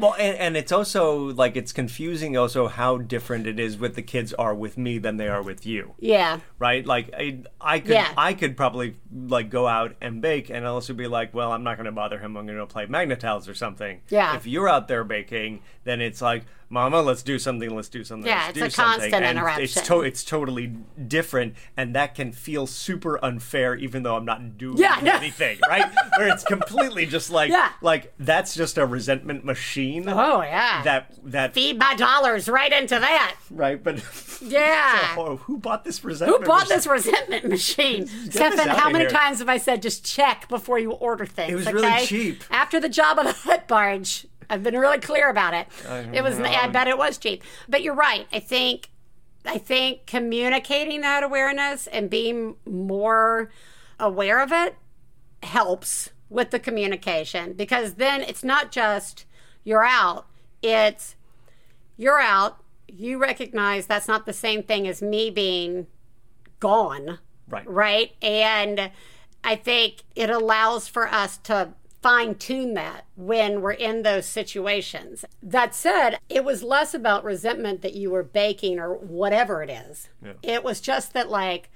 Well, 0.00 0.14
and, 0.16 0.36
and 0.38 0.56
it's 0.56 0.70
also 0.70 1.32
like 1.32 1.56
it's 1.56 1.72
confusing 1.72 2.36
also 2.36 2.68
how 2.68 2.98
different 2.98 3.48
it 3.48 3.58
is 3.58 3.76
with 3.76 3.96
the 3.96 4.02
kids 4.02 4.32
are 4.34 4.54
with 4.54 4.78
me 4.78 4.98
than 4.98 5.16
they 5.16 5.26
are 5.26 5.42
with 5.42 5.66
you. 5.66 5.94
yeah, 5.98 6.38
right? 6.60 6.86
Like 6.86 7.12
I, 7.12 7.40
I 7.60 7.80
could, 7.80 7.90
Yeah. 7.90 8.12
I 8.16 8.32
could 8.32 8.56
probably 8.56 8.94
like 9.14 9.50
go 9.50 9.66
out 9.68 9.94
and 10.00 10.20
bake, 10.22 10.48
and 10.50 10.66
also 10.66 10.92
be 10.94 11.06
like, 11.06 11.34
well, 11.34 11.52
I'm 11.52 11.62
not 11.62 11.76
going 11.76 11.86
to 11.86 11.92
bother 11.92 12.18
him. 12.18 12.36
I'm 12.36 12.46
going 12.46 12.58
to 12.58 12.66
play 12.66 12.86
Magna-Tiles 12.86 13.48
or 13.48 13.54
something. 13.54 14.00
Yeah. 14.08 14.36
If 14.36 14.46
you're 14.46 14.68
out 14.68 14.88
there 14.88 15.04
baking, 15.04 15.60
then 15.84 16.00
it's 16.00 16.22
like, 16.22 16.44
Mama, 16.68 17.02
let's 17.02 17.22
do 17.22 17.38
something. 17.38 17.68
Let's 17.76 17.90
do 17.90 18.02
something. 18.02 18.26
Yeah, 18.26 18.44
let's 18.46 18.48
it's 18.48 18.58
do 18.58 18.64
a 18.64 18.70
something. 18.70 19.00
constant 19.00 19.24
and 19.26 19.36
interruption. 19.38 19.64
It's 19.64 19.74
to- 19.88 20.00
it's 20.00 20.24
totally 20.24 20.68
different, 21.06 21.54
and 21.76 21.94
that 21.94 22.14
can 22.14 22.32
feel 22.32 22.66
super 22.66 23.22
unfair, 23.22 23.74
even 23.74 24.02
though 24.04 24.16
I'm 24.16 24.24
not 24.24 24.56
doing 24.56 24.78
Yeah, 24.78 24.98
no. 25.02 25.12
anything, 25.12 25.58
right? 25.68 25.84
Where 26.16 26.28
it's 26.28 26.44
completely 26.44 27.04
just 27.04 27.30
like, 27.30 27.50
Yeah. 27.50 27.72
like 27.82 28.14
that's 28.18 28.54
just 28.54 28.78
a 28.78 28.86
resentment 28.86 29.44
machine. 29.44 30.08
oh 30.08 30.40
yeah, 30.40 30.82
That 30.84 31.12
that 31.24 31.52
feed 31.52 31.78
my 31.78 31.94
dollars 31.94 32.48
right 32.48 32.72
into 32.72 32.98
that. 32.98 33.36
right, 33.50 33.82
but 33.82 34.02
Yeah. 34.40 35.14
oh, 35.18 35.36
who 35.36 35.58
bought 35.58 35.84
this 35.84 36.02
resentment? 36.02 36.40
Who 36.42 36.46
bought 36.48 36.60
machine? 36.70 36.76
this 36.76 36.86
resentment 36.86 37.44
machine? 37.50 38.06
Stefan, 38.06 38.68
how 38.68 38.86
of 38.88 38.92
many 39.02 39.14
times 39.14 39.38
have 39.38 39.48
I 39.48 39.58
said 39.58 39.82
just 39.82 40.04
check 40.04 40.48
before 40.48 40.78
you 40.78 40.92
order 40.92 41.26
things? 41.26 41.52
It 41.52 41.54
was 41.54 41.72
really 41.72 41.88
okay? 41.88 42.06
cheap. 42.06 42.44
After 42.50 42.80
the 42.80 42.88
job 42.88 43.18
of 43.18 43.26
the 43.26 43.32
Hut 43.50 43.68
Barge, 43.68 44.26
I've 44.48 44.62
been 44.62 44.76
really 44.76 44.98
clear 44.98 45.30
about 45.30 45.54
it. 45.54 45.66
It 46.12 46.22
was, 46.22 46.38
I 46.38 46.68
bet 46.68 46.88
it 46.88 46.98
was 46.98 47.18
cheap. 47.18 47.42
But 47.68 47.82
you're 47.82 47.94
right. 47.94 48.26
I 48.32 48.38
think, 48.38 48.90
I 49.44 49.58
think 49.58 50.06
communicating 50.06 51.00
that 51.00 51.22
awareness 51.22 51.86
and 51.86 52.10
being 52.10 52.56
more 52.66 53.50
aware 53.98 54.40
of 54.40 54.52
it 54.52 54.76
helps 55.42 56.10
with 56.28 56.50
the 56.50 56.58
communication 56.58 57.52
because 57.52 57.94
then 57.94 58.22
it's 58.22 58.42
not 58.42 58.72
just 58.72 59.26
you're 59.64 59.84
out, 59.84 60.26
it's 60.62 61.16
you're 61.96 62.20
out, 62.20 62.62
you 62.88 63.18
recognize 63.18 63.86
that's 63.86 64.08
not 64.08 64.26
the 64.26 64.32
same 64.32 64.62
thing 64.62 64.88
as 64.88 65.02
me 65.02 65.30
being 65.30 65.86
gone, 66.58 67.18
Right. 67.52 67.68
right? 67.68 68.12
And 68.20 68.90
I 69.44 69.56
think 69.56 70.02
it 70.16 70.30
allows 70.30 70.88
for 70.88 71.06
us 71.06 71.36
to 71.44 71.74
fine 72.02 72.34
tune 72.34 72.74
that 72.74 73.04
when 73.14 73.60
we're 73.60 73.70
in 73.72 74.02
those 74.02 74.26
situations. 74.26 75.24
That 75.40 75.74
said, 75.74 76.18
it 76.28 76.44
was 76.44 76.64
less 76.64 76.94
about 76.94 77.22
resentment 77.22 77.82
that 77.82 77.94
you 77.94 78.10
were 78.10 78.24
baking 78.24 78.80
or 78.80 78.94
whatever 78.94 79.62
it 79.62 79.70
is. 79.70 80.08
It 80.42 80.64
was 80.64 80.80
just 80.80 81.12
that, 81.12 81.30
like, 81.30 81.70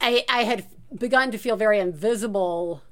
I, 0.00 0.24
I 0.28 0.42
had 0.42 0.66
begun 0.96 1.30
to 1.30 1.38
feel 1.38 1.56
very 1.56 1.78
invisible 1.78 2.82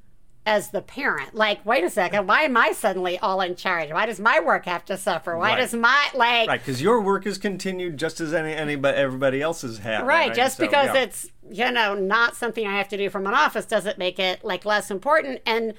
as 0.46 0.70
the 0.70 0.80
parent. 0.80 1.34
Like, 1.34 1.66
wait 1.66 1.82
a 1.82 1.90
second, 1.90 2.28
why 2.28 2.42
am 2.42 2.56
I 2.56 2.70
suddenly 2.72 3.18
all 3.18 3.40
in 3.40 3.56
charge? 3.56 3.90
Why 3.90 4.06
does 4.06 4.20
my 4.20 4.38
work 4.40 4.64
have 4.66 4.84
to 4.86 4.96
suffer? 4.96 5.36
Why 5.36 5.50
Right. 5.50 5.56
does 5.58 5.74
my, 5.74 6.08
like, 6.14 6.48
Right, 6.48 6.60
because 6.60 6.80
your 6.80 7.00
work 7.00 7.26
is 7.26 7.36
continued 7.36 7.96
just 7.98 8.20
as 8.20 8.32
any 8.32 8.54
anybody 8.54 8.96
everybody 8.96 9.42
else's 9.42 9.78
has. 9.78 10.04
Right, 10.04 10.32
just 10.32 10.56
So, 10.58 10.64
because 10.64 10.94
yeah. 10.94 11.02
it's 11.02 11.28
you 11.50 11.70
know 11.70 11.94
not 11.94 12.36
something 12.36 12.66
I 12.66 12.78
have 12.78 12.88
to 12.88 12.96
do 12.96 13.10
from 13.10 13.26
an 13.26 13.34
office 13.34 13.66
doesn't 13.66 13.98
make 13.98 14.18
it 14.18 14.44
like 14.44 14.64
less 14.64 14.90
important. 14.90 15.40
And 15.44 15.74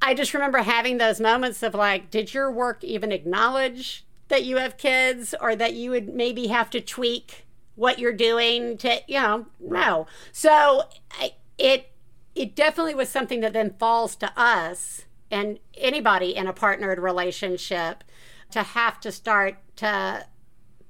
I 0.00 0.14
just 0.14 0.32
remember 0.34 0.58
having 0.58 0.98
those 0.98 1.20
moments 1.20 1.62
of 1.62 1.74
like, 1.74 2.10
did 2.10 2.32
your 2.32 2.50
work 2.50 2.82
even 2.82 3.12
acknowledge 3.12 4.04
that 4.28 4.44
you 4.44 4.56
have 4.56 4.76
kids, 4.76 5.34
or 5.40 5.54
that 5.54 5.74
you 5.74 5.90
would 5.90 6.12
maybe 6.14 6.48
have 6.48 6.68
to 6.70 6.80
tweak 6.80 7.46
what 7.74 7.98
you're 7.98 8.12
doing 8.12 8.78
to 8.78 9.00
you 9.06 9.20
know 9.20 9.46
no. 9.60 10.06
So 10.32 10.84
I, 11.12 11.32
it 11.58 11.90
it 12.36 12.54
definitely 12.54 12.94
was 12.94 13.08
something 13.08 13.40
that 13.40 13.54
then 13.54 13.74
falls 13.78 14.14
to 14.16 14.32
us 14.36 15.06
and 15.30 15.58
anybody 15.76 16.36
in 16.36 16.46
a 16.46 16.52
partnered 16.52 16.98
relationship 16.98 18.04
to 18.50 18.62
have 18.62 19.00
to 19.00 19.10
start 19.10 19.56
to 19.76 20.26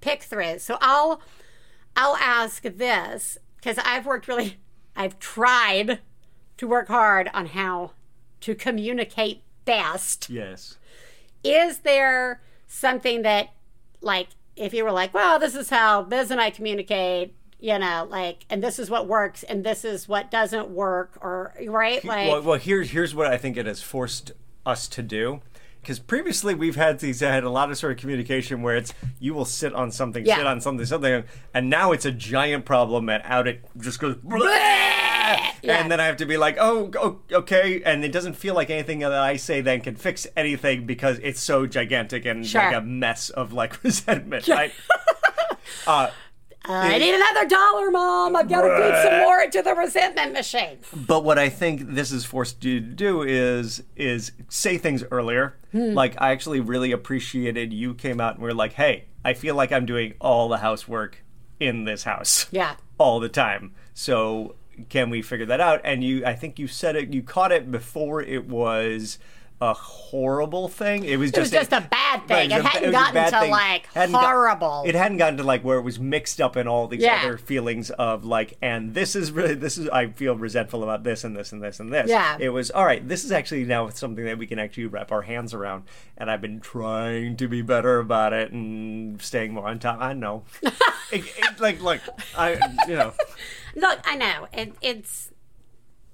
pick 0.01 0.25
through. 0.25 0.59
So 0.59 0.77
I'll 0.81 1.23
I'll 1.97 2.17
ask 2.17 2.63
this 2.63 3.39
because 3.57 3.79
I've 3.85 4.05
worked 4.05 4.29
really, 4.29 4.59
I've 4.95 5.19
tried 5.19 6.01
to 6.59 6.69
work 6.69 6.89
hard 6.89 7.31
on 7.33 7.47
how 7.47 7.93
to 8.41 8.55
communicate 8.55 9.43
best. 9.65 10.29
yes. 10.29 10.77
Is 11.43 11.79
there 11.79 12.43
something 12.67 13.23
that, 13.23 13.51
like, 14.01 14.29
if 14.57 14.75
you 14.75 14.85
were 14.85 14.93
like, 14.93 15.15
well, 15.15 15.39
this 15.39 15.55
is 15.55 15.71
how 15.71 16.03
Biz 16.03 16.31
and 16.31 16.41
I 16.41 16.51
communicate, 16.51 17.35
you 17.59 17.79
know, 17.79 18.07
like, 18.11 18.45
and 18.51 18.63
this 18.63 18.79
is 18.79 18.91
what 18.91 19.07
works 19.09 19.43
and 19.43 19.65
this 19.65 19.85
is 19.85 20.09
what 20.09 20.31
doesn't 20.31 20.69
work, 20.71 21.19
or, 21.21 21.55
right? 21.67 22.05
Like, 22.05 22.29
Well, 22.29 22.43
well, 22.43 22.59
here's 22.59 22.91
here's 22.91 23.15
what 23.15 23.27
I 23.27 23.37
think 23.39 23.57
it 23.57 23.67
has 23.67 23.81
forced 23.83 24.33
us 24.65 24.89
to 24.89 25.03
do 25.03 25.41
because 25.81 25.99
previously 26.01 26.53
we've 26.55 26.75
had 26.75 26.99
these 26.99 27.23
I 27.23 27.31
had 27.31 27.45
a 27.45 27.51
lot 27.51 27.71
of 27.71 27.79
sort 27.79 27.93
of 27.93 27.99
communication 27.99 28.61
where 28.63 28.75
it's 28.77 28.93
you 29.21 29.33
will 29.35 29.45
sit 29.45 29.73
on 29.73 29.93
something, 29.93 30.27
Yeah. 30.27 30.39
sit 30.39 30.47
on 30.47 30.61
something, 30.61 30.85
something, 30.85 31.23
and 31.55 31.71
now 31.71 31.93
it's 31.93 32.05
a 32.05 32.11
giant 32.11 32.65
problem 32.65 33.09
and 33.09 33.23
out 33.25 33.47
it 33.47 33.65
just 33.79 34.01
goes. 34.01 34.17
And 35.69 35.91
then 35.91 35.99
I 36.01 36.07
have 36.07 36.17
to 36.19 36.27
be 36.27 36.37
like, 36.37 36.57
oh, 36.61 37.19
okay, 37.33 37.83
and 37.85 38.05
it 38.05 38.13
doesn't 38.13 38.35
feel 38.35 38.55
like 38.55 38.71
anything 38.71 39.01
that 39.01 39.13
I 39.13 39.37
say 39.37 39.61
then 39.61 39.81
can 39.81 39.97
fix 39.97 40.27
anything 40.37 40.87
because 40.87 41.19
it's 41.23 41.41
so 41.41 41.67
gigantic 41.67 42.25
and 42.25 42.47
Sure. 42.47 42.63
like 42.63 42.77
a 42.77 42.81
mess 42.81 43.31
of 43.31 43.53
like 43.53 43.83
resentment, 43.85 44.47
right? 44.49 44.73
uh, 45.87 46.11
I 46.69 46.99
need 46.99 47.15
another 47.15 47.47
dollar, 47.49 47.91
Mom. 47.91 48.35
I've 48.37 48.49
got 48.49 48.63
to 48.63 48.69
feed 48.77 49.03
some 49.03 49.21
more 49.23 49.41
into 49.41 49.63
the 49.63 49.75
resentment 49.75 50.33
machine. 50.33 50.79
But 51.07 51.25
what 51.25 51.39
I 51.39 51.49
think 51.49 51.91
this 51.95 52.11
is 52.13 52.25
forced 52.25 52.65
you 52.65 52.81
to 52.81 52.87
do 52.87 53.23
is 53.23 53.83
is 53.97 54.33
say 54.49 54.79
things 54.79 55.05
earlier. 55.11 55.57
Hmm. 55.73 55.93
Like 55.95 56.21
I 56.21 56.31
actually 56.33 56.61
really 56.61 56.93
appreciated 56.93 57.73
you 57.73 57.95
came 57.95 58.21
out 58.21 58.35
and 58.35 58.43
we 58.43 58.49
were 58.49 58.55
like, 58.55 58.73
"Hey, 58.75 59.05
I 59.25 59.35
feel 59.35 59.55
like 59.55 59.73
I'm 59.73 59.87
doing 59.87 60.15
all 60.21 60.49
the 60.49 60.59
housework 60.59 61.23
in 61.61 61.85
this 61.85 62.05
house 62.05 62.47
Yeah. 62.51 62.77
all 62.99 63.19
the 63.21 63.29
time. 63.29 63.75
So 63.95 64.57
can 64.89 65.09
we 65.11 65.23
figure 65.23 65.47
that 65.47 65.61
out?" 65.61 65.81
And 65.85 66.03
you, 66.05 66.25
I 66.27 66.35
think 66.35 66.59
you 66.59 66.67
said 66.67 66.97
it. 66.97 67.13
You 67.13 67.23
caught 67.23 67.53
it 67.53 67.71
before 67.71 68.23
it 68.23 68.47
was 68.47 69.19
a 69.61 69.73
horrible 69.73 70.69
thing. 70.69 71.03
It 71.05 71.17
was 71.19 71.31
just, 71.31 71.39
It 71.39 71.41
was 71.41 71.51
just 71.51 71.71
just 71.71 71.85
a 71.85 71.89
bad 71.89 72.27
thing. 72.29 72.51
Right, 72.51 72.59
It 72.59 72.65
a- 72.65 72.69
hadn't 72.69 72.89
a 72.91 72.93
gotten 72.93 73.25
to 73.33 73.41
thing. 73.41 73.51
like 73.51 73.87
Hadn't 73.95 74.13
got- 74.13 74.25
horrible. 74.25 74.83
it 74.87 74.95
hadn't 74.95 75.17
gotten 75.17 75.39
to 75.39 75.45
like 75.45 75.63
where 75.65 75.79
it 75.79 75.83
was 75.83 75.99
mixed 75.99 76.41
up 76.43 76.57
in 76.59 76.69
all 76.69 76.87
these 76.89 77.01
Yeah. 77.03 77.21
other 77.25 77.39
feelings 77.39 77.91
of 77.91 78.25
like, 78.25 78.59
and 78.61 78.93
this 78.93 79.17
is 79.17 79.33
really 79.33 79.55
this 79.55 79.79
is 79.79 79.89
I 79.89 80.09
feel 80.09 80.37
resentful 80.37 80.83
about 80.83 81.05
this 81.05 81.25
and 81.25 81.35
this 81.35 81.53
and 81.53 81.63
this 81.63 81.81
and 81.81 81.91
this. 81.93 82.11
Yeah. 82.11 82.37
It 82.39 82.51
was 82.51 82.71
all 82.71 82.85
right. 82.85 83.07
This 83.07 83.25
is 83.25 83.33
actually 83.33 83.65
now 83.65 83.89
something 83.89 84.25
that 84.27 84.37
we 84.37 84.47
can 84.47 84.59
actually 84.59 84.87
wrap 84.87 85.11
our 85.11 85.23
hands 85.23 85.55
around, 85.55 85.85
and 86.19 86.31
I've 86.31 86.43
been 86.43 86.61
trying 86.61 87.37
to 87.39 87.49
be 87.49 87.63
better 87.63 87.99
about 87.99 88.35
it 88.35 88.53
and 88.53 89.21
staying 89.23 89.55
more 89.55 89.69
on 89.69 89.79
top. 89.79 90.01
I 90.03 90.13
know, 90.13 90.45
it, 90.63 91.25
it, 91.39 91.61
like 91.61 91.81
like 91.81 92.03
I 92.37 92.59
you 92.87 92.95
know. 92.97 93.13
Look, 93.75 94.01
I 94.05 94.17
know. 94.17 94.49
It, 94.53 94.75
it's 94.83 95.31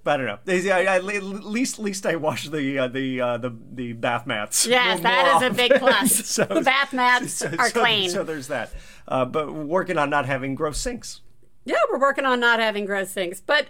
I 0.05 0.17
don't 0.17 0.27
know. 0.27 0.39
I- 0.49 0.85
I- 0.87 0.97
At 0.97 1.05
least, 1.05 1.79
least 1.79 2.07
I 2.07 2.17
wash 2.17 2.49
the 2.49 2.79
uh, 2.79 2.89
the 2.89 3.21
uh, 3.21 3.39
the 3.39 3.57
the 3.73 3.93
bath 3.93 4.27
mats. 4.27 4.67
Yes, 4.67 5.01
that 5.01 5.41
is 5.43 5.51
a 5.51 5.55
big 5.55 5.73
often. 5.73 5.87
plus. 5.89 6.37
The 6.49 6.61
bath 6.65 6.93
mats 6.93 7.43
are 7.43 7.71
clean. 7.71 8.11
So 8.11 8.25
there's 8.25 8.49
that. 8.49 8.73
Uh, 9.07 9.25
but 9.25 9.53
working 9.53 9.99
on 9.99 10.11
not 10.11 10.27
having 10.27 10.55
gross 10.55 10.79
sinks. 10.79 11.21
yeah, 11.65 11.77
we're 11.91 12.01
working 12.01 12.25
on 12.25 12.41
not 12.41 12.59
having 12.61 12.85
gross 12.85 13.11
sinks. 13.11 13.41
But 13.41 13.67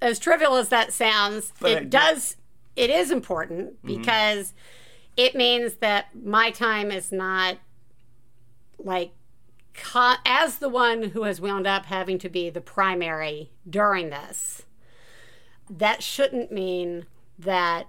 as 0.00 0.18
trivial 0.18 0.56
as 0.56 0.68
that 0.70 0.92
sounds, 0.92 1.52
But 1.60 1.70
it 1.72 1.78
I- 1.78 1.84
does. 1.84 2.36
It 2.76 2.90
is 2.90 3.10
important 3.10 3.82
Mm-hmm. 3.82 3.98
because 3.98 4.54
it 5.16 5.34
means 5.34 5.74
that 5.76 6.06
my 6.14 6.50
time 6.52 6.90
is 6.92 7.10
not 7.12 7.56
like 8.78 9.10
co- 9.74 10.14
as 10.24 10.58
the 10.58 10.68
one 10.68 11.02
who 11.02 11.24
has 11.24 11.40
wound 11.40 11.66
up 11.66 11.86
having 11.86 12.18
to 12.18 12.28
be 12.28 12.50
the 12.50 12.60
primary 12.60 13.50
during 13.68 14.10
this. 14.10 14.62
That 15.70 16.02
shouldn't 16.02 16.50
mean 16.50 17.06
that 17.38 17.88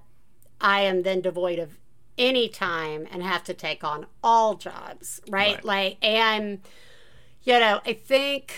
I 0.62 0.82
am 0.82 1.04
then 1.04 1.22
devoid 1.22 1.60
of 1.60 1.78
any 2.18 2.50
time 2.50 3.08
and 3.12 3.24
have 3.24 3.44
to 3.46 3.54
take 3.54 3.84
on 3.84 4.06
all 4.24 4.56
jobs, 4.56 5.22
right? 5.30 5.56
Right. 5.56 5.66
Like, 5.66 5.98
and, 6.02 6.60
you 7.44 7.60
know, 7.60 7.80
I 7.86 7.94
think 7.94 8.54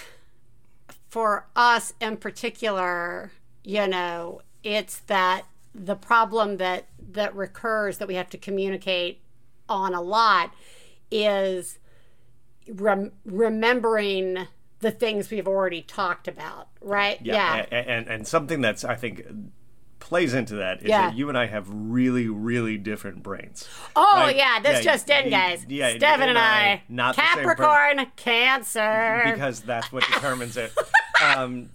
for 1.10 1.46
us 1.56 1.94
in 2.00 2.18
particular, 2.18 3.32
you 3.64 3.88
know, 3.88 4.42
it's 4.64 5.00
that 5.00 5.46
the 5.74 5.96
problem 5.96 6.58
that 6.58 6.86
that 7.12 7.36
recurs 7.36 7.98
that 7.98 8.08
we 8.08 8.16
have 8.16 8.30
to 8.30 8.38
communicate 8.38 9.22
on 9.70 9.94
a 9.94 10.02
lot 10.02 10.54
is 11.10 11.80
rem- 12.68 13.12
remembering 13.26 14.48
the 14.82 14.92
things 14.92 15.30
we've 15.32 15.48
already 15.48 15.82
talked 15.82 16.28
about, 16.28 16.68
right? 16.82 17.18
Yeah. 17.24 17.66
a- 17.72 17.74
And, 17.74 18.08
and 18.08 18.28
something 18.28 18.62
that's 18.62 18.84
I 18.84 18.96
think 18.96 19.24
plays 20.00 20.34
into 20.34 20.56
that 20.56 20.82
is 20.82 20.90
Yeah. 20.90 21.10
that 21.10 21.16
you 21.16 21.30
and 21.30 21.38
I 21.38 21.46
have 21.46 21.68
really 21.70 22.28
really 22.28 22.78
different 22.78 23.22
brains. 23.24 23.68
Oh 23.96 24.14
Right? 24.18 24.36
yeah, 24.36 24.60
this 24.60 24.84
Yeah, 24.84 24.92
just 24.94 25.10
in, 25.10 25.30
guys. 25.30 25.64
yeah, 25.70 25.96
Stefan 25.96 26.22
and 26.22 26.30
and 26.32 26.38
I, 26.40 26.64
I, 26.72 26.84
not 26.90 27.16
the 27.16 27.22
same 27.36 27.44
per- 27.46 27.56
Capricorn, 27.56 28.08
Cancer. 28.16 29.22
because 29.32 29.62
that's 29.62 29.92
what 29.92 30.04
determines 30.08 30.58
it. 30.58 30.74
Um, 31.24 31.70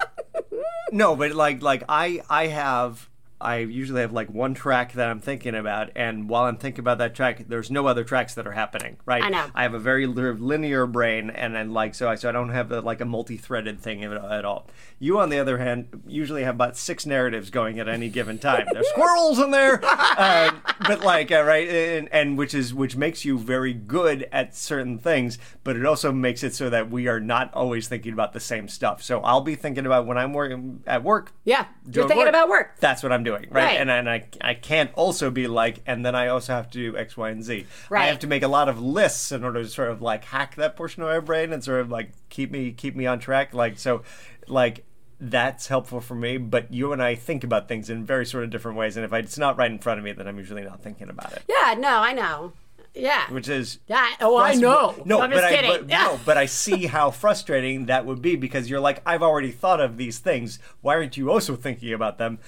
no, 0.91 1.15
but 1.17 1.33
like 1.33 1.63
like 1.63 1.85
I 1.89 2.21
I 2.29 2.49
have 2.49 3.09
I 3.41 3.59
usually 3.59 4.01
have 4.01 4.13
like 4.13 4.31
one 4.31 4.55
track 4.55 4.95
that 4.95 5.11
I'm 5.11 5.21
thinking 5.21 5.55
about, 5.55 5.91
and 5.95 6.29
while 6.29 6.45
I'm 6.45 6.57
thinking 6.57 6.81
about 6.81 6.99
that 6.99 7.15
track, 7.15 7.45
there's 7.49 7.71
no 7.71 7.87
other 7.87 8.03
tracks 8.03 8.35
that 8.35 8.47
are 8.47 8.53
happening. 8.53 8.97
Right? 9.05 9.23
I 9.23 9.29
know. 9.29 9.47
I 9.55 9.63
have 9.63 9.75
a 9.75 9.79
very 9.79 10.07
linear 10.07 10.87
brain, 10.87 11.29
and 11.29 11.55
then 11.55 11.73
like 11.73 11.95
so 11.95 12.09
I 12.09 12.15
so 12.15 12.31
I 12.31 12.33
don't 12.33 12.49
have 12.49 12.73
a, 12.73 12.81
like 12.81 13.03
a 13.03 13.05
multi-threaded 13.05 13.81
thing 13.81 14.03
at 14.05 14.45
all. 14.45 14.69
You, 14.99 15.19
on 15.19 15.29
the 15.29 15.39
other 15.39 15.59
hand, 15.59 16.03
usually 16.07 16.45
have 16.45 16.55
about 16.55 16.79
six 16.79 17.05
narratives 17.05 17.51
going 17.51 17.79
at 17.79 17.89
any 17.89 18.09
given 18.09 18.39
time. 18.39 18.67
There's 18.73 18.89
squirrels 18.89 19.39
in 19.39 19.51
there, 19.51 19.81
uh, 19.85 20.53
but 20.87 21.03
like 21.05 21.31
uh, 21.31 21.43
right, 21.43 21.69
and, 21.69 22.09
and 22.13 22.39
which 22.39 22.55
is 22.55 22.73
which 22.73 22.97
makes 22.97 23.23
you 23.23 23.39
very 23.39 23.75
good 23.75 24.27
at 24.33 24.57
certain 24.57 24.99
things, 24.99 25.39
but 25.63 25.77
it 25.77 25.85
also 25.85 26.11
makes 26.11 26.43
it 26.43 26.55
so 26.55 26.71
that 26.71 26.91
we 26.91 27.07
are 27.07 27.21
not 27.21 27.53
always 27.53 27.87
thinking 27.87 28.15
about 28.15 28.33
the 28.33 28.41
same 28.41 28.67
stuff. 28.67 29.03
So 29.03 29.21
I'll 29.21 29.43
be 29.43 29.57
thinking 29.57 29.85
about 29.85 30.07
when 30.07 30.17
I'm 30.17 30.33
working 30.33 30.83
at 30.87 31.03
work. 31.05 31.33
yeah, 31.45 31.67
you're 31.93 32.09
thinking 32.09 32.29
about 32.29 32.49
work. 32.49 32.77
That's 32.81 33.03
what 33.03 33.13
I'm 33.13 33.26
doing, 33.27 33.47
right? 33.51 33.65
Right. 33.65 33.81
And 33.81 33.91
and 33.91 34.09
I 34.09 34.27
I 34.41 34.55
can't 34.55 34.91
also 34.95 35.31
be 35.31 35.47
like, 35.47 35.81
and 35.87 36.05
then 36.05 36.15
I 36.15 36.29
also 36.29 36.55
have 36.55 36.71
to 36.71 36.79
do 36.79 36.97
X, 36.97 37.17
Y, 37.17 37.31
and 37.31 37.43
Z. 37.43 37.67
Right. 37.91 38.03
I 38.03 38.07
have 38.07 38.21
to 38.21 38.27
make 38.27 38.43
a 38.43 38.49
lot 38.49 38.69
of 38.69 38.81
lists 38.81 39.33
in 39.33 39.45
order 39.45 39.63
to 39.63 39.69
sort 39.69 39.91
of 39.91 40.01
like 40.01 40.25
hack 40.25 40.55
that 40.57 40.77
portion 40.77 41.03
of 41.03 41.09
my 41.09 41.21
brain 41.21 41.53
and 41.53 41.63
sort 41.63 41.81
of 41.81 41.91
like 41.91 42.11
keep 42.29 42.51
me 42.51 42.73
keep 42.73 42.97
me 42.97 43.07
on 43.07 43.19
track. 43.19 43.53
Like 43.53 43.79
so, 43.79 44.03
like 44.47 44.85
that's 45.21 45.67
helpful 45.67 46.01
for 46.01 46.15
me. 46.15 46.39
But 46.39 46.73
you 46.73 46.93
and 46.93 47.03
I 47.03 47.15
think 47.15 47.45
about 47.45 47.69
things 47.69 47.91
in 47.91 48.05
very 48.05 48.27
sort 48.27 48.45
of 48.45 48.51
different 48.51 48.79
ways, 48.79 48.97
and 48.97 49.05
if 49.05 49.13
it's 49.13 49.39
not 49.39 49.57
right 49.57 49.71
in 49.71 49.79
front 49.79 49.99
of 49.99 50.05
me, 50.05 50.13
then 50.13 50.29
I'm 50.29 50.39
usually 50.39 50.63
not 50.63 50.83
thinking 50.83 51.09
about 51.09 51.33
it. 51.33 51.43
Yeah, 51.49 51.75
no, 51.75 51.89
I 51.89 52.13
know. 52.13 52.53
Yeah. 52.97 53.31
Which 53.31 53.49
is 53.49 53.79
Yeah, 53.87 54.09
oh, 54.21 54.39
I 54.39 54.55
know. 54.55 54.95
No, 55.05 55.21
I'm 55.21 55.31
but 55.31 55.45
I 55.45 55.63
but, 55.67 55.87
no, 55.87 56.19
but 56.25 56.39
I 56.39 56.47
see 56.47 56.87
how 56.87 57.11
frustrating 57.11 57.87
that 57.87 58.07
would 58.07 58.23
be 58.23 58.37
because 58.37 58.71
you're 58.71 58.81
like, 58.81 59.03
I've 59.05 59.23
already 59.23 59.53
thought 59.53 59.81
of 59.81 59.97
these 59.97 60.19
things. 60.19 60.59
Why 60.81 60.95
aren't 60.95 61.17
you 61.17 61.31
also 61.31 61.57
thinking 61.57 61.93
about 61.93 62.19
them? 62.19 62.39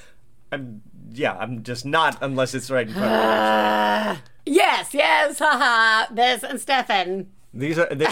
I'm 0.52 0.82
yeah, 1.12 1.36
I'm 1.36 1.62
just 1.62 1.84
not 1.84 2.18
unless 2.20 2.54
it's 2.54 2.70
right 2.70 2.86
in 2.86 2.94
front 2.94 3.12
of 3.12 4.16
me. 4.16 4.22
Yes, 4.50 4.94
yes, 4.94 5.38
haha. 5.40 6.10
Biz 6.14 6.42
and 6.42 6.58
Stefan. 6.58 7.26
These 7.52 7.78
are 7.78 7.94
they, 7.94 8.08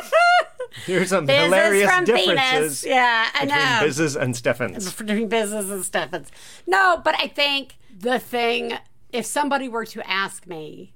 here's 0.86 1.10
some 1.10 1.24
Biz 1.26 1.44
hilarious 1.44 1.88
from 1.88 2.04
differences 2.04 2.82
Venus. 2.82 2.84
Yeah, 2.84 3.28
I 3.32 3.44
between 3.44 3.58
know. 3.58 3.78
Biz's 3.82 4.16
and 4.16 4.36
Stefan's. 4.36 4.92
between 4.92 5.28
business 5.28 5.70
and 5.70 5.84
Stefan's. 5.84 6.32
No, 6.66 7.00
but 7.04 7.14
I 7.16 7.28
think 7.28 7.76
the 7.96 8.18
thing, 8.18 8.72
if 9.12 9.24
somebody 9.24 9.68
were 9.68 9.86
to 9.86 10.08
ask 10.10 10.48
me, 10.48 10.94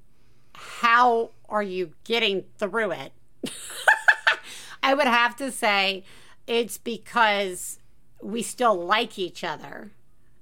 how 0.55 1.31
are 1.49 1.63
you 1.63 1.93
getting 2.03 2.45
through 2.59 2.91
it? 2.93 3.13
I 4.83 4.95
would 4.95 5.07
have 5.07 5.37
to 5.37 5.53
say 5.53 6.05
it's 6.47 6.79
because 6.79 7.79
we 8.23 8.43
still 8.43 8.75
like 8.75 9.19
each 9.19 9.45
other. 9.45 9.93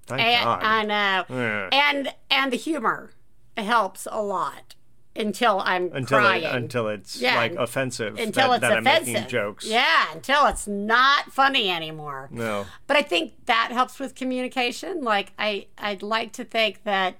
Thank 0.06 0.22
And 0.22 0.44
God. 0.44 0.62
I 0.62 0.84
know. 0.84 1.24
Yeah. 1.28 1.68
And 1.72 2.14
and 2.30 2.52
the 2.52 2.56
humor 2.56 3.12
helps 3.56 4.06
a 4.10 4.22
lot 4.22 4.74
until 5.16 5.60
I'm 5.64 5.90
until 5.92 6.18
crying. 6.18 6.44
it, 6.44 6.54
until 6.54 6.88
it's 6.88 7.20
Yeah, 7.20 7.36
like 7.36 7.54
offensive 7.54 8.18
until 8.18 8.50
that, 8.50 8.56
it's 8.56 8.60
that 8.62 8.78
offensive. 8.78 9.08
I'm 9.08 9.12
making 9.14 9.28
jokes. 9.28 9.66
Yeah, 9.66 10.06
until 10.12 10.46
it's 10.46 10.66
not 10.66 11.32
funny 11.32 11.70
anymore. 11.70 12.28
No. 12.32 12.66
But 12.86 12.96
I 12.96 13.02
think 13.02 13.46
that 13.46 13.70
helps 13.72 13.98
with 13.98 14.14
communication. 14.14 15.02
Like 15.02 15.32
I 15.38 15.66
I'd 15.78 16.02
like 16.02 16.32
to 16.32 16.44
think 16.44 16.82
that 16.84 17.16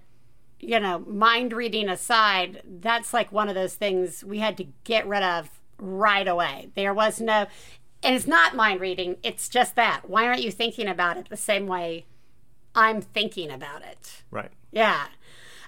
you 0.60 0.80
know, 0.80 1.00
mind 1.00 1.52
reading 1.52 1.90
aside, 1.90 2.62
that's 2.64 3.12
like 3.12 3.30
one 3.30 3.50
of 3.50 3.54
those 3.54 3.74
things 3.74 4.24
we 4.24 4.38
had 4.38 4.56
to 4.56 4.66
get 4.84 5.06
rid 5.06 5.22
of 5.22 5.50
right 5.78 6.26
away. 6.26 6.70
There 6.74 6.94
was 6.94 7.20
no 7.20 7.46
and 8.02 8.14
it's 8.14 8.26
not 8.26 8.54
mind 8.54 8.80
reading, 8.80 9.16
it's 9.22 9.48
just 9.48 9.76
that. 9.76 10.02
Why 10.08 10.26
aren't 10.26 10.42
you 10.42 10.50
thinking 10.50 10.88
about 10.88 11.16
it 11.16 11.28
the 11.30 11.36
same 11.36 11.66
way 11.66 12.06
I'm 12.74 13.00
thinking 13.00 13.50
about 13.50 13.82
it? 13.82 14.22
Right. 14.30 14.50
Yeah. 14.72 15.06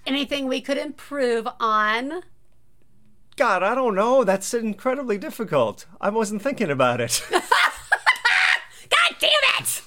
Anything 0.07 0.47
we 0.47 0.61
could 0.61 0.79
improve 0.79 1.47
on? 1.61 2.23
God, 3.37 3.63
I 3.63 3.75
don't 3.75 3.95
know. 3.95 4.25
That's 4.25 4.55
incredibly 4.55 5.19
difficult. 5.19 5.87
I 6.01 6.09
wasn't 6.11 6.43
thinking 6.43 6.71
about 6.71 7.01
it. 7.01 7.25
God 7.31 7.41
damn 9.19 9.31
it! 9.61 9.83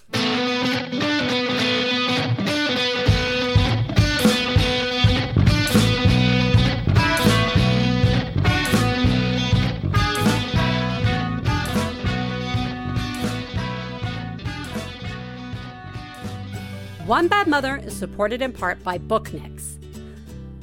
One 17.10 17.28
Bad 17.28 17.48
Mother 17.48 17.78
is 17.78 17.98
supported 17.98 18.44
in 18.44 18.54
part 18.54 18.84
by 18.84 19.00
Book 19.00 19.34
Nicks. 19.34 19.80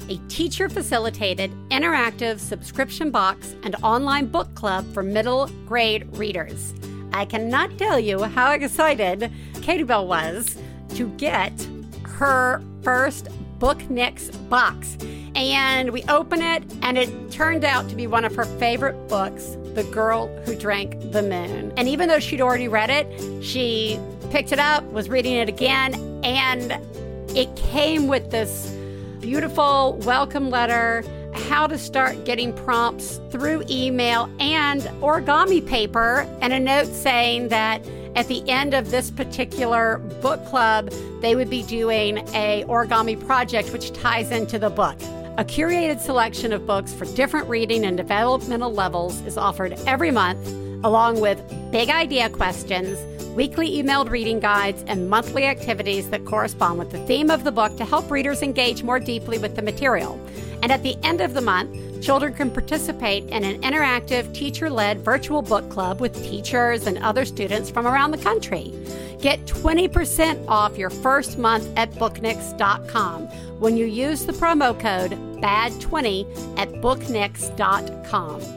a 0.09 0.17
teacher 0.29 0.69
facilitated 0.69 1.51
interactive 1.69 2.39
subscription 2.39 3.11
box 3.11 3.53
and 3.63 3.75
online 3.83 4.27
book 4.27 4.53
club 4.55 4.85
for 4.93 5.03
middle 5.03 5.47
grade 5.65 6.07
readers. 6.17 6.73
I 7.11 7.25
cannot 7.25 7.77
tell 7.77 7.99
you 7.99 8.23
how 8.23 8.51
excited 8.51 9.29
Katie 9.61 9.83
Bell 9.83 10.07
was 10.07 10.57
to 10.95 11.09
get 11.17 11.67
her 12.03 12.61
first 12.81 13.27
Book 13.59 13.89
Nicks 13.89 14.29
box. 14.29 14.97
And 15.35 15.89
we 15.91 16.03
open 16.03 16.41
it, 16.41 16.63
and 16.81 16.97
it 16.97 17.29
turned 17.29 17.65
out 17.65 17.89
to 17.89 17.95
be 17.95 18.07
one 18.07 18.23
of 18.23 18.35
her 18.35 18.45
favorite 18.45 19.07
books, 19.07 19.57
The 19.75 19.83
Girl 19.91 20.27
Who 20.45 20.55
Drank 20.55 21.11
the 21.11 21.21
Moon. 21.21 21.73
And 21.75 21.87
even 21.87 22.07
though 22.07 22.19
she'd 22.19 22.41
already 22.41 22.67
read 22.67 22.89
it, 22.89 23.43
she 23.43 23.99
picked 24.31 24.51
it 24.51 24.59
up, 24.59 24.83
was 24.91 25.09
reading 25.09 25.33
it 25.33 25.49
again, 25.49 26.06
and 26.27 26.73
it 27.37 27.55
came 27.55 28.09
with 28.09 28.31
this 28.31 28.69
beautiful 29.21 29.93
welcome 30.03 30.49
letter 30.49 31.03
how 31.33 31.67
to 31.67 31.77
start 31.77 32.25
getting 32.25 32.51
prompts 32.51 33.21
through 33.29 33.63
email 33.69 34.29
and 34.39 34.81
origami 35.01 35.65
paper, 35.65 36.27
and 36.41 36.51
a 36.51 36.59
note 36.59 36.87
saying 36.87 37.47
that 37.47 37.81
at 38.15 38.27
the 38.27 38.47
end 38.49 38.73
of 38.73 38.91
this 38.91 39.09
particular 39.09 39.99
book 40.21 40.43
club, 40.47 40.91
they 41.21 41.35
would 41.35 41.49
be 41.49 41.63
doing 41.63 42.17
a 42.33 42.65
origami 42.67 43.17
project 43.25 43.71
which 43.71 43.93
ties 43.93 44.29
into 44.31 44.59
the 44.59 44.69
book. 44.69 44.99
A 45.37 45.45
curated 45.45 46.01
selection 46.01 46.51
of 46.51 46.65
books 46.65 46.93
for 46.93 47.05
different 47.15 47.47
reading 47.47 47.85
and 47.85 47.95
developmental 47.95 48.73
levels 48.73 49.21
is 49.21 49.37
offered 49.37 49.73
every 49.85 50.11
month, 50.11 50.45
along 50.83 51.21
with 51.21 51.41
big 51.71 51.89
idea 51.89 52.29
questions, 52.29 52.97
weekly 53.37 53.77
emailed 53.77 54.09
reading 54.09 54.39
guides, 54.39 54.83
and 54.87 55.07
monthly 55.07 55.45
activities 55.45 56.09
that 56.09 56.25
correspond 56.25 56.79
with 56.79 56.89
the 56.89 56.97
theme 57.05 57.29
of 57.29 57.43
the 57.43 57.51
book 57.51 57.77
to 57.77 57.85
help 57.85 58.09
readers 58.09 58.41
engage 58.41 58.81
more 58.81 58.99
deeply 58.99 59.37
with 59.37 59.55
the 59.55 59.61
material. 59.61 60.19
And 60.63 60.71
at 60.71 60.81
the 60.81 60.97
end 61.03 61.21
of 61.21 61.35
the 61.35 61.41
month, 61.41 62.01
children 62.01 62.33
can 62.33 62.49
participate 62.49 63.25
in 63.25 63.43
an 63.43 63.61
interactive, 63.61 64.33
teacher 64.33 64.71
led 64.71 65.01
virtual 65.01 65.43
book 65.43 65.69
club 65.69 66.01
with 66.01 66.15
teachers 66.23 66.87
and 66.87 66.97
other 66.97 67.25
students 67.25 67.69
from 67.69 67.85
around 67.85 68.09
the 68.09 68.17
country. 68.17 68.73
Get 69.21 69.45
20% 69.45 70.47
off 70.47 70.75
your 70.75 70.89
first 70.89 71.37
month 71.37 71.69
at 71.77 71.91
booknicks.com 71.91 73.27
when 73.59 73.77
you 73.77 73.85
use 73.85 74.25
the 74.25 74.33
promo 74.33 74.77
code 74.79 75.11
BAD20 75.41 76.57
at 76.57 76.69
booknicks.com. 76.81 78.56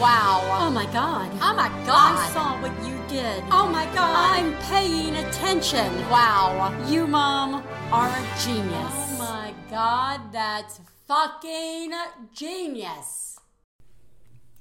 Wow. 0.00 0.42
Oh 0.60 0.70
my 0.70 0.86
God. 0.92 1.28
Oh 1.42 1.54
my 1.54 1.68
God. 1.84 2.16
I 2.18 2.30
saw 2.32 2.62
what 2.62 2.72
you 2.86 2.96
did. 3.08 3.42
Oh 3.50 3.68
my 3.68 3.84
god. 3.86 4.38
I'm 4.38 4.54
paying 4.68 5.16
attention. 5.16 5.92
wow. 6.08 6.72
You, 6.86 7.08
Mom, 7.08 7.64
are 7.90 8.08
a 8.08 8.40
genius. 8.40 8.70
Oh 8.72 9.16
my 9.18 9.52
god, 9.68 10.32
that's 10.32 10.80
fucking 11.08 11.92
genius. 12.32 13.40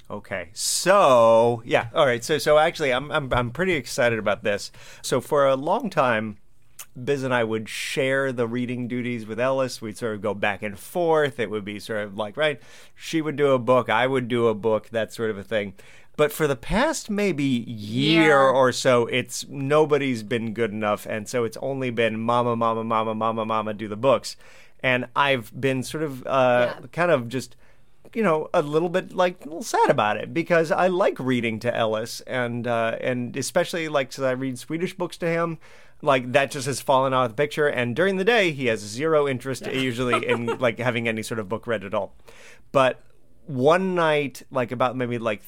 Okay, 0.10 0.50
so 0.54 1.62
yeah, 1.66 1.90
all 1.94 2.06
right. 2.08 2.24
So 2.24 2.38
so 2.40 2.58
actually, 2.58 2.92
I'm 2.92 3.12
I'm 3.12 3.32
I'm 3.32 3.52
pretty 3.52 3.74
excited 3.74 4.18
about 4.18 4.44
this. 4.44 4.72
So 5.04 5.22
for 5.22 5.46
a 5.46 5.56
long 5.56 5.90
time, 5.92 6.38
Biz 7.02 7.24
and 7.24 7.34
I 7.34 7.44
would 7.44 7.70
share 7.70 8.32
the 8.32 8.48
reading 8.48 8.88
duties 8.88 9.26
with 9.26 9.40
Ellis. 9.40 9.82
We'd 9.82 9.98
sort 9.98 10.16
of 10.16 10.22
go 10.22 10.34
back 10.34 10.64
and 10.64 10.78
forth. 10.78 11.40
It 11.40 11.50
would 11.50 11.66
be 11.66 11.80
sort 11.80 12.04
of 12.04 12.18
like 12.18 12.38
right, 12.38 12.62
she 12.96 13.22
would 13.22 13.36
do 13.36 13.52
a 13.52 13.60
book, 13.60 13.90
I 13.90 14.08
would 14.08 14.28
do 14.28 14.48
a 14.48 14.54
book, 14.56 14.90
that 14.90 15.14
sort 15.14 15.30
of 15.30 15.38
a 15.38 15.44
thing. 15.44 15.74
But 16.16 16.32
for 16.32 16.48
the 16.48 16.56
past 16.56 17.12
maybe 17.12 17.44
year 17.44 18.24
Year. 18.24 18.40
or 18.42 18.72
so, 18.72 19.06
it's 19.06 19.48
nobody's 19.48 20.24
been 20.24 20.54
good 20.54 20.72
enough, 20.72 21.06
and 21.06 21.28
so 21.30 21.44
it's 21.44 21.58
only 21.58 21.92
been 21.92 22.20
mama, 22.20 22.56
mama, 22.56 22.84
mama, 22.84 23.14
mama, 23.14 23.46
mama 23.46 23.74
do 23.76 23.88
the 23.88 23.96
books, 23.96 24.36
and 24.82 25.06
I've 25.16 25.52
been 25.60 25.84
sort 25.84 26.02
of 26.04 26.26
uh, 26.26 26.74
Yeah. 26.82 26.88
kind 26.92 27.12
of 27.12 27.28
just 27.30 27.56
you 28.14 28.24
know, 28.24 28.50
a 28.54 28.62
little 28.62 28.90
bit 28.90 29.14
like 29.16 29.42
a 29.46 29.50
little 29.50 29.64
sad 29.64 29.90
about 29.90 30.18
it 30.18 30.34
because 30.34 30.72
I 30.72 30.88
like 30.88 31.20
reading 31.20 31.60
to 31.60 31.76
Ellis 31.76 32.22
and 32.22 32.66
uh, 32.68 32.98
and 33.02 33.36
especially 33.38 33.88
like 33.88 34.12
'cause 34.14 34.24
I 34.24 34.32
read 34.32 34.58
Swedish 34.60 34.94
books 34.96 35.18
to 35.18 35.28
him. 35.28 35.58
Like 36.02 36.32
that 36.34 36.52
just 36.52 36.68
has 36.68 36.80
fallen 36.80 37.14
out 37.14 37.24
of 37.26 37.32
the 37.32 37.36
picture, 37.36 37.68
and 37.68 37.96
during 37.96 38.18
the 38.18 38.24
day 38.24 38.52
he 38.52 38.68
has 38.68 38.80
zero 38.82 39.28
interest 39.28 39.66
usually 39.66 40.26
in 40.32 40.46
like 40.60 40.78
having 40.80 41.08
any 41.08 41.24
sort 41.24 41.40
of 41.40 41.50
book 41.50 41.66
read 41.68 41.84
at 41.84 41.94
all. 41.94 42.14
But 42.72 43.02
one 43.48 43.96
night, 43.96 44.44
like 44.52 44.72
about 44.72 44.96
maybe 44.96 45.18
like 45.18 45.42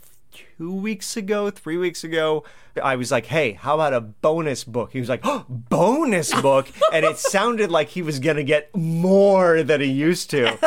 two 0.58 0.74
weeks 0.74 1.17
ago, 1.17 1.50
three 1.50 1.78
weeks 1.78 2.04
ago, 2.04 2.43
I 2.82 2.95
was 2.95 3.12
like, 3.12 3.28
"Hey, 3.28 3.54
how 3.54 3.76
about 3.76 3.93
a 3.93 4.02
bonus 4.02 4.63
book?" 4.63 4.91
He 4.93 5.00
was 5.00 5.10
like, 5.10 5.22
oh, 5.24 5.45
"Bonus 5.50 6.34
book," 6.41 6.67
and 6.93 7.06
it 7.06 7.17
sounded 7.17 7.69
like 7.72 7.89
he 7.89 8.02
was 8.02 8.19
gonna 8.19 8.43
get 8.43 8.76
more 8.76 9.63
than 9.63 9.82
he 9.82 9.88
used 9.88 10.30
to. 10.32 10.58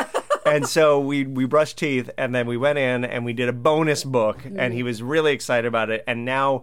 And 0.53 0.69
so 0.69 1.01
we 1.01 1.25
we 1.25 1.47
brushed 1.47 1.79
teeth, 1.79 2.11
and 2.19 2.35
then 2.35 2.47
we 2.47 2.59
went 2.59 2.79
in 2.79 3.07
and 3.07 3.25
we 3.25 3.33
did 3.33 3.49
a 3.49 3.55
bonus 3.55 4.05
book, 4.05 4.45
and 4.45 4.75
he 4.75 4.83
was 4.83 5.03
really 5.03 5.33
excited 5.33 5.67
about 5.67 5.91
it. 5.91 6.05
And 6.07 6.25
now. 6.25 6.63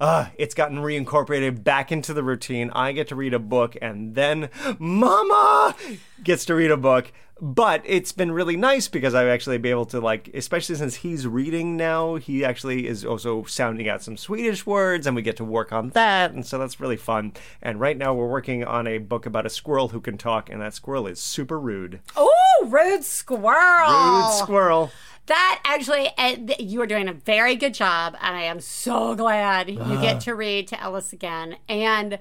Uh, 0.00 0.26
it's 0.36 0.52
gotten 0.52 0.78
reincorporated 0.78 1.62
back 1.62 1.92
into 1.92 2.12
the 2.12 2.24
routine. 2.24 2.72
I 2.74 2.90
get 2.90 3.06
to 3.08 3.14
read 3.14 3.32
a 3.34 3.38
book, 3.38 3.76
and 3.80 4.16
then 4.16 4.48
Mama 4.80 5.76
gets 6.24 6.44
to 6.46 6.56
read 6.56 6.72
a 6.72 6.76
book. 6.76 7.12
But 7.44 7.82
it's 7.84 8.12
been 8.12 8.30
really 8.30 8.56
nice 8.56 8.86
because 8.86 9.16
I've 9.16 9.26
actually 9.26 9.58
been 9.58 9.72
able 9.72 9.86
to 9.86 9.98
like, 10.00 10.30
especially 10.32 10.76
since 10.76 10.94
he's 10.94 11.26
reading 11.26 11.76
now, 11.76 12.14
he 12.14 12.44
actually 12.44 12.86
is 12.86 13.04
also 13.04 13.42
sounding 13.42 13.88
out 13.88 14.00
some 14.00 14.16
Swedish 14.16 14.64
words, 14.64 15.08
and 15.08 15.16
we 15.16 15.22
get 15.22 15.38
to 15.38 15.44
work 15.44 15.72
on 15.72 15.88
that, 15.90 16.30
and 16.30 16.46
so 16.46 16.56
that's 16.56 16.78
really 16.78 16.96
fun. 16.96 17.32
And 17.60 17.80
right 17.80 17.98
now 17.98 18.14
we're 18.14 18.30
working 18.30 18.62
on 18.62 18.86
a 18.86 18.98
book 18.98 19.26
about 19.26 19.44
a 19.44 19.50
squirrel 19.50 19.88
who 19.88 20.00
can 20.00 20.16
talk, 20.16 20.50
and 20.50 20.62
that 20.62 20.74
squirrel 20.74 21.08
is 21.08 21.18
super 21.18 21.58
rude. 21.58 21.98
Oh, 22.14 22.68
rude 22.68 23.02
squirrel. 23.02 23.90
Rude 23.90 24.34
squirrel. 24.34 24.92
That 25.26 25.60
actually, 25.64 26.10
uh, 26.16 26.36
you 26.60 26.80
are 26.80 26.86
doing 26.86 27.08
a 27.08 27.12
very 27.12 27.56
good 27.56 27.74
job, 27.74 28.16
and 28.20 28.36
I 28.36 28.42
am 28.42 28.60
so 28.60 29.16
glad 29.16 29.68
you 29.68 30.00
get 30.00 30.20
to 30.20 30.36
read 30.36 30.68
to 30.68 30.80
Ellis 30.80 31.12
again. 31.12 31.56
And 31.68 32.20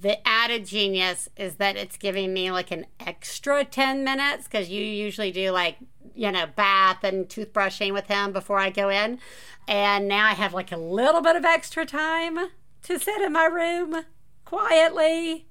the 0.00 0.26
added 0.26 0.66
genius 0.66 1.28
is 1.36 1.56
that 1.56 1.76
it's 1.76 1.96
giving 1.96 2.32
me 2.32 2.50
like 2.50 2.70
an 2.70 2.86
extra 3.00 3.64
10 3.64 4.04
minutes 4.04 4.44
because 4.44 4.68
you 4.68 4.82
usually 4.82 5.30
do 5.32 5.50
like, 5.50 5.76
you 6.14 6.30
know, 6.30 6.46
bath 6.54 7.02
and 7.02 7.28
toothbrushing 7.28 7.92
with 7.92 8.06
him 8.06 8.32
before 8.32 8.58
I 8.58 8.70
go 8.70 8.88
in. 8.88 9.18
And 9.66 10.06
now 10.06 10.26
I 10.26 10.34
have 10.34 10.54
like 10.54 10.72
a 10.72 10.76
little 10.76 11.22
bit 11.22 11.36
of 11.36 11.44
extra 11.44 11.86
time 11.86 12.38
to 12.82 12.98
sit 12.98 13.20
in 13.22 13.32
my 13.32 13.46
room 13.46 14.04
quietly. 14.44 15.46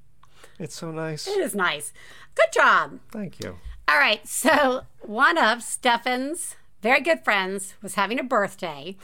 It's 0.59 0.75
so 0.75 0.91
nice. 0.91 1.27
It 1.27 1.39
is 1.39 1.55
nice. 1.55 1.91
Good 2.35 2.51
job. 2.53 2.99
Thank 3.11 3.39
you. 3.39 3.57
All 3.87 3.97
right, 3.97 4.27
so 4.27 4.81
one 5.01 5.37
of 5.37 5.61
Stefan's 5.61 6.55
very 6.81 7.01
good 7.01 7.23
friends 7.23 7.75
was 7.83 7.95
having 7.95 8.19
a 8.19 8.23
birthday, 8.23 8.97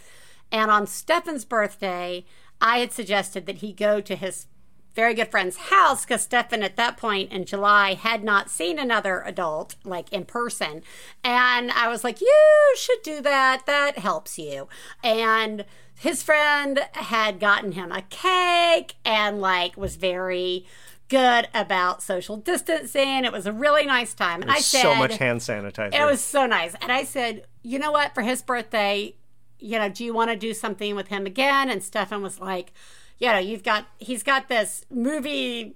and 0.51 0.71
on 0.71 0.88
Stefan's 0.88 1.45
birthday, 1.45 2.25
I 2.60 2.80
had 2.80 2.91
suggested 2.91 3.45
that 3.45 3.58
he 3.58 3.73
go 3.73 4.01
to 4.01 4.15
his 4.15 4.47
very 4.93 5.13
good 5.13 5.30
friend's 5.30 5.58
house 5.58 6.06
because 6.06 6.21
Stefan 6.21 6.63
at 6.63 6.75
that 6.75 6.97
point 6.97 7.32
in 7.32 7.45
July 7.45 7.93
had 7.93 8.23
not 8.23 8.49
seen 8.49 8.77
another 8.77 9.21
adult 9.25 9.75
like 9.84 10.12
in 10.12 10.25
person. 10.25 10.84
And 11.23 11.71
I 11.71 11.88
was 11.88 12.04
like, 12.04 12.21
you 12.21 12.73
should 12.77 13.01
do 13.04 13.21
that. 13.21 13.65
That 13.65 13.99
helps 13.99 14.38
you. 14.38 14.67
And 15.04 15.65
his 15.97 16.23
friend 16.23 16.80
had 16.93 17.39
gotten 17.39 17.73
him 17.73 17.91
a 17.91 18.01
cake 18.04 18.95
and 19.06 19.39
like 19.39 19.77
was 19.77 19.95
very 19.95 20.65
good 21.10 21.47
about 21.54 22.01
social 22.01 22.38
distancing. 22.38 23.25
It 23.25 23.31
was 23.31 23.46
a 23.46 23.52
really 23.52 23.85
nice 23.85 24.13
time. 24.13 24.42
And 24.42 24.50
I 24.50 24.60
said 24.60 24.81
so 24.81 24.96
much 24.96 25.17
hand 25.17 25.42
sanitizer. 25.42 25.94
it 25.94 26.06
was 26.06 26.21
so 26.21 26.46
nice. 26.46 26.73
And 26.81 26.92
I 26.92 27.04
said, 27.04 27.46
you 27.63 27.79
know 27.79 27.92
what, 27.92 28.15
for 28.15 28.23
his 28.23 28.42
birthday, 28.42 29.15
you 29.60 29.77
know, 29.77 29.89
do 29.89 30.04
you 30.04 30.13
want 30.13 30.31
to 30.31 30.37
do 30.37 30.54
something 30.54 30.96
with 30.96 31.10
him 31.10 31.25
again? 31.25 31.69
And 31.69 31.83
Stefan 31.83 32.21
was 32.21 32.39
like, 32.39 32.73
you 33.22 33.28
know, 33.28 33.38
you've 33.38 33.63
got, 33.63 33.86
he's 34.00 34.24
got 34.24 34.50
this 34.50 34.84
movie 34.90 35.76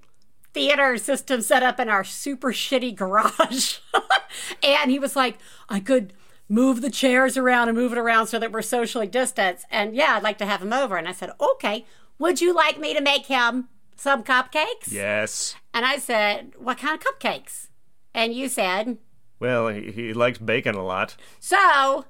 theater 0.52 0.98
system 0.98 1.42
set 1.42 1.62
up 1.62 1.80
in 1.80 1.90
our 1.90 2.04
super 2.04 2.52
shitty 2.52 2.96
garage. 2.96 3.78
and 4.64 4.90
he 4.90 4.98
was 4.98 5.16
like, 5.16 5.38
I 5.70 5.80
could 5.80 6.14
move 6.50 6.82
the 6.82 6.90
chairs 6.90 7.38
around 7.38 7.70
and 7.70 7.78
move 7.78 7.92
it 7.92 8.00
around 8.00 8.28
so 8.28 8.40
that 8.40 8.52
we're 8.52 8.64
socially 8.64 9.06
distanced. 9.06 9.68
And 9.70 9.96
yeah, 9.96 10.16
I'd 10.16 10.24
like 10.24 10.40
to 10.40 10.46
have 10.48 10.62
him 10.62 10.74
over. 10.74 10.98
And 10.98 11.08
I 11.08 11.12
said, 11.12 11.32
okay, 11.40 11.86
would 12.18 12.42
you 12.42 12.52
like 12.52 12.80
me 12.80 12.96
to 12.96 13.02
make 13.02 13.28
him 13.28 13.70
some 13.96 14.24
cupcakes? 14.24 14.92
yes. 14.92 15.56
And 15.72 15.86
I 15.86 15.98
said, 15.98 16.54
what 16.58 16.80
kind 16.80 17.00
of 17.00 17.06
cupcakes? 17.06 17.68
And 18.16 18.34
you 18.34 18.50
said, 18.50 18.98
Well, 19.40 19.68
he, 19.68 19.92
he 19.92 20.14
likes 20.14 20.40
bacon 20.40 20.74
a 20.74 20.84
lot. 20.84 21.16
So, 21.40 22.06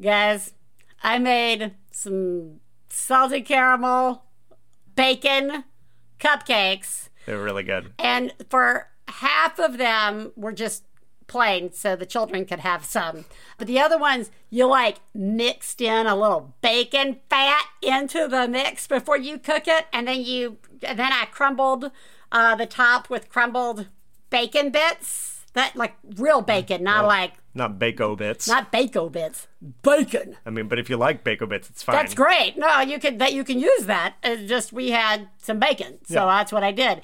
guys, 0.00 0.52
I 1.02 1.18
made 1.18 1.74
some 1.90 2.60
salted 2.90 3.44
caramel 3.44 4.24
bacon 4.98 5.64
cupcakes. 6.18 7.08
They 7.24 7.34
were 7.34 7.44
really 7.44 7.62
good. 7.62 7.92
and 7.98 8.34
for 8.50 8.88
half 9.06 9.58
of 9.58 9.78
them 9.78 10.32
were 10.36 10.52
just 10.52 10.84
plain 11.28 11.72
so 11.72 11.94
the 11.94 12.06
children 12.06 12.44
could 12.44 12.58
have 12.60 12.84
some. 12.84 13.24
But 13.58 13.68
the 13.68 13.78
other 13.78 13.98
ones, 13.98 14.30
you 14.50 14.66
like 14.66 14.96
mixed 15.14 15.80
in 15.80 16.06
a 16.06 16.16
little 16.16 16.54
bacon 16.62 17.20
fat 17.30 17.66
into 17.80 18.26
the 18.26 18.48
mix 18.48 18.86
before 18.88 19.18
you 19.18 19.38
cook 19.38 19.68
it, 19.68 19.86
and 19.92 20.08
then 20.08 20.22
you, 20.22 20.58
and 20.82 20.98
then 20.98 21.12
I 21.12 21.26
crumbled 21.26 21.92
uh, 22.32 22.56
the 22.56 22.66
top 22.66 23.08
with 23.08 23.28
crumbled 23.28 23.86
bacon 24.30 24.70
bits. 24.70 25.37
That 25.58 25.74
like 25.74 25.96
real 26.16 26.40
bacon, 26.40 26.84
not 26.84 27.04
like 27.04 27.32
Not 27.52 27.80
bacon 27.80 28.14
bits. 28.14 28.46
not 28.46 28.70
bacon 28.70 29.08
bits, 29.08 29.48
bacon. 29.82 30.36
I 30.46 30.50
mean, 30.50 30.68
but 30.68 30.78
if 30.78 30.88
you 30.88 30.96
like 30.96 31.24
bacon 31.24 31.48
bits, 31.48 31.68
it's 31.68 31.82
fine. 31.82 31.96
That's 31.96 32.14
great. 32.14 32.56
No, 32.56 32.78
you 32.80 33.00
could 33.00 33.18
that 33.18 33.32
you 33.32 33.42
can 33.42 33.58
use 33.58 33.86
that. 33.86 34.14
It's 34.22 34.48
just 34.48 34.72
we 34.72 34.90
had 34.92 35.28
some 35.38 35.58
bacon, 35.58 35.98
so 36.06 36.14
Yeah. 36.14 36.26
that's 36.26 36.52
what 36.52 36.62
I 36.62 36.70
did. 36.70 37.00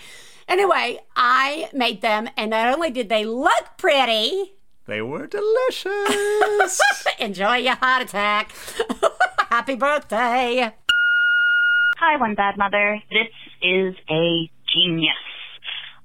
Anyway, 0.46 1.00
I 1.16 1.68
made 1.72 2.00
them, 2.00 2.28
and 2.36 2.50
not 2.50 2.72
only 2.72 2.90
did 2.92 3.09
they 3.09 3.24
look 3.24 3.76
pretty, 3.76 4.52
They 4.86 5.02
were 5.02 5.26
delicious. 5.26 6.80
enjoy 7.18 7.57
your 7.57 7.74
heart 7.74 8.02
attack. 8.05 8.52
Happy 9.50 9.74
birthday! 9.74 10.70
Hi, 11.98 12.16
One 12.20 12.36
Bad 12.36 12.57
Mother. 12.57 13.00
This 13.11 13.32
is 13.62 13.94
a 14.09 14.48
genius. 14.72 15.16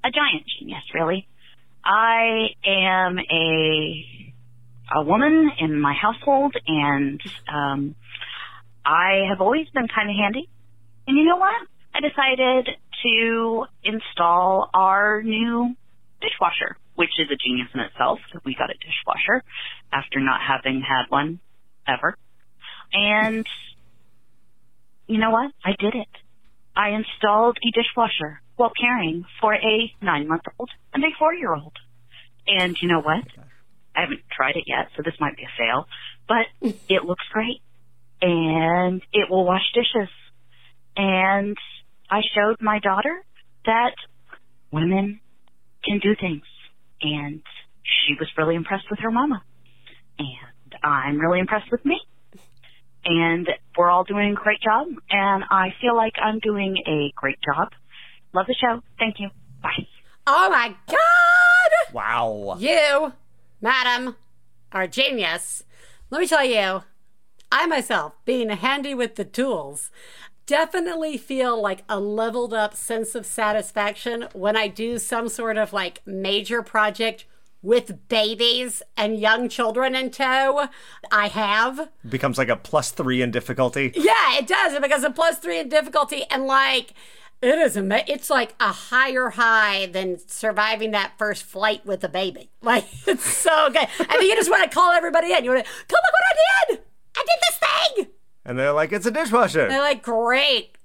A 0.03 0.09
giant 0.09 0.45
genius, 0.57 0.83
really. 0.95 1.27
I 1.89 2.49
am 2.63 3.17
a 3.17 4.05
a 4.95 5.03
woman 5.03 5.51
in 5.59 5.81
my 5.81 5.93
household 5.93 6.55
and 6.67 7.19
um 7.51 7.95
I 8.85 9.25
have 9.27 9.41
always 9.41 9.67
been 9.69 9.87
kind 9.87 10.09
of 10.09 10.15
handy. 10.15 10.47
And 11.07 11.17
you 11.17 11.25
know 11.25 11.37
what? 11.37 11.55
I 11.93 11.99
decided 12.01 12.69
to 13.03 13.65
install 13.83 14.69
our 14.73 15.23
new 15.23 15.75
dishwasher, 16.21 16.77
which 16.93 17.09
is 17.19 17.27
a 17.31 17.35
genius 17.35 17.69
in 17.73 17.79
itself. 17.79 18.19
We 18.45 18.53
got 18.53 18.69
a 18.69 18.75
dishwasher 18.75 19.43
after 19.91 20.19
not 20.19 20.41
having 20.41 20.81
had 20.81 21.09
one 21.09 21.39
ever. 21.87 22.15
And 22.93 23.47
you 25.07 25.17
know 25.17 25.31
what? 25.31 25.51
I 25.65 25.71
did 25.79 25.95
it. 25.95 26.07
I 26.75 26.89
installed 26.89 27.57
a 27.57 27.71
dishwasher 27.71 28.41
while 28.59 28.71
caring 28.79 29.23
for 29.39 29.53
a 29.53 29.93
nine 30.01 30.27
month 30.27 30.43
old 30.59 30.69
and 30.93 31.03
a 31.03 31.07
four 31.17 31.33
year 31.33 31.53
old. 31.53 31.73
And 32.45 32.75
you 32.81 32.89
know 32.89 32.99
what? 32.99 33.23
I 33.95 34.01
haven't 34.01 34.21
tried 34.35 34.55
it 34.57 34.65
yet, 34.67 34.89
so 34.95 35.01
this 35.03 35.13
might 35.19 35.37
be 35.37 35.43
a 35.43 35.57
fail, 35.57 35.87
but 36.27 36.45
it 36.89 37.05
looks 37.05 37.23
great. 37.31 37.61
And 38.21 39.01
it 39.13 39.29
will 39.29 39.45
wash 39.45 39.63
dishes. 39.73 40.09
And 40.97 41.55
I 42.11 42.19
showed 42.35 42.57
my 42.59 42.79
daughter 42.79 43.23
that 43.65 43.95
women 44.71 45.21
can 45.85 45.99
do 45.99 46.15
things. 46.19 46.43
And 47.01 47.41
she 47.83 48.15
was 48.19 48.27
really 48.37 48.55
impressed 48.55 48.89
with 48.89 48.99
her 48.99 49.11
mama. 49.11 49.41
And 50.17 50.75
I'm 50.83 51.17
really 51.17 51.39
impressed 51.39 51.71
with 51.71 51.85
me 51.85 52.01
and 53.05 53.47
we're 53.77 53.89
all 53.89 54.03
doing 54.03 54.31
a 54.31 54.35
great 54.35 54.59
job. 54.61 54.87
And 55.09 55.43
I 55.49 55.69
feel 55.81 55.95
like 55.95 56.13
I'm 56.21 56.39
doing 56.39 56.75
a 56.85 57.13
great 57.15 57.39
job. 57.41 57.69
Love 58.33 58.47
the 58.47 58.53
show. 58.53 58.81
Thank 58.97 59.19
you. 59.19 59.29
Bye. 59.61 59.87
Oh 60.27 60.49
my 60.49 60.75
God! 60.87 61.93
wow. 61.93 62.55
You, 62.59 63.13
madam, 63.61 64.15
are 64.71 64.87
genius. 64.87 65.63
Let 66.09 66.21
me 66.21 66.27
tell 66.27 66.45
you, 66.45 66.83
I 67.51 67.65
myself, 67.65 68.13
being 68.25 68.49
handy 68.49 68.93
with 68.93 69.15
the 69.15 69.25
tools, 69.25 69.89
definitely 70.45 71.17
feel 71.17 71.59
like 71.59 71.83
a 71.89 71.99
leveled 71.99 72.53
up 72.53 72.75
sense 72.75 73.15
of 73.15 73.25
satisfaction 73.25 74.27
when 74.33 74.55
I 74.55 74.67
do 74.67 74.99
some 74.99 75.29
sort 75.29 75.57
of 75.57 75.73
like 75.73 76.05
major 76.05 76.61
project 76.61 77.25
with 77.61 78.07
babies 78.07 78.81
and 78.95 79.19
young 79.19 79.49
children 79.49 79.95
in 79.95 80.11
tow. 80.11 80.67
I 81.11 81.27
have. 81.27 81.89
Becomes 82.07 82.37
like 82.37 82.49
a 82.49 82.55
plus 82.55 82.91
three 82.91 83.21
in 83.21 83.31
difficulty. 83.31 83.91
Yeah, 83.95 84.37
it 84.37 84.47
does. 84.47 84.73
It 84.73 84.81
becomes 84.81 85.03
a 85.03 85.11
plus 85.11 85.39
three 85.39 85.59
in 85.59 85.69
difficulty, 85.69 86.23
and 86.29 86.45
like 86.45 86.93
it 87.41 87.57
is 87.57 87.77
ama- 87.77 88.03
It's 88.07 88.29
like 88.29 88.53
a 88.59 88.71
higher 88.71 89.29
high 89.31 89.87
than 89.87 90.17
surviving 90.27 90.91
that 90.91 91.13
first 91.17 91.43
flight 91.43 91.85
with 91.85 92.03
a 92.03 92.09
baby. 92.09 92.49
Like 92.61 92.85
it's 93.07 93.25
so 93.25 93.69
good. 93.69 93.87
I 93.99 94.17
mean, 94.19 94.29
you 94.29 94.35
just 94.35 94.49
want 94.49 94.63
to 94.63 94.69
call 94.73 94.91
everybody 94.91 95.31
in. 95.33 95.43
You 95.43 95.51
want 95.51 95.65
to 95.65 95.71
come 95.71 95.99
look 96.03 96.13
what 96.13 96.25
I 96.29 96.71
did. 96.71 96.81
I 97.17 97.25
did 97.25 97.39
this 97.41 97.57
thing. 97.97 98.07
And 98.45 98.59
they're 98.59 98.73
like, 98.73 98.91
it's 98.91 99.05
a 99.05 99.11
dishwasher. 99.11 99.67
They're 99.69 99.79
like, 99.81 100.03
great. 100.03 100.77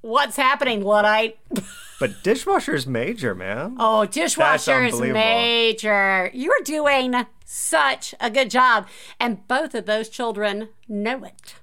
What's 0.00 0.36
happening, 0.36 0.82
Luddite? 0.82 1.38
But 2.00 2.22
dishwasher's 2.22 2.86
major, 2.86 3.34
man. 3.34 3.74
Oh, 3.80 4.04
dishwasher 4.06 4.84
is 4.84 5.00
major. 5.00 6.30
You're 6.32 6.60
doing 6.64 7.26
such 7.44 8.14
a 8.20 8.30
good 8.30 8.50
job. 8.52 8.86
And 9.18 9.48
both 9.48 9.74
of 9.74 9.86
those 9.86 10.08
children 10.08 10.68
know 10.86 11.24
it. 11.24 11.56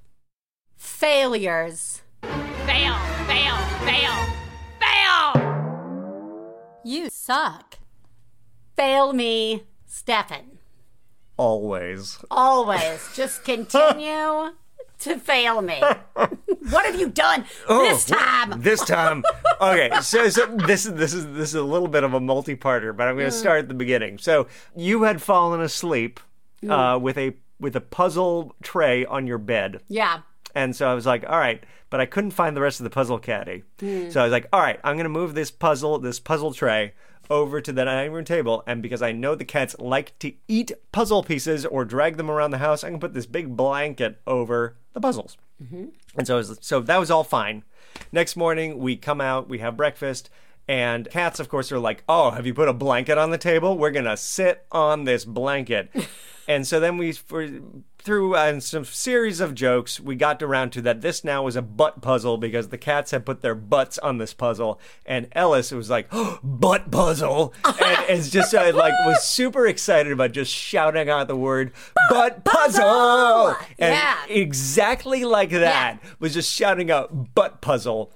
Failures. 0.76 2.02
Fail, 3.36 3.58
fail, 3.84 4.14
fail, 4.80 5.34
fail! 5.34 6.80
You 6.86 7.10
suck. 7.10 7.80
Fail 8.78 9.12
me, 9.12 9.64
Stefan. 9.86 10.60
Always. 11.36 12.18
Always. 12.32 13.10
Just 13.14 13.44
continue 13.44 14.54
to 15.00 15.20
fail 15.20 15.62
me. 15.62 15.82
what 16.14 16.86
have 16.86 16.98
you 16.98 17.10
done 17.10 17.42
this 17.68 18.10
Oh, 18.10 18.16
time? 18.16 18.62
This 18.62 18.86
time. 18.86 19.22
Okay, 19.60 19.90
so, 20.02 20.30
so 20.30 20.46
this 20.66 20.86
is 20.86 20.94
this 20.94 21.14
is 21.14 21.26
this 21.26 21.50
is 21.50 21.56
a 21.56 21.64
little 21.64 21.90
bit 21.90 22.06
of 22.06 22.14
a 22.14 22.22
multi-parter, 22.22 22.96
but 22.96 23.10
I'm 23.10 23.16
going 23.16 23.28
to 23.30 23.32
start 23.32 23.60
at 23.60 23.68
the 23.68 23.74
beginning. 23.74 24.18
So 24.18 24.48
you 24.78 25.04
had 25.04 25.22
fallen 25.22 25.60
asleep 25.60 26.22
uh, 26.70 26.98
with 27.02 27.18
a 27.18 27.34
with 27.60 27.76
a 27.76 27.82
puzzle 27.82 28.56
tray 28.64 29.06
on 29.06 29.28
your 29.28 29.40
bed. 29.40 29.82
Yeah. 29.90 30.22
And 30.56 30.76
so 30.76 30.90
I 30.90 30.94
was 30.94 31.06
like, 31.06 31.26
all 31.28 31.38
right, 31.38 31.64
but 31.90 32.00
I 32.00 32.06
couldn't 32.06 32.32
find 32.32 32.56
the 32.56 32.62
rest 32.62 32.80
of 32.80 32.86
the 32.86 32.90
puzzle 32.90 33.20
caddy. 33.20 33.64
Hmm. 33.80 34.10
So 34.10 34.22
I 34.22 34.24
was 34.24 34.32
like, 34.32 34.48
all 34.52 34.62
right, 34.62 34.80
I'm 34.84 34.96
going 34.96 35.04
to 35.04 35.10
move 35.10 35.36
this 35.36 35.52
puzzle, 35.52 36.00
this 36.00 36.20
puzzle 36.20 36.54
tray 36.54 36.94
over 37.30 37.60
to 37.60 37.72
the 37.72 37.86
dining 37.86 38.14
room 38.14 38.26
table. 38.26 38.64
And 38.66 38.82
because 38.82 39.02
I 39.02 39.12
know 39.12 39.36
the 39.36 39.46
cats 39.46 39.76
like 39.80 40.18
to 40.20 40.34
eat 40.48 40.72
puzzle 40.92 41.24
pieces 41.24 41.66
or 41.66 41.84
drag 41.84 42.18
them 42.18 42.32
around 42.32 42.52
the 42.52 42.60
house, 42.60 42.84
I 42.84 42.90
can 42.90 43.00
put 43.00 43.14
this 43.14 43.26
big 43.26 43.56
blanket 43.56 44.22
over 44.26 44.78
the 44.94 45.02
puzzles. 45.02 45.38
Mm-hmm. 45.62 45.86
And 46.16 46.28
so, 46.28 46.38
was, 46.38 46.58
so 46.62 46.80
that 46.82 47.00
was 47.00 47.12
all 47.12 47.24
fine. 47.24 47.64
Next 48.12 48.36
morning, 48.36 48.80
we 48.80 48.96
come 48.96 49.22
out, 49.22 49.50
we 49.50 49.60
have 49.60 49.78
breakfast, 49.78 50.30
and 50.68 51.10
cats, 51.10 51.40
of 51.40 51.48
course, 51.48 51.72
are 51.72 51.80
like, 51.80 52.04
"Oh, 52.10 52.32
have 52.32 52.46
you 52.46 52.54
put 52.54 52.68
a 52.68 52.74
blanket 52.74 53.18
on 53.18 53.30
the 53.30 53.38
table? 53.38 53.78
We're 53.78 53.92
gonna 53.92 54.18
sit 54.18 54.66
on 54.72 55.04
this 55.04 55.24
blanket." 55.24 55.92
and 56.48 56.66
so 56.66 56.80
then 56.80 56.98
we, 56.98 57.12
for, 57.14 57.48
through 58.06 58.36
uh, 58.36 58.60
some 58.60 58.86
series 58.86 59.40
of 59.40 59.56
jokes, 59.56 60.00
we 60.00 60.16
got 60.16 60.42
around 60.44 60.70
to 60.74 60.82
that. 60.84 61.02
This 61.02 61.24
now 61.24 61.44
was 61.44 61.56
a 61.56 61.62
butt 61.62 62.02
puzzle 62.02 62.38
because 62.38 62.70
the 62.70 62.78
cats 62.78 63.10
had 63.12 63.26
put 63.26 63.42
their 63.42 63.56
butts 63.56 63.98
on 63.98 64.20
this 64.20 64.34
puzzle, 64.34 64.80
and 65.06 65.28
Ellis 65.32 65.72
was 65.72 65.90
like, 65.90 66.08
oh, 66.12 66.40
"Butt 66.44 66.92
puzzle," 66.92 67.54
and 67.66 67.76
it's 68.10 68.30
just 68.30 68.54
uh, 68.54 68.72
like 68.76 68.94
was 69.06 69.24
super 69.26 69.66
excited 69.66 70.12
about 70.12 70.32
just 70.32 70.54
shouting 70.54 71.10
out 71.10 71.28
the 71.28 71.36
word 71.36 71.72
"butt 72.10 72.46
puzzle," 72.46 73.56
and 73.80 73.94
Yeah. 73.94 74.18
exactly 74.30 75.26
like 75.26 75.50
that 75.50 76.00
was 76.20 76.34
just 76.34 76.54
shouting 76.54 76.92
out 76.92 77.34
"butt 77.36 77.60
puzzle." 77.62 78.12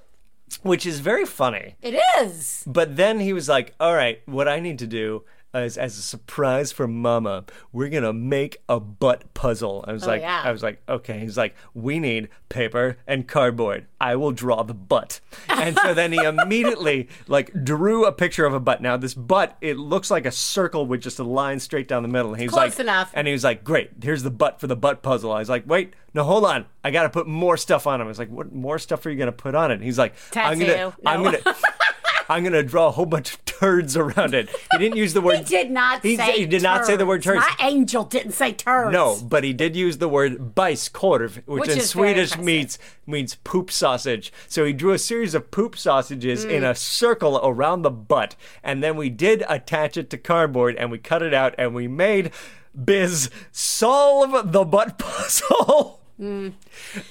Which 0.64 0.86
is 0.88 1.00
very 1.00 1.26
funny. 1.26 1.76
It 1.82 2.00
is. 2.20 2.64
But 2.66 2.96
then 2.98 3.20
he 3.20 3.34
was 3.34 3.48
like, 3.48 3.76
all 3.80 3.94
right, 3.94 4.20
what 4.26 4.48
I 4.48 4.60
need 4.60 4.80
to 4.80 4.88
do 4.88 5.24
is 5.56 5.78
as 5.78 5.98
a 5.98 6.02
surprise 6.02 6.72
for 6.72 6.88
mama, 6.88 7.46
we're 7.72 7.90
going 7.90 8.04
to 8.04 8.14
make 8.14 8.58
a 8.68 8.80
butt 8.80 9.34
puzzle. 9.34 9.84
I 9.88 9.94
was 9.94 10.04
oh, 10.04 10.08
like, 10.08 10.22
yeah. 10.22 10.42
I 10.44 10.52
was 10.52 10.62
like, 10.62 10.82
okay. 10.88 11.20
He's 11.20 11.38
like, 11.38 11.56
we 11.74 12.00
need 12.00 12.30
paper 12.50 12.98
and 13.08 13.28
cardboard. 13.28 13.88
I 14.00 14.16
will 14.16 14.32
draw 14.32 14.64
the 14.64 14.74
butt. 14.74 15.20
And 15.48 15.78
so 15.78 15.94
then 15.94 16.12
he 16.12 16.20
immediately 16.24 17.10
like 17.28 17.52
drew 17.64 18.06
a 18.06 18.12
picture 18.12 18.46
of 18.46 18.54
a 18.54 18.60
butt. 18.60 18.82
Now 18.82 18.98
this 18.98 19.14
butt, 19.14 19.58
it 19.62 19.78
looks 19.78 20.12
like 20.12 20.26
a 20.26 20.32
circle 20.32 20.86
with 20.86 21.02
just 21.02 21.20
a 21.20 21.24
line 21.24 21.60
straight 21.60 21.88
down 21.88 22.04
the 22.04 22.10
middle. 22.10 22.32
And 22.32 22.40
he 22.40 22.48
was 22.48 22.54
Close 22.54 22.78
like, 22.78 22.80
enough. 22.80 23.12
And 23.14 23.28
he 23.28 23.34
was 23.34 23.44
like, 23.44 23.64
great, 23.64 23.92
here's 24.02 24.24
the 24.24 24.32
butt 24.32 24.60
for 24.60 24.68
the 24.68 24.76
butt 24.76 25.02
puzzle. 25.02 25.32
I 25.32 25.40
was 25.40 25.50
like, 25.50 25.68
wait, 25.68 25.94
no, 26.14 26.24
hold 26.24 26.46
on. 26.46 26.66
I 26.84 26.92
got 26.92 27.04
to 27.04 27.10
put 27.10 27.28
more 27.28 27.58
stuff 27.58 27.88
on 27.88 28.02
him. 28.02 28.08
I 28.08 28.10
was 28.10 28.20
like, 28.20 28.30
what 28.30 28.54
more 28.54 28.80
stuff 28.80 29.06
are 29.06 29.10
you 29.10 29.18
going 29.18 29.28
to 29.28 29.32
put 29.32 29.56
on 29.56 29.72
it? 29.72 29.76
And 29.76 29.84
he's 29.84 29.98
like, 29.98 30.14
I'm 30.36 30.60
going 30.60 30.72
to, 30.72 30.76
Tattoo. 30.76 31.02
I'm 31.06 31.24
to, 31.24 31.56
I'm 32.30 32.44
gonna 32.44 32.64
draw 32.64 32.88
a 32.88 32.92
whole 32.92 33.08
bunch 33.08 33.34
of 33.34 33.44
turds 33.60 33.98
around 33.98 34.34
it. 34.34 34.50
He 34.72 34.78
didn't 34.78 34.98
use 34.98 35.14
the 35.14 35.22
word. 35.28 35.40
He 35.40 35.44
did 35.44 35.72
not 35.72 36.02
He, 36.04 36.16
say 36.16 36.40
he 36.40 36.46
did 36.46 36.64
not 36.64 36.86
say 36.86 36.96
the 36.96 37.06
word 37.06 37.22
turds. 37.24 37.44
turds. 37.46 37.56
My 37.60 37.68
angel 37.68 38.04
didn't 38.04 38.32
say 38.34 38.54
turds. 38.54 38.94
No, 38.94 39.18
but 39.22 39.44
he 39.44 39.54
did 39.54 39.76
use 39.76 39.98
the 39.98 40.08
word 40.10 40.56
bajskorv, 40.56 41.44
which, 41.46 41.62
Which 41.62 41.70
in 41.70 41.82
Swedish 41.82 42.38
means 42.38 42.80
means 43.06 43.36
poop 43.36 43.72
sausage. 43.72 44.32
So 44.48 44.66
he 44.66 44.74
drew 44.74 44.92
a 44.92 45.00
series 45.00 45.34
of 45.34 45.52
poop 45.52 45.78
sausages 45.78 46.44
in 46.46 46.64
Mm. 46.64 46.70
a 46.72 46.76
circle 46.76 47.40
around 47.44 47.82
the 47.82 47.90
butt, 47.92 48.36
and 48.64 48.84
then 48.84 48.96
we 48.98 49.10
did 49.10 49.44
attach 49.50 49.98
it 49.98 50.10
to 50.12 50.18
cardboard, 50.18 50.76
and 50.76 50.92
we 50.92 50.98
cut 50.98 51.22
it 51.24 51.34
out, 51.34 51.56
and 51.58 51.74
we 51.74 51.88
made 51.88 52.32
Biz 52.86 53.30
solve 53.52 54.52
the 54.52 54.64
butt 54.64 54.98
puzzle. 55.00 55.99
Mm. 56.20 56.54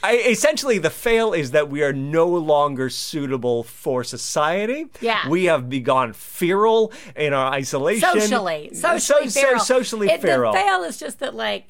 I, 0.03 0.17
essentially, 0.19 0.77
the 0.79 0.91
fail 0.91 1.33
is 1.33 1.53
that 1.53 1.71
we 1.71 1.83
are 1.83 1.93
no 1.95 2.27
longer 2.27 2.91
suitable 2.91 3.63
for 3.63 4.05
society. 4.05 4.87
Yeah. 5.01 5.27
we 5.29 5.45
have 5.47 5.71
begun 5.71 6.13
feral 6.13 6.93
in 7.17 7.33
our 7.33 7.51
isolation. 7.53 8.09
socially, 8.21 8.71
socially 8.75 9.29
So- 9.31 9.41
so- 9.41 9.41
feral. 9.41 9.61
socially 9.61 10.09
It- 10.11 10.21
feral. 10.21 10.53
The 10.53 10.59
fail 10.59 10.83
is 10.83 10.99
just 10.99 11.21
that, 11.21 11.35
like, 11.35 11.67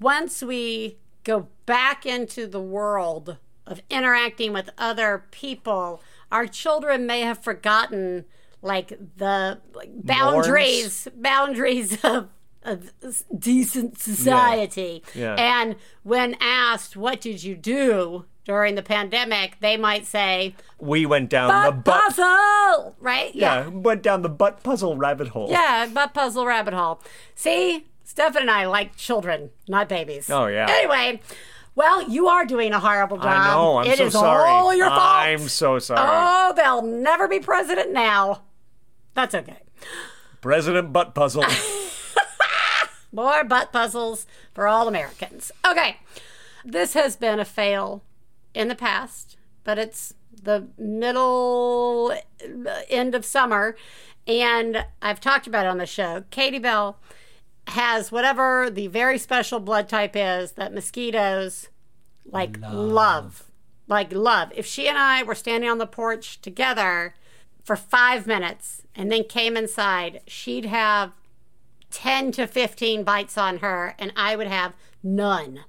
once 0.00 0.42
we 0.42 0.98
go 1.24 1.48
back 1.64 2.04
into 2.04 2.46
the 2.46 2.60
world 2.60 3.38
of 3.66 3.80
interacting 3.88 4.52
with 4.52 4.68
other 4.76 5.24
people, 5.30 6.02
our 6.30 6.46
children 6.46 7.06
may 7.06 7.20
have 7.22 7.42
forgotten, 7.42 8.26
like, 8.60 8.98
the 9.16 9.58
like, 9.74 9.88
boundaries, 10.04 11.08
boundaries 11.16 11.96
of. 12.04 12.28
Of 12.64 12.92
decent 13.38 13.98
society. 13.98 15.02
Yeah. 15.14 15.34
And 15.34 15.76
when 16.02 16.34
asked, 16.40 16.96
what 16.96 17.20
did 17.20 17.44
you 17.44 17.56
do 17.56 18.24
during 18.44 18.74
the 18.74 18.82
pandemic, 18.82 19.58
they 19.60 19.76
might 19.76 20.06
say, 20.06 20.54
we 20.78 21.06
went 21.06 21.30
down 21.30 21.48
the 21.48 21.72
butt 21.72 21.84
butt. 21.84 22.16
puzzle, 22.16 22.96
right? 23.00 23.34
Yeah, 23.34 23.68
went 23.68 24.02
down 24.02 24.22
the 24.22 24.28
butt 24.28 24.62
puzzle 24.62 24.96
rabbit 24.96 25.28
hole. 25.28 25.48
Yeah, 25.50 25.88
butt 25.92 26.14
puzzle 26.14 26.46
rabbit 26.46 26.74
hole. 26.74 27.00
See, 27.34 27.86
Stefan 28.04 28.42
and 28.42 28.50
I 28.50 28.66
like 28.66 28.96
children, 28.96 29.50
not 29.66 29.88
babies. 29.88 30.30
Oh, 30.30 30.46
yeah. 30.46 30.66
Anyway, 30.68 31.20
well, 31.74 32.08
you 32.08 32.28
are 32.28 32.44
doing 32.44 32.72
a 32.72 32.80
horrible 32.80 33.16
job. 33.16 33.26
I 33.26 33.48
know. 33.50 33.78
I'm 33.78 33.86
It 33.90 33.98
so 33.98 34.06
is 34.06 34.12
sorry. 34.12 34.48
all 34.50 34.74
your 34.74 34.88
fault. 34.88 35.00
I'm 35.00 35.48
so 35.48 35.78
sorry. 35.78 36.00
Oh, 36.02 36.52
they'll 36.54 36.82
never 36.82 37.26
be 37.26 37.40
president 37.40 37.92
now. 37.92 38.42
That's 39.14 39.34
okay. 39.34 39.58
President 40.42 40.92
Butt 40.92 41.14
Puzzle. 41.14 41.44
More 43.14 43.44
butt 43.44 43.72
puzzles 43.72 44.26
for 44.52 44.66
all 44.66 44.88
Americans. 44.88 45.52
Okay. 45.64 45.98
This 46.64 46.94
has 46.94 47.14
been 47.14 47.38
a 47.38 47.44
fail 47.44 48.02
in 48.54 48.66
the 48.66 48.74
past, 48.74 49.36
but 49.62 49.78
it's 49.78 50.14
the 50.42 50.66
middle 50.76 52.12
uh, 52.12 52.80
end 52.88 53.14
of 53.14 53.24
summer. 53.24 53.76
And 54.26 54.84
I've 55.00 55.20
talked 55.20 55.46
about 55.46 55.66
it 55.66 55.68
on 55.68 55.78
the 55.78 55.86
show. 55.86 56.24
Katie 56.30 56.58
Bell 56.58 56.98
has 57.68 58.10
whatever 58.10 58.68
the 58.68 58.88
very 58.88 59.18
special 59.18 59.60
blood 59.60 59.88
type 59.88 60.16
is 60.16 60.52
that 60.52 60.74
mosquitoes 60.74 61.68
like 62.24 62.58
love. 62.60 63.44
Like 63.86 64.12
love. 64.12 64.50
If 64.56 64.66
she 64.66 64.88
and 64.88 64.98
I 64.98 65.22
were 65.22 65.34
standing 65.36 65.70
on 65.70 65.78
the 65.78 65.86
porch 65.86 66.40
together 66.40 67.14
for 67.62 67.76
five 67.76 68.26
minutes 68.26 68.82
and 68.94 69.12
then 69.12 69.24
came 69.24 69.56
inside, 69.56 70.20
she'd 70.26 70.64
have 70.64 71.12
10 71.94 72.32
to 72.32 72.46
15 72.48 73.04
bites 73.04 73.38
on 73.38 73.58
her, 73.58 73.94
and 74.00 74.12
I 74.16 74.34
would 74.34 74.48
have 74.48 74.74
none. 75.02 75.60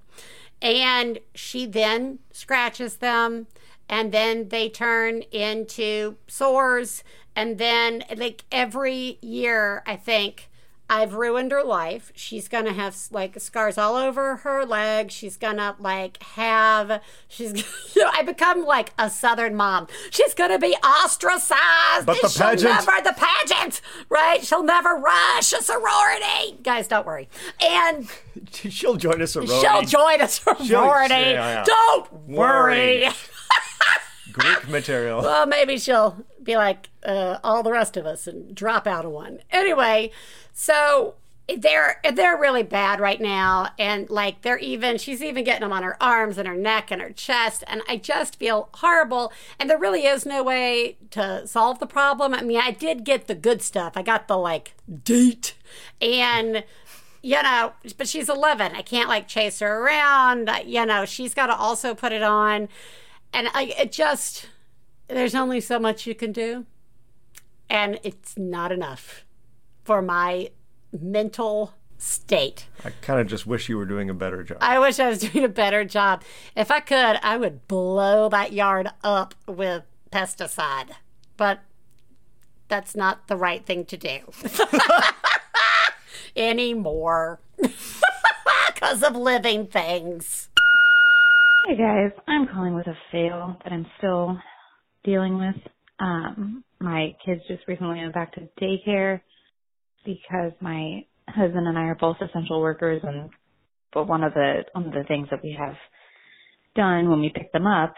And 0.60 1.20
she 1.36 1.68
then 1.68 2.18
scratches 2.32 2.98
them, 2.98 3.46
and 3.88 4.12
then 4.12 4.50
they 4.50 4.68
turn 4.68 5.22
into 5.32 6.16
sores. 6.28 7.04
And 7.36 7.60
then, 7.60 8.04
like 8.18 8.44
every 8.52 9.20
year, 9.22 9.84
I 9.86 9.96
think 9.96 10.50
I've 10.90 11.16
ruined 11.16 11.52
her 11.52 11.64
life. 11.64 12.12
She's 12.16 12.48
gonna 12.48 12.74
have 12.74 12.96
like 13.12 13.40
scars 13.40 13.78
all 13.78 13.96
over 13.96 14.38
her 14.38 14.66
legs. 14.66 15.14
She's 15.14 15.36
gonna 15.36 15.76
like 15.80 16.22
have, 16.22 17.02
she's, 17.28 17.54
you 17.96 18.04
know, 18.04 18.12
I 18.14 18.22
become 18.22 18.64
like 18.66 18.94
a 19.00 19.10
Southern 19.10 19.56
mom. 19.56 19.88
She's 20.12 20.34
gonna 20.36 20.60
be 20.60 20.76
ostracized. 20.84 22.06
But 22.06 22.18
the 22.22 22.28
and 22.28 22.32
she'll 22.32 22.46
pageant- 22.50 22.64
never 22.88 22.92
the 23.04 23.16
pageant, 23.18 23.82
right? 24.10 24.44
She'll 24.46 24.64
never 24.64 24.96
rush 24.96 25.54
a 25.54 25.62
sorority. 25.64 26.60
Guys, 26.64 26.88
don't 26.88 27.06
worry. 27.06 27.30
And 27.62 28.08
She'll 28.52 28.96
join 28.96 29.22
us 29.22 29.32
sorority. 29.32 29.56
she'll 29.62 29.82
join 29.84 30.22
a 30.22 30.28
sorority. 30.28 31.14
yeah, 31.16 31.34
yeah. 31.34 31.64
Don't 31.64 32.14
worry. 32.28 33.02
Worry. 33.06 33.10
Greek 34.34 34.68
material. 34.68 35.22
well, 35.22 35.46
maybe 35.46 35.78
she'll 35.78 36.18
be 36.44 36.58
like 36.58 36.90
uh, 37.06 37.38
all 37.44 37.64
the 37.64 37.72
rest 37.72 37.96
of 37.96 38.06
us 38.06 38.28
and 38.28 38.54
drop 38.54 38.86
out 38.86 39.06
of 39.06 39.12
one. 39.12 39.40
Anyway, 39.50 40.12
so 40.56 41.16
they're 41.58 42.02
they're 42.14 42.38
really 42.38 42.64
bad 42.64 43.00
right 43.00 43.22
now, 43.22 43.68
and 43.78 44.10
like 44.10 44.42
they're 44.42 44.58
even 44.58 44.98
she's 44.98 45.22
even 45.22 45.44
getting 45.44 45.62
them 45.62 45.74
on 45.74 45.84
her 45.84 46.02
arms 46.02 46.38
and 46.40 46.48
her 46.48 46.56
neck 46.56 46.90
and 46.90 47.02
her 47.02 47.12
chest, 47.12 47.64
and 47.68 47.84
I 47.88 47.98
just 47.98 48.38
feel 48.38 48.70
horrible. 48.76 49.32
And 49.60 49.70
there 49.70 49.78
really 49.78 50.06
is 50.06 50.26
no 50.26 50.42
way 50.42 50.98
to 51.12 51.46
solve 51.46 51.80
the 51.80 51.86
problem. 51.86 52.34
I 52.34 52.42
mean, 52.42 52.60
I 52.60 52.72
did 52.72 53.04
get 53.04 53.28
the 53.28 53.36
good 53.36 53.62
stuff. 53.62 53.94
I 53.96 54.02
got 54.02 54.28
the 54.28 54.38
like 54.38 54.74
date 55.04 55.54
and 56.02 56.64
you 57.22 57.42
know, 57.42 57.74
but 57.98 58.08
she's 58.08 58.30
11. 58.30 58.74
I 58.76 58.84
can't 58.84 59.10
like 59.10 59.28
chase 59.28 59.60
her 59.60 59.84
around. 59.84 60.50
You 60.64 60.86
know, 60.86 61.06
she's 61.06 61.34
got 61.34 61.48
to 61.48 61.56
also 61.56 61.96
put 61.96 62.12
it 62.12 62.22
on. 62.22 62.70
And 63.34 63.50
I, 63.52 63.74
it 63.80 63.92
just, 63.92 64.48
there's 65.08 65.34
only 65.34 65.60
so 65.60 65.80
much 65.80 66.06
you 66.06 66.14
can 66.14 66.32
do. 66.32 66.68
And 67.68 68.00
it's 68.04 68.38
not 68.38 68.72
enough 68.72 69.25
for 69.86 70.02
my 70.02 70.50
mental 70.92 71.74
state. 71.98 72.68
I 72.84 72.90
kind 73.02 73.20
of 73.22 73.28
just 73.28 73.48
wish 73.48 73.70
you 73.70 73.78
were 73.78 73.86
doing 73.86 74.10
a 74.10 74.14
better 74.14 74.44
job. 74.44 74.58
I 74.60 74.80
wish 74.80 75.00
I 75.00 75.08
was 75.08 75.20
doing 75.30 75.46
a 75.46 75.50
better 75.50 75.86
job. 75.86 76.24
If 76.56 76.72
I 76.72 76.82
could, 76.82 77.20
I 77.22 77.38
would 77.38 77.68
blow 77.68 78.28
that 78.30 78.52
yard 78.52 78.90
up 79.04 79.36
with 79.48 79.84
pesticide. 80.12 80.90
But 81.38 81.60
that's 82.68 82.96
not 82.96 83.28
the 83.28 83.38
right 83.38 83.66
thing 83.66 83.86
to 83.86 83.98
do 83.98 84.20
anymore 86.36 87.40
because 88.68 89.04
of 89.04 89.16
living 89.16 89.68
things. 89.68 90.50
Hey 91.68 91.78
guys, 91.78 92.12
I'm 92.28 92.48
calling 92.48 92.74
with 92.74 92.88
a 92.88 92.98
fail 93.12 93.58
that 93.64 93.72
I'm 93.72 93.86
still 93.98 94.38
dealing 95.04 95.38
with. 95.38 95.56
Um, 96.00 96.64
my 96.80 97.16
kids 97.26 97.42
just 97.48 97.68
recently 97.68 98.00
went 98.00 98.14
back 98.14 98.34
to 98.34 98.50
daycare 98.62 99.22
because 100.06 100.52
my 100.62 101.06
husband 101.28 101.68
and 101.68 101.78
I 101.78 101.84
are 101.84 101.96
both 101.96 102.18
essential 102.22 102.62
workers, 102.62 103.02
and 103.04 103.30
but 103.94 104.08
one 104.08 104.24
of 104.24 104.34
the 104.34 104.64
one 104.74 104.88
of 104.88 104.94
the 104.94 105.04
things 105.08 105.28
that 105.32 105.44
we 105.44 105.58
have 105.60 105.76
done 106.76 107.10
when 107.10 107.22
we 107.22 107.32
pick 107.34 107.52
them 107.52 107.68
up, 107.68 107.94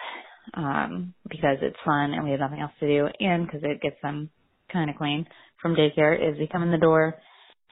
um, 0.54 1.14
because 1.30 1.58
it's 1.62 1.78
fun 1.84 2.14
and 2.14 2.24
we 2.24 2.32
have 2.32 2.40
nothing 2.40 2.62
else 2.62 2.72
to 2.80 2.88
do, 2.88 3.08
and 3.20 3.46
because 3.46 3.62
it 3.64 3.82
gets 3.82 3.98
them 4.02 4.30
kind 4.72 4.90
of 4.90 4.96
clean 4.96 5.28
from 5.62 5.76
daycare, 5.76 6.16
is 6.16 6.40
we 6.40 6.48
come 6.48 6.64
in 6.64 6.72
the 6.72 6.78
door 6.78 7.16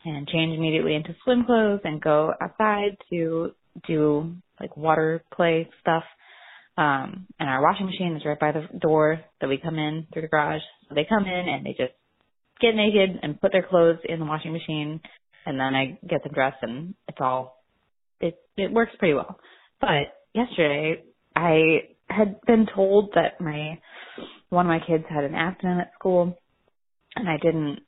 and 0.06 0.28
change 0.28 0.56
immediately 0.56 0.96
into 0.96 1.16
swim 1.24 1.46
clothes 1.46 1.82
and 1.84 2.02
go 2.02 2.32
outside 2.42 2.96
to 3.10 3.52
do 3.88 4.36
like 4.60 4.78
water 4.78 5.24
play 5.36 5.70
stuff. 5.82 6.04
Um, 6.78 7.28
and 7.40 7.50
our 7.50 7.62
washing 7.62 7.86
machine 7.86 8.16
is 8.18 8.26
right 8.26 8.40
by 8.40 8.52
the 8.52 8.68
door 8.80 9.22
that 9.40 9.48
we 9.48 9.58
come 9.58 9.80
in 9.80 10.08
through 10.12 10.24
the 10.24 10.28
garage. 10.28 10.62
So 10.90 10.96
they 10.96 11.06
come 11.08 11.26
in 11.26 11.50
and 11.50 11.66
they 11.66 11.72
just 11.72 11.94
get 12.62 12.76
naked 12.76 13.20
and 13.22 13.40
put 13.40 13.52
their 13.52 13.68
clothes 13.68 14.00
in 14.06 14.20
the 14.20 14.26
washing 14.26 14.54
machine 14.54 15.02
and 15.46 15.60
then 15.60 15.76
I 15.76 16.00
get 16.08 16.24
them 16.24 16.34
dressed 16.34 16.58
and 16.62 16.96
it's 17.08 17.18
all 17.20 17.64
it 18.20 18.38
it 18.58 18.72
works 18.72 18.94
pretty 18.98 19.14
well. 19.14 19.38
But 19.82 20.16
yesterday 20.34 21.04
I 21.36 21.90
had 22.10 22.40
been 22.46 22.68
told 22.74 23.12
that 23.16 23.42
my 23.42 23.80
one 24.50 24.66
of 24.66 24.70
my 24.70 24.86
kids 24.86 25.06
had 25.10 25.24
an 25.24 25.36
accident 25.36 25.82
at 25.82 25.94
school 26.00 26.38
and 27.16 27.30
I 27.30 27.38
didn't 27.38 27.80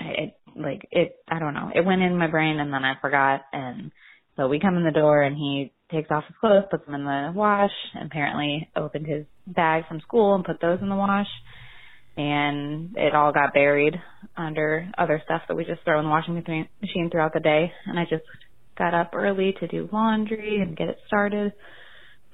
I 0.00 0.04
it, 0.04 0.34
like 0.56 0.88
it 0.90 1.16
I 1.28 1.38
don't 1.38 1.54
know. 1.54 1.70
It 1.74 1.84
went 1.84 2.02
in 2.02 2.18
my 2.18 2.28
brain 2.28 2.58
and 2.60 2.72
then 2.72 2.84
I 2.84 2.94
forgot 3.00 3.42
and 3.52 3.92
so 4.36 4.46
we 4.46 4.60
come 4.60 4.76
in 4.76 4.84
the 4.84 4.92
door 4.92 5.22
and 5.22 5.36
he 5.36 5.72
takes 5.90 6.10
off 6.10 6.24
his 6.26 6.36
clothes, 6.40 6.64
puts 6.70 6.84
them 6.86 6.94
in 6.94 7.04
the 7.04 7.32
wash, 7.34 7.72
and 7.94 8.06
apparently 8.06 8.70
opened 8.76 9.06
his 9.06 9.24
bag 9.46 9.84
from 9.88 10.00
school 10.00 10.34
and 10.34 10.44
put 10.44 10.60
those 10.60 10.78
in 10.80 10.88
the 10.88 10.94
wash. 10.94 11.26
And 12.18 12.96
it 12.96 13.14
all 13.14 13.32
got 13.32 13.54
buried 13.54 13.94
under 14.36 14.90
other 14.98 15.22
stuff 15.24 15.42
that 15.48 15.56
we 15.56 15.64
just 15.64 15.82
throw 15.84 15.98
in 16.00 16.04
the 16.04 16.10
washing 16.10 16.34
machine 16.34 17.10
throughout 17.10 17.32
the 17.32 17.40
day. 17.40 17.72
And 17.86 17.98
I 17.98 18.04
just 18.04 18.24
got 18.76 18.92
up 18.92 19.12
early 19.14 19.54
to 19.60 19.68
do 19.68 19.88
laundry 19.92 20.60
and 20.60 20.76
get 20.76 20.88
it 20.88 20.98
started 21.06 21.52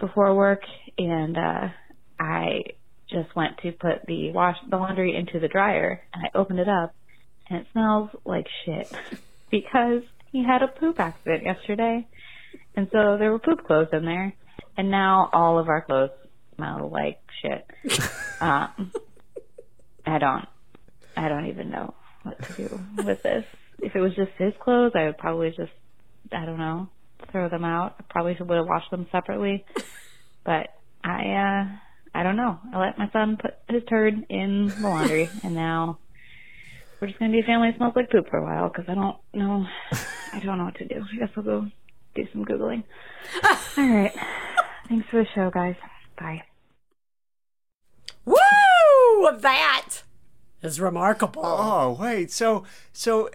before 0.01 0.35
work. 0.35 0.62
And, 0.99 1.37
uh, 1.37 1.68
I 2.18 2.62
just 3.11 3.35
went 3.37 3.59
to 3.59 3.72
put 3.72 4.07
the 4.07 4.32
wash, 4.32 4.57
the 4.68 4.76
laundry 4.76 5.14
into 5.14 5.39
the 5.39 5.49
dryer 5.49 6.03
and 6.12 6.24
I 6.24 6.39
opened 6.39 6.61
it 6.61 6.68
up 6.68 6.95
and 7.49 7.61
it 7.61 7.66
smells 7.72 8.11
like 8.24 8.47
shit 8.64 8.91
because 9.51 10.03
he 10.32 10.45
had 10.45 10.62
a 10.62 10.68
poop 10.68 10.99
accident 10.99 11.45
yesterday. 11.45 12.07
And 12.76 12.89
so 12.91 13.16
there 13.18 13.30
were 13.30 13.39
poop 13.39 13.66
clothes 13.66 13.89
in 13.93 14.05
there. 14.05 14.35
And 14.76 14.91
now 14.91 15.30
all 15.32 15.59
of 15.59 15.68
our 15.68 15.82
clothes 15.82 16.11
smell 16.57 16.91
like 16.91 17.20
shit. 17.41 17.66
um, 18.41 18.93
I 20.07 20.19
don't. 20.19 20.47
I 21.17 21.29
don't 21.29 21.47
even 21.47 21.71
know 21.71 21.95
what 22.23 22.43
to 22.43 22.53
do 22.55 22.81
with 23.05 23.23
this. 23.23 23.45
If 23.81 23.95
it 23.95 24.01
was 24.01 24.15
just 24.15 24.31
his 24.39 24.53
clothes, 24.61 24.93
I 24.95 25.07
would 25.07 25.19
probably 25.19 25.51
just, 25.51 25.73
I 26.33 26.45
don't 26.45 26.59
know, 26.59 26.89
throw 27.31 27.49
them 27.49 27.65
out. 27.65 27.97
I 27.99 28.05
probably 28.09 28.37
would 28.41 28.57
have 28.57 28.67
washed 28.67 28.91
them 28.91 29.07
separately. 29.13 29.65
But 30.45 30.69
I, 31.03 31.21
uh, 31.21 32.19
I 32.19 32.23
don't 32.23 32.37
know. 32.37 32.59
I 32.73 32.79
let 32.79 32.99
my 32.99 33.11
son 33.13 33.39
put 33.41 33.55
his 33.69 33.83
turd 33.89 34.15
in 34.29 34.73
the 34.81 34.89
laundry, 34.89 35.29
and 35.43 35.55
now 35.55 35.99
we're 37.01 37.09
just 37.09 37.19
gonna 37.19 37.33
be 37.33 37.41
a 37.41 37.45
family 37.45 37.71
that 37.71 37.77
smells 37.77 37.95
like 37.97 38.11
poop 38.11 38.29
for 38.31 38.39
a 38.39 38.45
while 38.45 38.69
because 38.69 38.85
I 38.89 38.95
don't 38.95 39.17
know. 39.35 39.67
I 40.33 40.41
don't 40.41 40.59
know 40.59 40.65
what 40.65 40.77
to 40.77 40.87
do. 40.87 41.05
I 41.13 41.17
guess 41.19 41.31
I'll 41.37 41.43
go 41.43 41.67
do 42.15 42.27
some 42.33 42.45
googling. 42.45 42.85
All 43.77 43.89
right. 43.89 44.13
Thanks 44.89 45.07
for 45.11 45.23
the 45.23 45.29
show, 45.35 45.51
guys. 45.51 45.77
Bye. 46.19 46.43
Woo! 48.25 48.35
Of 49.23 49.43
that 49.43 50.03
is 50.62 50.81
remarkable. 50.81 51.43
Oh 51.45 51.97
wait, 51.99 52.31
so 52.31 52.65
so 52.93 53.31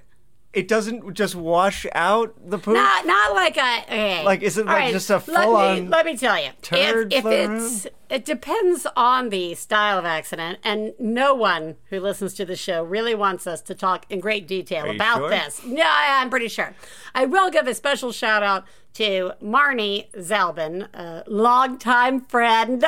it 0.51 0.67
doesn't 0.67 1.13
just 1.13 1.35
wash 1.35 1.85
out 1.93 2.33
the 2.49 2.57
poop. 2.57 2.73
Not, 2.73 3.05
not 3.05 3.35
like 3.35 3.55
a. 3.55 3.83
Okay. 3.83 4.23
Like, 4.23 4.41
is 4.41 4.57
it 4.57 4.65
like 4.65 4.91
just 4.91 5.09
a 5.11 5.17
let 5.17 5.27
me- 5.27 5.33
full-on 5.35 5.89
Let 5.91 6.05
me 6.07 6.17
tell 6.17 6.39
you. 6.41 6.49
if, 6.71 7.07
if 7.11 7.25
it's, 7.25 7.87
it 8.09 8.25
depends 8.25 8.87
on 8.95 9.29
the 9.29 9.53
style 9.53 9.99
of 9.99 10.05
accident, 10.05 10.57
and 10.63 10.93
no 10.97 11.35
one 11.35 11.75
who 11.91 11.99
listens 11.99 12.33
to 12.33 12.45
the 12.45 12.55
show 12.55 12.83
really 12.83 13.13
wants 13.13 13.45
us 13.45 13.61
to 13.61 13.75
talk 13.75 14.07
in 14.09 14.19
great 14.19 14.47
detail 14.47 14.89
about 14.89 15.17
sure? 15.17 15.29
this. 15.29 15.63
No, 15.63 15.85
I'm 15.85 16.31
pretty 16.31 16.47
sure. 16.47 16.73
I 17.13 17.25
will 17.25 17.51
give 17.51 17.67
a 17.67 17.75
special 17.75 18.11
shout 18.11 18.41
out 18.41 18.65
to 18.95 19.33
Marnie 19.43 20.09
Zalbin, 20.13 20.87
a 20.95 21.23
longtime 21.27 22.21
friend, 22.21 22.83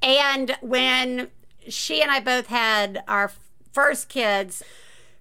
and 0.00 0.56
when 0.60 1.28
she 1.68 2.02
and 2.02 2.10
I 2.10 2.20
both 2.20 2.46
had 2.46 3.02
our 3.08 3.32
first 3.72 4.08
kids. 4.08 4.62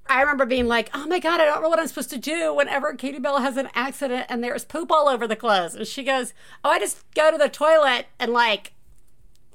I 0.08 0.20
remember 0.22 0.46
being 0.46 0.68
like, 0.68 0.90
oh 0.94 1.08
my 1.08 1.20
God, 1.20 1.40
I 1.40 1.46
don't 1.46 1.62
know 1.62 1.70
what 1.70 1.80
I'm 1.80 1.88
supposed 1.88 2.10
to 2.10 2.18
do 2.18 2.54
whenever 2.54 2.94
Katie 2.94 3.20
Bell 3.20 3.40
has 3.40 3.58
an 3.58 3.70
accident 3.74 4.26
and 4.30 4.44
there's 4.44 4.66
poop 4.66 4.92
all 4.92 5.08
over 5.08 5.28
the 5.28 5.36
clothes. 5.36 5.76
And 5.76 5.88
she 5.88 6.04
goes, 6.04 6.34
oh, 6.64 6.70
I 6.70 6.80
just 6.80 7.04
go 7.14 7.32
to 7.32 7.38
the 7.38 7.50
toilet 7.50 8.08
and 8.20 8.34
like 8.34 8.74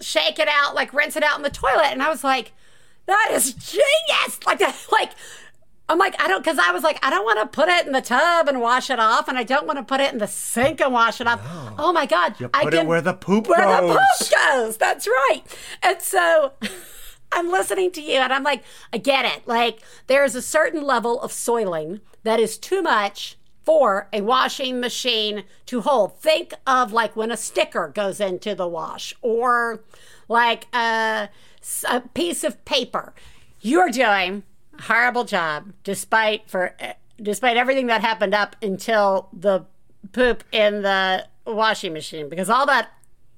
shake 0.00 0.38
it 0.38 0.48
out, 0.48 0.74
like 0.74 0.94
rinse 0.94 1.16
it 1.16 1.22
out 1.22 1.36
in 1.36 1.42
the 1.42 1.50
toilet. 1.50 1.88
And 1.90 2.02
I 2.02 2.08
was 2.08 2.24
like, 2.24 2.52
that 3.06 3.30
is 3.32 3.52
genius. 3.54 3.84
Like, 4.46 4.60
that, 4.60 4.76
like, 4.90 5.12
I'm 5.88 5.98
like, 5.98 6.20
I 6.20 6.28
don't, 6.28 6.44
because 6.44 6.58
I 6.58 6.70
was 6.72 6.82
like, 6.82 7.04
I 7.04 7.08
don't 7.08 7.24
want 7.24 7.40
to 7.40 7.46
put 7.46 7.68
it 7.68 7.86
in 7.86 7.92
the 7.92 8.02
tub 8.02 8.46
and 8.48 8.60
wash 8.60 8.90
it 8.90 8.98
off, 8.98 9.26
and 9.26 9.38
I 9.38 9.42
don't 9.42 9.66
want 9.66 9.78
to 9.78 9.82
put 9.82 10.00
it 10.00 10.12
in 10.12 10.18
the 10.18 10.26
sink 10.26 10.80
and 10.80 10.92
wash 10.92 11.20
it 11.20 11.26
off. 11.26 11.40
Oh 11.78 11.92
my 11.92 12.04
God. 12.04 12.38
You 12.38 12.50
I 12.52 12.64
put 12.64 12.74
it 12.74 12.86
where 12.86 13.00
the 13.00 13.14
poop 13.14 13.46
goes. 13.46 13.56
where 13.56 13.80
the 13.80 13.88
poop 13.94 14.30
goes. 14.30 14.76
That's 14.76 15.06
right. 15.06 15.42
And 15.82 16.00
so 16.02 16.52
I'm 17.32 17.50
listening 17.50 17.90
to 17.92 18.02
you 18.02 18.16
and 18.16 18.32
I'm 18.32 18.42
like, 18.42 18.62
I 18.92 18.98
get 18.98 19.24
it. 19.24 19.46
Like, 19.46 19.80
there 20.08 20.24
is 20.24 20.34
a 20.34 20.42
certain 20.42 20.82
level 20.82 21.20
of 21.20 21.32
soiling 21.32 22.00
that 22.22 22.38
is 22.38 22.58
too 22.58 22.82
much 22.82 23.38
for 23.64 24.08
a 24.12 24.20
washing 24.22 24.80
machine 24.80 25.44
to 25.66 25.82
hold. 25.82 26.18
Think 26.18 26.54
of 26.66 26.92
like 26.92 27.16
when 27.16 27.30
a 27.30 27.36
sticker 27.36 27.88
goes 27.88 28.20
into 28.20 28.54
the 28.54 28.66
wash 28.66 29.14
or 29.20 29.84
like 30.28 30.66
uh, 30.72 31.28
a, 31.88 31.96
a 31.96 32.00
piece 32.00 32.44
of 32.44 32.64
paper. 32.64 33.14
You're 33.60 33.90
doing 33.90 34.44
horrible 34.80 35.24
job 35.24 35.72
despite 35.84 36.48
for 36.48 36.74
despite 37.20 37.56
everything 37.56 37.86
that 37.88 38.00
happened 38.00 38.34
up 38.34 38.56
until 38.62 39.28
the 39.32 39.64
poop 40.12 40.44
in 40.52 40.82
the 40.82 41.26
washing 41.46 41.92
machine 41.92 42.28
because 42.28 42.48
all 42.48 42.66
that 42.66 42.90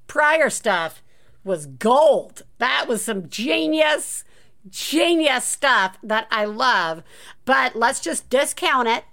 prior 0.07 0.51
stuff 0.51 1.03
was 1.45 1.67
gold. 1.67 2.43
That 2.59 2.87
was 2.87 3.03
some 3.03 3.29
genius, 3.29 4.25
genius 4.69 5.45
stuff 5.45 5.97
that 6.03 6.27
I 6.31 6.45
love. 6.45 7.03
But 7.45 7.75
let's 7.77 8.01
just 8.01 8.29
discount 8.29 8.89
it 8.89 9.05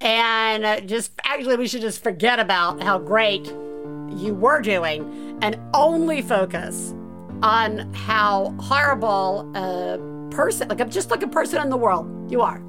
and 0.00 0.64
uh, 0.64 0.80
just 0.80 1.12
actually, 1.24 1.56
we 1.56 1.68
should 1.68 1.80
just 1.80 2.02
forget 2.02 2.38
about 2.38 2.82
how 2.82 2.98
great 2.98 3.46
you 3.46 4.34
were 4.38 4.60
doing 4.60 5.38
and 5.42 5.58
only 5.72 6.22
focus 6.22 6.94
on 7.42 7.92
how 7.94 8.54
horrible 8.60 9.50
a 9.54 10.15
person, 10.30 10.68
like 10.68 10.80
I'm 10.80 10.90
just 10.90 11.10
like 11.10 11.22
a 11.22 11.28
person 11.28 11.60
in 11.62 11.70
the 11.70 11.76
world 11.76 12.30
you 12.30 12.42
are. 12.42 12.62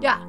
Yeah. 0.00 0.20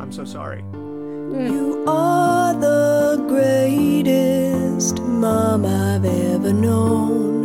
I'm 0.00 0.12
so 0.12 0.24
sorry. 0.24 0.62
Mm. 0.62 1.50
You 1.50 1.84
are 1.86 2.54
the 2.54 3.24
greatest 3.28 5.02
mom 5.02 5.64
I've 5.64 6.04
ever 6.04 6.52
known. 6.52 7.35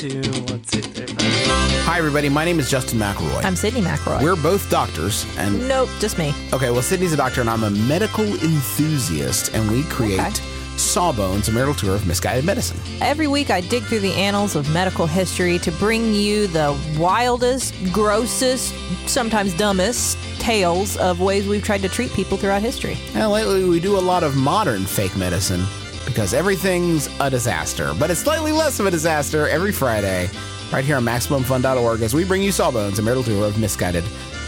One, 0.00 0.08
two, 0.10 0.30
one, 0.44 0.60
two, 0.62 0.80
three, 0.80 1.06
five. 1.06 1.84
Hi, 1.84 1.98
everybody. 1.98 2.30
My 2.30 2.42
name 2.46 2.58
is 2.58 2.70
Justin 2.70 2.98
McElroy. 2.98 3.44
I'm 3.44 3.52
Sydnee 3.52 3.82
McElroy. 3.82 4.22
We're 4.22 4.34
both 4.34 4.70
doctors, 4.70 5.26
and 5.36 5.68
Nope, 5.68 5.90
just 5.98 6.16
me. 6.16 6.32
okay. 6.54 6.70
Well, 6.70 6.80
Sydnee's 6.80 7.12
a 7.12 7.18
doctor, 7.18 7.42
and 7.42 7.50
I'm 7.50 7.64
a 7.64 7.70
medical 7.70 8.24
enthusiast, 8.24 9.52
and 9.52 9.70
we 9.70 9.82
create 9.84 10.18
Okay. 10.20 10.32
Sawbones, 10.78 11.48
a 11.48 11.52
marital 11.52 11.74
tour 11.74 11.94
of 11.94 12.06
misguided 12.06 12.46
medicine. 12.46 12.78
Every 13.02 13.26
week, 13.26 13.50
I 13.50 13.60
dig 13.60 13.82
through 13.82 14.00
the 14.00 14.14
annals 14.14 14.56
of 14.56 14.72
medical 14.72 15.06
history 15.06 15.58
to 15.58 15.70
bring 15.72 16.14
you 16.14 16.46
the 16.46 16.74
wildest, 16.98 17.74
grossest, 17.92 18.72
sometimes 19.06 19.52
dumbest 19.52 20.16
tales 20.38 20.96
of 20.96 21.20
ways 21.20 21.46
we've 21.46 21.62
tried 21.62 21.82
to 21.82 21.90
treat 21.90 22.10
people 22.14 22.38
throughout 22.38 22.62
history. 22.62 22.96
And 23.14 23.30
lately, 23.30 23.64
we 23.68 23.78
do 23.80 23.98
a 23.98 24.00
lot 24.00 24.22
of 24.22 24.34
modern 24.34 24.86
fake 24.86 25.14
medicine 25.18 25.62
because 26.04 26.34
everything's 26.34 27.08
a 27.20 27.30
disaster, 27.30 27.94
but 27.98 28.10
it's 28.10 28.20
slightly 28.20 28.52
less 28.52 28.80
of 28.80 28.86
a 28.86 28.90
disaster 28.90 29.48
every 29.48 29.72
Friday, 29.72 30.28
right 30.72 30.84
here 30.84 30.96
on 30.96 31.04
MaximumFun.org, 31.04 32.02
as 32.02 32.14
we 32.14 32.24
bring 32.24 32.42
you 32.42 32.52
Sawbones, 32.52 32.98
a 32.98 33.02
marital 33.02 33.24
tour 33.24 33.46
of 33.46 33.58
misguided 33.58 34.04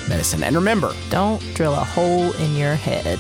medicine. 0.09 0.43
And 0.43 0.57
remember, 0.57 0.93
Don't 1.11 1.41
drill 1.55 1.75
a 1.75 1.85
hole 1.85 2.33
in 2.33 2.57
your 2.57 2.75
head. 2.75 3.19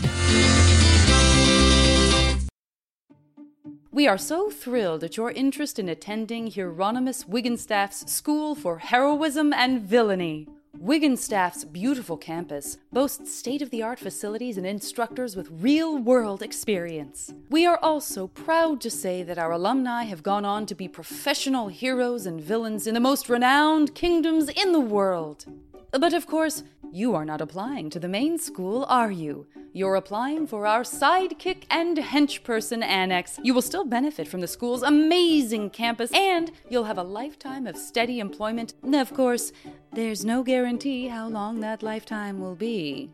We 3.94 4.08
are 4.08 4.16
so 4.16 4.50
thrilled 4.50 5.04
at 5.04 5.18
your 5.18 5.32
interest 5.32 5.78
in 5.78 5.88
attending 5.88 6.50
Hieronymus 6.50 7.28
Wigginstaff's 7.28 8.10
School 8.10 8.54
for 8.54 8.78
Heroism 8.78 9.52
and 9.52 9.82
Villainy. 9.82 10.48
Wigginstaff's 10.78 11.64
beautiful 11.64 12.16
campus 12.16 12.78
boasts 12.92 13.34
state 13.34 13.60
of 13.60 13.68
the 13.70 13.82
art 13.82 13.98
facilities 13.98 14.56
and 14.56 14.66
instructors 14.66 15.36
with 15.36 15.48
real 15.50 15.98
world 15.98 16.42
experience. 16.42 17.32
We 17.50 17.66
are 17.66 17.78
also 17.82 18.26
proud 18.26 18.80
to 18.80 18.90
say 18.90 19.22
that 19.22 19.38
our 19.38 19.52
alumni 19.52 20.04
have 20.04 20.22
gone 20.22 20.46
on 20.46 20.64
to 20.66 20.74
be 20.74 20.88
professional 20.88 21.68
heroes 21.68 22.24
and 22.24 22.40
villains 22.40 22.86
in 22.86 22.94
the 22.94 23.00
most 23.00 23.28
renowned 23.28 23.94
kingdoms 23.94 24.48
in 24.48 24.72
the 24.72 24.80
world. 24.80 25.44
But 25.92 26.14
of 26.14 26.26
course, 26.26 26.62
you 26.90 27.14
are 27.14 27.24
not 27.24 27.42
applying 27.42 27.90
to 27.90 28.00
the 28.00 28.08
main 28.08 28.38
school, 28.38 28.86
are 28.88 29.10
you? 29.10 29.46
You're 29.74 29.94
applying 29.94 30.46
for 30.46 30.66
our 30.66 30.82
sidekick 30.82 31.64
and 31.70 31.98
henchperson 31.98 32.82
annex. 32.82 33.38
You 33.42 33.52
will 33.52 33.62
still 33.62 33.84
benefit 33.84 34.26
from 34.26 34.40
the 34.40 34.46
school's 34.46 34.82
amazing 34.82 35.70
campus, 35.70 36.10
and 36.12 36.50
you'll 36.70 36.84
have 36.84 36.96
a 36.96 37.02
lifetime 37.02 37.66
of 37.66 37.76
steady 37.76 38.20
employment. 38.20 38.72
Of 38.92 39.12
course, 39.12 39.52
there's 39.92 40.24
no 40.24 40.42
guarantee 40.42 41.08
how 41.08 41.28
long 41.28 41.60
that 41.60 41.82
lifetime 41.82 42.40
will 42.40 42.54
be. 42.54 43.10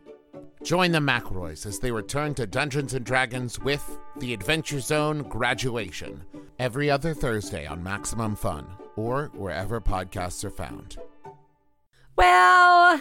Join 0.63 0.93
the 0.93 0.99
McElroys 0.99 1.65
as 1.65 1.79
they 1.79 1.91
return 1.91 2.33
to 2.35 2.47
Dungeons 2.47 2.93
and 2.93 3.05
Dragons 3.05 3.59
with 3.59 3.97
the 4.17 4.33
Adventure 4.33 4.79
Zone 4.79 5.23
Graduation 5.23 6.23
every 6.59 6.89
other 6.89 7.13
Thursday 7.13 7.65
on 7.65 7.83
Maximum 7.83 8.35
Fun 8.35 8.67
or 8.95 9.31
wherever 9.33 9.81
podcasts 9.81 10.43
are 10.45 10.49
found. 10.49 10.97
Well, 12.19 12.99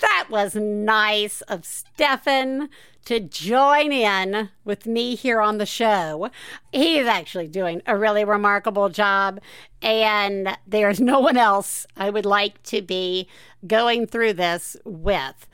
that 0.00 0.28
was 0.30 0.54
nice 0.54 1.42
of 1.42 1.66
Stefan 1.66 2.70
to 3.04 3.20
join 3.20 3.92
in 3.92 4.48
with 4.64 4.86
me 4.86 5.14
here 5.14 5.42
on 5.42 5.58
the 5.58 5.66
show. 5.66 6.30
He's 6.72 7.06
actually 7.06 7.48
doing 7.48 7.82
a 7.86 7.98
really 7.98 8.24
remarkable 8.24 8.88
job, 8.88 9.40
and 9.82 10.56
there's 10.66 10.98
no 10.98 11.20
one 11.20 11.36
else 11.36 11.86
I 11.98 12.08
would 12.08 12.24
like 12.24 12.62
to 12.62 12.80
be 12.80 13.28
going 13.66 14.06
through 14.06 14.32
this 14.32 14.74
with. 14.86 15.46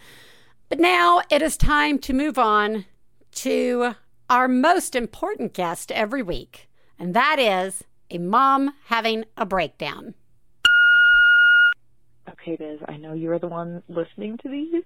But 0.68 0.78
now 0.78 1.22
it 1.28 1.42
is 1.42 1.56
time 1.56 1.98
to 1.98 2.12
move 2.12 2.38
on 2.38 2.84
to 3.32 3.96
our 4.30 4.46
most 4.46 4.94
important 4.94 5.54
guest 5.54 5.90
every 5.90 6.22
week, 6.22 6.68
and 7.00 7.14
that 7.14 7.40
is 7.40 7.82
a 8.12 8.18
mom 8.18 8.74
having 8.84 9.24
a 9.36 9.44
breakdown. 9.44 10.14
Okay, 12.42 12.56
Biz, 12.56 12.80
I 12.88 12.96
know 12.96 13.12
you're 13.12 13.38
the 13.38 13.46
one 13.46 13.84
listening 13.88 14.36
to 14.42 14.48
these. 14.48 14.82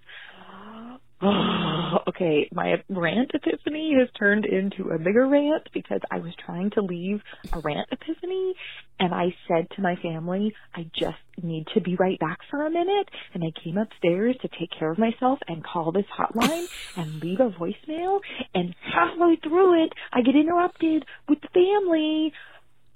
okay, 2.09 2.49
my 2.53 2.75
rant 2.91 3.31
epiphany 3.33 3.95
has 3.99 4.09
turned 4.19 4.45
into 4.45 4.91
a 4.91 4.99
bigger 4.99 5.27
rant 5.27 5.67
because 5.73 6.03
I 6.11 6.19
was 6.19 6.35
trying 6.45 6.71
to 6.73 6.83
leave 6.83 7.23
a 7.55 7.61
rant 7.61 7.89
epiphany 7.91 8.55
And 9.01 9.15
I 9.15 9.35
said 9.49 9.69
to 9.77 9.81
my 9.81 9.97
family, 9.97 10.55
I 10.75 10.91
just 10.95 11.17
need 11.43 11.67
to 11.73 11.81
be 11.81 11.97
right 11.97 12.19
back 12.19 12.41
for 12.51 12.67
a 12.67 12.71
minute. 12.71 13.09
And 13.33 13.43
I 13.43 13.59
came 13.65 13.79
upstairs 13.79 14.37
to 14.43 14.49
take 14.49 14.71
care 14.79 14.91
of 14.91 14.99
myself 14.99 15.39
and 15.49 15.65
call 15.65 15.93
this 15.93 16.05
hotline 16.15 16.67
and 16.97 17.23
leave 17.23 17.41
a 17.41 17.49
voicemail. 17.49 18.21
And 18.55 18.75
halfway 18.83 19.37
through 19.37 19.85
it, 19.85 19.95
I 20.13 20.21
get 20.21 20.37
interrupted 20.37 21.07
with 21.27 21.39
the 21.41 21.49
family. 21.55 22.35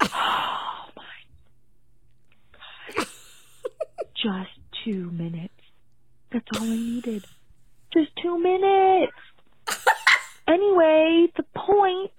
Oh 0.13 0.89
my 0.95 1.03
God. 2.97 3.07
Just 4.21 4.51
two 4.85 5.09
minutes. 5.11 5.53
That's 6.31 6.45
all 6.55 6.63
I 6.63 6.75
needed. 6.75 7.25
Just 7.93 8.11
two 8.21 8.37
minutes. 8.37 9.13
anyway, 10.47 11.27
the 11.35 11.43
point 11.55 12.11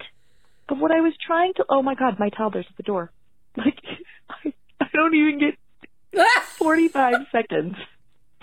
of 0.69 0.79
what 0.79 0.91
I 0.91 1.01
was 1.01 1.15
trying 1.27 1.55
to. 1.55 1.65
Oh 1.69 1.83
my 1.83 1.95
God, 1.95 2.19
my 2.19 2.29
toddler's 2.29 2.67
at 2.69 2.77
the 2.77 2.83
door. 2.83 3.11
Like, 3.57 3.79
I, 4.31 4.53
I 4.81 4.87
don't 4.93 5.15
even 5.15 5.39
get 5.39 6.23
45 6.59 7.15
seconds. 7.31 7.75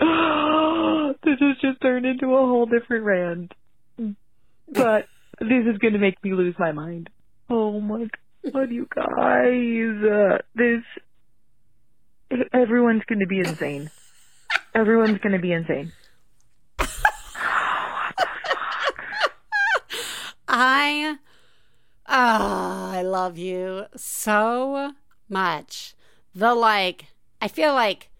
this 0.00 1.38
has 1.40 1.56
just 1.60 1.80
turned 1.82 2.06
into 2.06 2.34
a 2.34 2.46
whole 2.46 2.66
different 2.66 3.04
rant. 3.04 3.52
But 4.72 5.06
this 5.40 5.66
is 5.66 5.78
going 5.78 5.94
to 5.94 5.98
make 5.98 6.22
me 6.22 6.32
lose 6.32 6.54
my 6.58 6.72
mind. 6.72 7.10
Oh 7.48 7.80
my 7.80 8.06
God, 8.52 8.70
you 8.70 8.86
guys. 8.94 10.04
Uh, 10.04 10.38
this. 10.54 10.82
Everyone's 12.52 13.02
going 13.06 13.20
to 13.20 13.26
be 13.26 13.40
insane. 13.40 13.90
Everyone's 14.74 15.18
going 15.18 15.32
to 15.32 15.38
be 15.38 15.52
insane. 15.52 15.92
I 20.52 21.16
oh, 22.08 22.90
I 22.92 23.02
love 23.02 23.38
you 23.38 23.86
so 23.96 24.92
much. 25.28 25.94
The 26.34 26.54
like 26.54 27.06
I 27.40 27.46
feel 27.48 27.72
like 27.72 28.10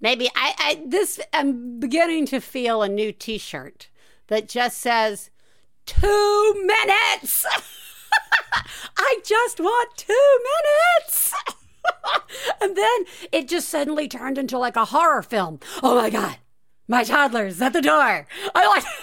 maybe 0.00 0.28
I, 0.34 0.54
I 0.58 0.82
this 0.86 1.20
I'm 1.32 1.78
beginning 1.78 2.26
to 2.26 2.40
feel 2.40 2.82
a 2.82 2.88
new 2.88 3.12
t-shirt 3.12 3.88
that 4.26 4.48
just 4.48 4.78
says 4.78 5.30
2 5.86 6.54
minutes. 6.66 7.46
I 8.98 9.20
just 9.24 9.60
want 9.60 9.96
2 9.96 10.38
minutes. 11.04 11.34
and 12.60 12.76
then 12.76 13.04
it 13.32 13.48
just 13.48 13.68
suddenly 13.68 14.08
turned 14.08 14.38
into 14.38 14.58
like 14.58 14.76
a 14.76 14.86
horror 14.86 15.22
film. 15.22 15.60
Oh 15.82 15.96
my 15.96 16.10
god. 16.10 16.36
My 16.86 17.04
toddler's 17.04 17.60
at 17.60 17.74
the 17.74 17.82
door. 17.82 18.26
I 18.54 18.66
like 18.66 18.84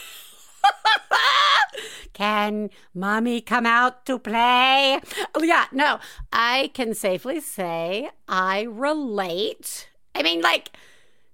Can 2.13 2.69
mommy 2.93 3.41
come 3.41 3.65
out 3.65 4.05
to 4.05 4.17
play? 4.17 4.99
Yeah, 5.39 5.65
no, 5.71 5.99
I 6.31 6.71
can 6.73 6.93
safely 6.93 7.41
say 7.41 8.09
I 8.27 8.61
relate. 8.61 9.89
I 10.15 10.23
mean, 10.23 10.41
like, 10.41 10.71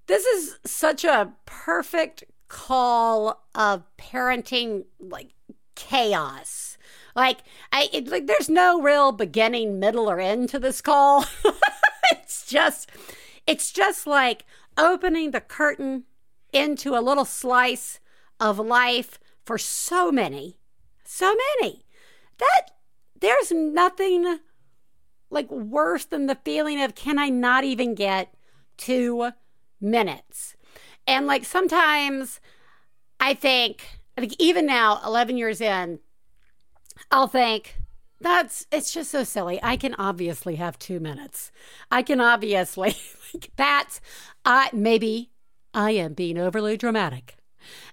this 0.07 0.25
is 0.25 0.57
such 0.65 1.05
a 1.05 1.33
perfect 1.45 2.23
call 2.47 3.43
of 3.53 3.83
parenting, 3.97 4.85
like, 4.99 5.29
chaos. 5.75 6.70
Like, 7.15 7.39
I 7.71 7.89
it, 7.91 8.07
like, 8.07 8.27
there's 8.27 8.49
no 8.49 8.81
real 8.81 9.11
beginning, 9.11 9.79
middle, 9.79 10.09
or 10.09 10.19
end 10.19 10.49
to 10.49 10.59
this 10.59 10.81
call. 10.81 11.25
it's 12.11 12.45
just, 12.45 12.89
it's 13.45 13.71
just 13.71 14.07
like 14.07 14.45
opening 14.77 15.31
the 15.31 15.41
curtain 15.41 16.03
into 16.53 16.95
a 16.95 17.01
little 17.01 17.25
slice 17.25 17.99
of 18.39 18.59
life 18.59 19.19
for 19.45 19.57
so 19.57 20.11
many, 20.11 20.57
so 21.03 21.35
many. 21.59 21.85
That 22.37 22.71
there's 23.19 23.51
nothing 23.51 24.39
like 25.29 25.49
worse 25.49 26.05
than 26.05 26.25
the 26.25 26.37
feeling 26.43 26.81
of 26.81 26.95
can 26.95 27.17
I 27.17 27.29
not 27.29 27.63
even 27.63 27.95
get 27.95 28.33
two 28.77 29.31
minutes? 29.79 30.55
And 31.07 31.27
like 31.27 31.45
sometimes 31.45 32.39
I 33.19 33.35
think, 33.35 33.87
I 34.17 34.21
think 34.21 34.35
even 34.39 34.65
now, 34.65 34.99
11 35.05 35.37
years 35.37 35.61
in, 35.61 35.99
I'll 37.11 37.27
think, 37.27 37.77
that's 38.21 38.65
it's 38.71 38.93
just 38.93 39.11
so 39.11 39.23
silly. 39.23 39.59
I 39.61 39.75
can 39.75 39.95
obviously 39.95 40.55
have 40.55 40.77
two 40.77 40.99
minutes. 40.99 41.51
I 41.91 42.03
can 42.03 42.21
obviously 42.21 42.95
like 43.33 43.51
that's 43.55 43.99
I 44.45 44.69
maybe 44.73 45.31
I 45.73 45.91
am 45.91 46.13
being 46.13 46.37
overly 46.37 46.77
dramatic. 46.77 47.35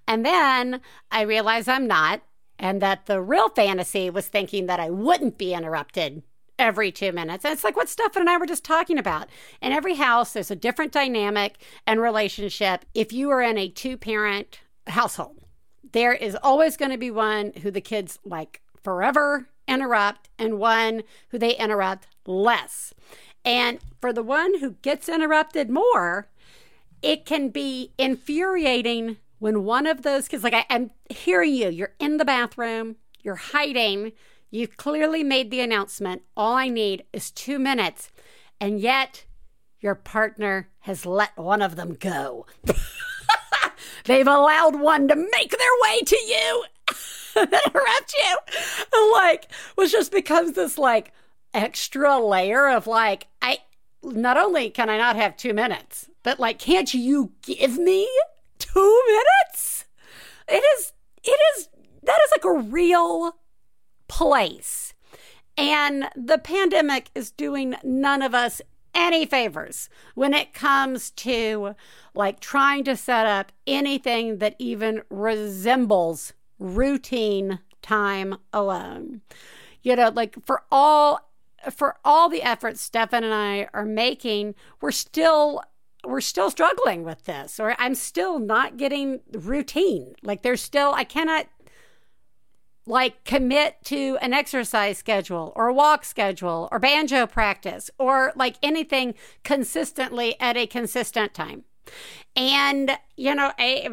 And 0.07 0.25
then 0.25 0.81
I 1.11 1.23
realize 1.23 1.69
I'm 1.69 1.87
not, 1.87 2.23
and 2.59 2.81
that 2.81 3.07
the 3.07 3.21
real 3.21 3.49
fantasy 3.51 4.09
was 4.11 4.29
thinking 4.29 4.67
that 4.67 4.81
I 4.81 4.91
wouldn't 4.91 5.39
be 5.39 5.53
interrupted 5.53 6.23
every 6.59 6.91
two 6.91 7.13
minutes. 7.13 7.45
And 7.45 7.53
it's 7.53 7.65
like 7.65 7.77
what 7.77 7.89
Stefan 7.89 8.23
and 8.23 8.31
I 8.31 8.37
were 8.37 8.47
just 8.47 8.65
talking 8.65 8.99
about. 8.99 9.29
In 9.63 9.73
every 9.73 9.95
house, 9.95 10.33
there's 10.33 10.51
a 10.51 10.57
different 10.57 10.93
dynamic 10.93 11.59
and 11.87 12.01
relationship. 12.01 12.85
If 12.95 13.13
you 13.13 13.31
are 13.31 13.43
in 13.43 13.59
a 13.59 13.69
two 13.69 13.97
parent 13.97 14.61
household, 14.89 15.45
there 15.93 16.13
is 16.13 16.37
always 16.43 16.77
going 16.77 16.91
to 16.91 16.99
be 16.99 17.11
one 17.11 17.53
who 17.63 17.71
the 17.71 17.81
kids 17.81 18.19
like 18.25 18.61
forever 18.89 19.51
interrupt 19.67 20.31
and 20.39 20.59
one 20.59 21.03
who 21.29 21.39
they 21.39 21.55
interrupt 21.57 22.07
less. 22.27 22.95
And 23.45 23.81
for 24.01 24.15
the 24.15 24.23
one 24.23 24.61
who 24.61 24.77
gets 24.81 25.11
interrupted 25.11 25.69
more, 25.69 26.31
it 27.03 27.27
can 27.27 27.51
be 27.51 27.93
infuriating 27.99 29.19
when 29.41 29.65
one 29.65 29.87
of 29.87 30.01
those 30.01 30.27
kids, 30.27 30.43
like 30.43 30.55
I, 30.55 30.65
am 30.71 30.91
hearing 31.11 31.53
you, 31.53 31.69
you're 31.69 31.93
in 31.99 32.17
the 32.17 32.25
bathroom, 32.25 32.97
you're 33.21 33.35
hiding, 33.35 34.13
you've 34.51 34.79
clearly 34.79 35.23
made 35.23 35.51
the 35.51 35.61
announcement. 35.61 36.23
All 36.35 36.55
I 36.55 36.71
need 36.71 37.05
is 37.13 37.31
two 37.31 37.59
minutes. 37.59 38.11
And 38.59 38.81
yet 38.81 39.27
your 39.81 39.97
partner 39.97 40.71
has 40.81 41.05
let 41.05 41.37
one 41.37 41.61
of 41.61 41.77
them 41.77 41.93
go. 41.93 42.47
They've 44.05 44.27
allowed 44.27 44.81
one 44.81 45.09
to 45.09 45.15
make 45.15 45.51
their 45.51 45.69
way 45.83 46.01
to 46.01 46.17
you 46.17 46.65
and 47.43 47.53
interrupt 47.53 48.15
you. 48.17 48.37
And 48.93 49.13
like, 49.13 49.53
which 49.77 49.93
just 49.93 50.13
becomes 50.13 50.53
this 50.53 50.79
like 50.79 51.13
extra 51.55 52.19
layer 52.19 52.69
of 52.69 52.87
like, 52.87 53.27
I 53.41 53.59
not 54.03 54.37
only 54.37 54.71
can 54.71 54.89
I 54.89 54.99
not 54.99 55.17
have 55.17 55.37
two 55.37 55.55
minutes, 55.55 56.09
but 56.23 56.41
like, 56.41 56.59
can't 56.59 56.93
you 56.93 57.33
give 57.43 57.79
me 57.79 58.09
two 58.59 59.03
minutes? 59.07 59.85
It 60.49 60.63
is, 60.79 60.93
it 61.23 61.39
is, 61.57 61.69
that 62.03 62.19
is 62.25 62.31
like 62.33 62.45
a 62.45 62.59
real 62.59 63.37
place. 64.09 64.95
And 65.57 66.09
the 66.15 66.39
pandemic 66.39 67.11
is 67.15 67.31
doing 67.31 67.75
none 67.83 68.23
of 68.23 68.35
us 68.35 68.63
any 68.95 69.27
favors 69.27 69.89
when 70.15 70.35
it 70.35 70.53
comes 70.53 71.11
to 71.11 71.75
like 72.15 72.41
trying 72.41 72.85
to 72.85 72.97
set 72.97 73.27
up 73.27 73.53
anything 73.67 74.39
that 74.39 74.57
even 74.59 75.03
resembles 75.11 76.33
routine 76.59 77.61
time 77.83 78.37
alone. 78.53 79.23
You 79.83 79.97
know, 79.97 80.11
like 80.11 80.37
for 80.45 80.63
all 80.71 81.21
for 81.71 81.97
all 82.05 82.29
the 82.29 82.43
efforts 82.43 82.81
Stefan 82.81 83.25
and 83.25 83.35
I 83.35 83.69
are 83.75 83.85
making, 83.85 84.55
we're 84.81 84.91
still 84.91 85.63
we're 86.05 86.21
still 86.21 86.51
struggling 86.51 87.03
with 87.03 87.25
this 87.25 87.59
or 87.59 87.75
i'm 87.79 87.95
still 87.95 88.39
not 88.39 88.77
getting 88.77 89.21
routine 89.33 90.15
like 90.23 90.43
there's 90.43 90.63
still 90.63 90.93
i 90.95 91.03
cannot 91.03 91.47
like 92.87 93.25
commit 93.25 93.77
to 93.85 94.17
an 94.23 94.33
exercise 94.33 94.97
schedule 94.97 95.53
or 95.57 95.67
a 95.67 95.75
walk 95.75 96.05
schedule 96.05 96.69
or 96.71 96.79
banjo 96.79 97.27
practice 97.27 97.91
or 97.99 98.33
like 98.37 98.57
anything 98.63 99.15
consistently 99.43 100.39
at 100.41 100.57
a 100.57 100.67
consistent 100.67 101.35
time 101.35 101.65
and 102.37 102.97
you 103.17 103.35
know 103.35 103.53
I, 103.59 103.89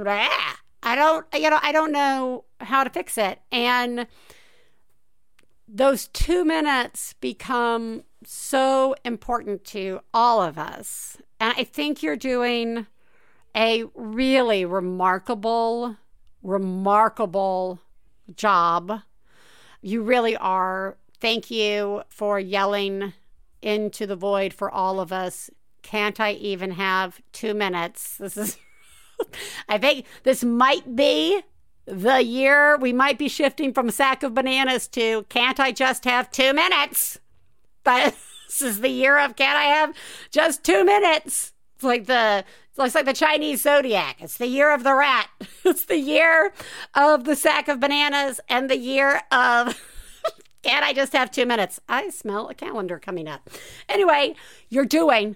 I 0.86 0.96
don't 0.96 1.26
you 1.34 1.50
know 1.50 1.60
i 1.62 1.72
don't 1.72 1.92
know 1.92 2.46
how 2.62 2.84
to 2.84 2.90
fix 2.90 3.18
it 3.18 3.40
and 3.52 4.08
those 5.68 6.08
two 6.10 6.46
minutes 6.46 7.14
become 7.20 8.04
so 8.24 8.96
important 9.04 9.66
to 9.66 10.00
all 10.14 10.42
of 10.42 10.58
us 10.58 11.18
and 11.40 11.54
I 11.58 11.64
think 11.64 12.02
you're 12.02 12.16
doing 12.16 12.88
a 13.56 13.84
really 13.94 14.66
remarkable, 14.66 15.98
remarkable 16.44 17.80
job. 18.36 19.02
You 19.82 20.02
really 20.02 20.36
are. 20.38 20.98
Thank 21.20 21.52
you 21.52 22.04
for 22.10 22.40
yelling 22.40 23.14
into 23.62 24.06
the 24.08 24.16
void 24.16 24.54
for 24.54 24.70
all 24.72 25.00
of 25.00 25.12
us. 25.12 25.50
Can't 25.82 26.20
I 26.20 26.32
even 26.34 26.72
have 26.72 27.22
two 27.32 27.54
minutes? 27.54 28.18
This 28.18 28.38
is, 28.38 28.58
I 29.70 29.78
think 29.78 30.06
this 30.24 30.44
might 30.44 30.96
be 30.96 31.42
the 31.86 32.24
year 32.24 32.78
we 32.78 32.92
might 32.92 33.18
be 33.20 33.30
shifting 33.30 33.74
from 33.74 33.90
a 33.90 33.92
sack 33.92 34.24
of 34.24 34.34
bananas 34.34 34.88
to 34.90 35.24
can't 35.30 35.60
I 35.60 35.72
just 35.72 36.06
have 36.06 36.32
two 36.32 36.54
minutes? 36.54 37.20
But 37.84 38.16
this 38.48 38.64
is 38.64 38.82
the 38.82 38.90
year 38.90 39.20
of 39.20 39.36
can 39.36 39.56
I 39.56 39.66
have 39.66 39.94
just 40.32 40.64
two 40.64 40.84
minutes? 40.84 41.54
It's 41.76 41.84
like 41.84 42.08
the 42.08 42.44
it 42.44 42.82
looks 42.82 42.96
like 42.96 43.06
the 43.06 43.14
Chinese 43.14 43.62
zodiac. 43.62 44.18
It's 44.20 44.38
the 44.38 44.48
year 44.48 44.74
of 44.74 44.84
the 44.84 44.96
rat. 44.96 45.30
It's 45.64 45.86
the 45.86 46.00
year 46.00 46.52
of 46.96 47.26
the 47.26 47.36
sack 47.36 47.68
of 47.68 47.80
bananas 47.80 48.40
and 48.50 48.70
the 48.72 48.78
year 48.78 49.22
of 49.32 49.80
Can't 50.64 50.84
I 50.84 50.94
just 50.94 51.14
have 51.14 51.30
two 51.30 51.46
minutes? 51.46 51.80
I 51.88 52.10
smell 52.10 52.50
a 52.50 52.56
calendar 52.56 52.98
coming 52.98 53.28
up. 53.28 53.52
Anyway, 53.88 54.34
you're 54.68 54.84
doing 54.84 55.36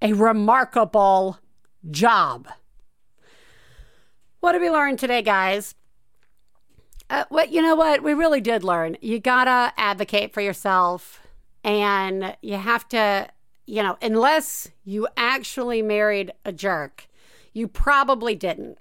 a 0.00 0.14
remarkable 0.14 1.38
job. 1.90 2.48
What 4.40 4.52
did 4.52 4.62
we 4.62 4.70
learn 4.70 4.96
today, 4.96 5.22
guys? 5.22 5.74
Uh, 7.08 7.24
what 7.28 7.50
you 7.50 7.60
know 7.62 7.74
what? 7.74 8.02
We 8.02 8.14
really 8.14 8.40
did 8.40 8.64
learn. 8.64 8.96
You 9.00 9.18
gotta 9.18 9.72
advocate 9.76 10.32
for 10.32 10.40
yourself 10.40 11.20
and 11.62 12.36
you 12.40 12.56
have 12.56 12.88
to 12.88 13.28
you 13.66 13.82
know 13.82 13.98
unless 14.00 14.68
you 14.84 15.06
actually 15.16 15.82
married 15.82 16.32
a 16.44 16.52
jerk 16.52 17.08
you 17.52 17.68
probably 17.68 18.34
didn't. 18.34 18.78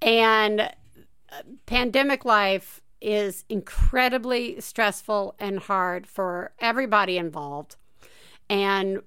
And 0.00 0.60
uh, 0.60 1.42
pandemic 1.66 2.24
life 2.24 2.80
is 3.00 3.44
incredibly 3.48 4.60
stressful 4.60 5.34
and 5.38 5.58
hard 5.58 6.06
for 6.06 6.52
everybody 6.58 7.18
involved. 7.18 7.76
And 8.48 9.02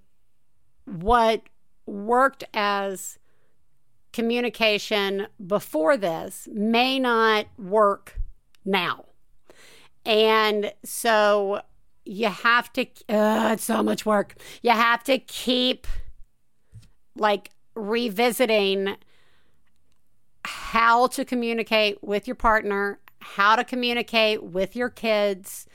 what 0.85 1.43
worked 1.85 2.43
as 2.53 3.17
communication 4.13 5.27
before 5.45 5.97
this 5.97 6.47
may 6.51 6.99
not 6.99 7.47
work 7.57 8.19
now. 8.65 9.05
And 10.05 10.73
so 10.83 11.61
you 12.05 12.27
have 12.27 12.73
to, 12.73 12.81
uh, 13.09 13.51
it's 13.53 13.63
so 13.63 13.83
much 13.83 14.05
work. 14.05 14.35
You 14.61 14.71
have 14.71 15.03
to 15.05 15.17
keep 15.19 15.87
like 17.15 17.51
revisiting 17.75 18.95
how 20.45 21.07
to 21.07 21.23
communicate 21.23 22.03
with 22.03 22.27
your 22.27 22.35
partner, 22.35 22.99
how 23.19 23.55
to 23.55 23.63
communicate 23.63 24.43
with 24.43 24.75
your 24.75 24.89
kids, 24.89 25.67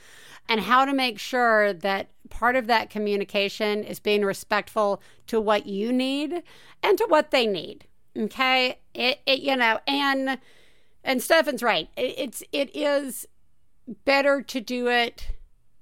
and 0.49 0.61
how 0.61 0.85
to 0.85 0.93
make 0.93 1.19
sure 1.19 1.73
that 1.73 2.09
part 2.29 2.55
of 2.55 2.67
that 2.67 2.89
communication 2.89 3.83
is 3.83 3.99
being 3.99 4.23
respectful 4.23 5.01
to 5.27 5.39
what 5.39 5.65
you 5.65 5.91
need 5.91 6.43
and 6.83 6.97
to 6.97 7.05
what 7.07 7.31
they 7.31 7.47
need. 7.47 7.86
Okay? 8.17 8.79
It, 8.93 9.19
it 9.25 9.39
you 9.39 9.55
know, 9.55 9.79
and 9.87 10.39
and 11.03 11.21
Stefan's 11.21 11.63
right. 11.63 11.89
It's 11.95 12.43
it 12.51 12.75
is 12.75 13.27
better 14.05 14.41
to 14.41 14.59
do 14.59 14.87
it 14.87 15.27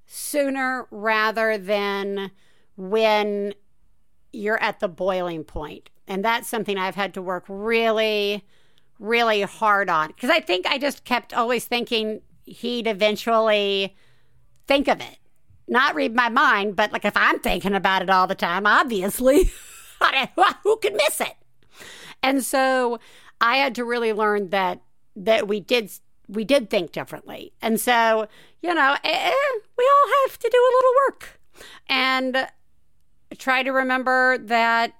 sooner 0.06 0.88
rather 0.92 1.58
than 1.58 2.32
when 2.78 3.54
you're 4.32 4.62
at 4.62 4.80
the 4.80 4.88
boiling 4.88 5.44
point. 5.44 5.90
And 6.08 6.24
that's 6.24 6.48
something 6.48 6.78
I've 6.78 6.96
had 6.96 7.14
to 7.16 7.22
work 7.22 7.46
really, 7.48 8.46
really 9.00 9.42
hard 9.42 9.90
on. 9.90 10.10
Because 10.10 10.30
I 10.30 10.40
think 10.40 10.68
I 10.68 10.78
just 10.78 11.04
kept 11.04 11.34
always 11.34 11.66
thinking 11.66 12.22
he'd 12.46 12.86
eventually 12.86 13.96
think 14.68 14.88
of 14.88 15.02
it. 15.02 15.18
Not 15.68 15.96
read 15.96 16.14
my 16.14 16.30
mind, 16.30 16.76
but 16.76 16.92
like 16.92 17.06
if 17.06 17.18
I'm 17.18 17.40
thinking 17.40 17.74
about 17.74 18.04
it 18.04 18.10
all 18.10 18.28
the 18.28 18.36
time, 18.36 18.68
obviously, 18.68 19.46
who 20.64 20.78
could 20.78 20.94
miss 20.94 21.20
it? 21.22 21.36
And 22.26 22.44
so 22.44 23.00
I 23.40 23.58
had 23.58 23.76
to 23.76 23.86
really 23.86 24.12
learn 24.12 24.50
that 24.50 24.82
that 25.16 25.48
we 25.48 25.60
did 25.60 25.92
we 26.28 26.44
did 26.44 26.72
think 26.72 26.92
differently. 26.92 27.54
And 27.62 27.80
so, 27.80 28.28
you 28.64 28.74
know, 28.74 28.96
eh, 29.04 29.30
eh, 29.30 29.60
we 29.78 29.84
all 29.84 30.12
have 30.24 30.40
to 30.40 30.50
do 30.52 30.58
a 30.58 30.74
little 30.76 30.92
work 31.08 31.40
and 31.88 32.48
try 33.38 33.62
to 33.62 33.72
remember 33.72 34.40
that, 34.40 34.94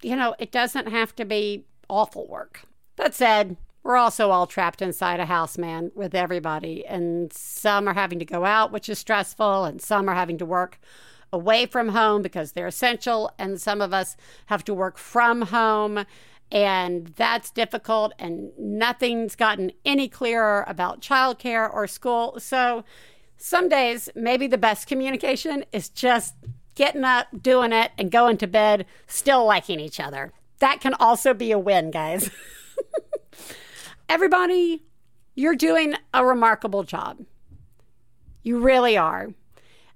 you 0.00 0.14
know, 0.14 0.36
it 0.38 0.52
doesn't 0.52 0.86
have 0.86 1.16
to 1.16 1.24
be 1.24 1.64
awful 1.88 2.28
work. 2.28 2.62
That 2.96 3.14
said, 3.14 3.56
we're 3.82 3.96
also 3.96 4.30
all 4.30 4.46
trapped 4.46 4.80
inside 4.80 5.18
a 5.18 5.26
house, 5.26 5.58
man, 5.58 5.90
with 5.96 6.14
everybody. 6.14 6.86
And 6.86 7.32
some 7.32 7.88
are 7.88 7.94
having 7.94 8.20
to 8.20 8.24
go 8.24 8.44
out, 8.44 8.70
which 8.70 8.88
is 8.88 9.00
stressful, 9.00 9.64
and 9.64 9.82
some 9.82 10.08
are 10.08 10.14
having 10.14 10.38
to 10.38 10.46
work 10.46 10.78
away 11.32 11.66
from 11.66 11.88
home 11.88 12.22
because 12.22 12.52
they're 12.52 12.68
essential. 12.68 13.30
And 13.40 13.60
some 13.60 13.80
of 13.80 13.92
us 13.92 14.16
have 14.46 14.62
to 14.64 14.74
work 14.74 14.98
from 14.98 15.42
home 15.42 16.04
and 16.50 17.08
that's 17.16 17.50
difficult 17.50 18.12
and 18.18 18.50
nothing's 18.58 19.34
gotten 19.34 19.72
any 19.84 20.08
clearer 20.08 20.64
about 20.68 21.00
childcare 21.00 21.72
or 21.72 21.86
school. 21.86 22.38
So 22.38 22.84
some 23.36 23.68
days 23.68 24.08
maybe 24.14 24.46
the 24.46 24.58
best 24.58 24.86
communication 24.86 25.64
is 25.72 25.88
just 25.88 26.34
getting 26.74 27.04
up 27.04 27.26
doing 27.40 27.72
it 27.72 27.92
and 27.98 28.10
going 28.10 28.36
to 28.38 28.46
bed 28.46 28.86
still 29.06 29.44
liking 29.44 29.80
each 29.80 30.00
other. 30.00 30.32
That 30.60 30.80
can 30.80 30.94
also 30.94 31.34
be 31.34 31.50
a 31.50 31.58
win 31.58 31.90
guys. 31.90 32.30
Everybody 34.08 34.82
you're 35.34 35.56
doing 35.56 35.94
a 36.12 36.24
remarkable 36.24 36.84
job. 36.84 37.24
You 38.42 38.60
really 38.60 38.96
are. 38.96 39.30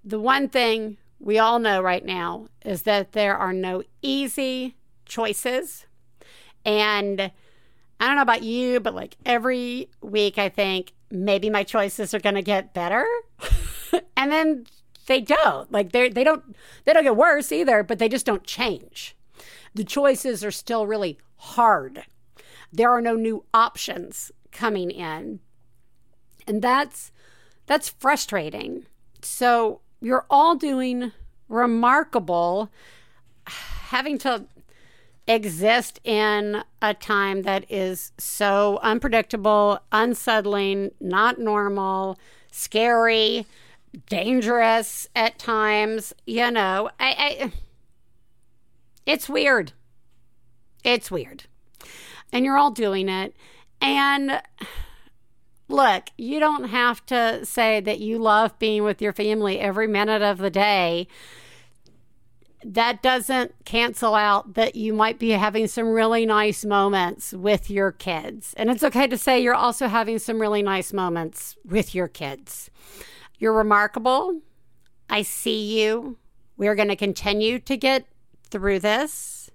The 0.05 0.19
one 0.19 0.49
thing 0.49 0.97
we 1.21 1.39
all 1.39 1.59
know 1.59 1.81
right 1.81 2.05
now 2.05 2.49
is 2.65 2.83
that 2.83 3.13
there 3.13 3.37
are 3.37 3.53
no 3.53 3.83
easy 4.03 4.77
choices 5.05 5.87
and 6.69 7.33
I 7.99 8.07
don't 8.07 8.17
know 8.17 8.23
about 8.23 8.43
you, 8.43 8.79
but 8.79 8.95
like 8.95 9.17
every 9.25 9.89
week, 10.03 10.37
I 10.37 10.51
think 10.51 10.93
maybe 11.11 11.49
my 11.49 11.65
choices 11.65 12.13
are 12.13 12.21
going 12.21 12.35
to 12.35 12.43
get 12.43 12.75
better. 12.75 13.07
and 14.17 14.31
then 14.31 14.67
they 15.07 15.23
don't. 15.23 15.73
Like 15.73 15.93
they 15.93 16.11
they 16.11 16.25
don't 16.25 16.55
they 16.85 16.93
don't 16.93 17.05
get 17.05 17.17
worse 17.17 17.51
either, 17.51 17.83
but 17.83 17.99
they 17.99 18.09
just 18.09 18.27
don't 18.27 18.45
change. 18.45 19.17
The 19.75 19.83
choices 19.83 20.45
are 20.45 20.51
still 20.51 20.87
really 20.87 21.19
hard. 21.37 22.05
There 22.71 22.91
are 22.91 23.01
no 23.01 23.15
new 23.15 23.45
options 23.55 24.31
coming 24.53 24.91
in. 24.91 25.41
And 26.47 26.61
that's 26.61 27.13
that's 27.65 27.89
frustrating. 27.89 28.85
So 29.23 29.81
you're 30.03 30.27
all 30.29 30.55
doing 30.55 31.13
remarkable 31.49 32.71
having 33.47 34.19
to 34.19 34.45
exist 35.29 36.01
in 36.05 36.65
a 36.81 36.95
time 36.95 37.43
that 37.43 37.71
is 37.71 38.13
so 38.19 38.81
unpredictable, 38.83 39.79
unsettling, 39.93 40.91
not 41.01 41.39
normal, 41.39 42.19
scary, 42.51 43.47
dangerous 44.09 45.07
at 45.15 45.39
times. 45.39 46.15
You 46.27 46.51
know, 46.51 46.91
I, 46.99 47.43
I 47.43 47.53
it's 49.07 49.29
weird. 49.29 49.73
It's 50.83 51.11
weird. 51.11 51.45
And 52.33 52.45
you're 52.45 52.59
all 52.59 52.71
doing 52.71 53.09
it. 53.09 53.35
And 53.81 54.43
look, 55.69 56.09
you 56.17 56.41
don't 56.41 56.65
have 56.65 57.05
to 57.07 57.45
say 57.45 57.81
that 57.81 58.01
you 58.01 58.19
love 58.19 58.59
being 58.59 58.83
with 58.83 59.03
your 59.03 59.13
family 59.13 59.61
every 59.61 59.87
minute 59.87 60.23
of 60.23 60.39
the 60.39 60.51
day 60.51 61.07
that 62.65 63.03
doesn't 63.03 63.55
cancel 63.65 64.15
out 64.15 64.55
that 64.55 64.75
you 64.75 64.93
might 64.93 65.19
be 65.19 65.31
having 65.31 65.69
some 65.69 65.89
really 65.89 66.27
nice 66.27 66.65
moments 66.65 67.33
with 67.33 67.71
your 67.71 67.93
kids. 67.93 68.53
And 68.57 68.69
it's 68.69 68.83
okay 68.83 69.07
to 69.07 69.17
say 69.17 69.41
you're 69.41 69.55
also 69.55 69.87
having 69.87 70.19
some 70.19 70.41
really 70.41 70.63
nice 70.63 70.93
moments 70.93 71.57
with 71.65 71.95
your 71.95 72.09
kids. 72.09 72.71
You're 73.39 73.53
remarkable. 73.53 74.41
I 75.09 75.23
see 75.23 75.81
you. 75.81 76.19
We're 76.57 76.75
going 76.75 76.89
to 76.89 76.97
continue 76.97 77.61
to 77.61 77.77
get 77.77 78.07
through 78.51 78.81
this. 78.81 79.51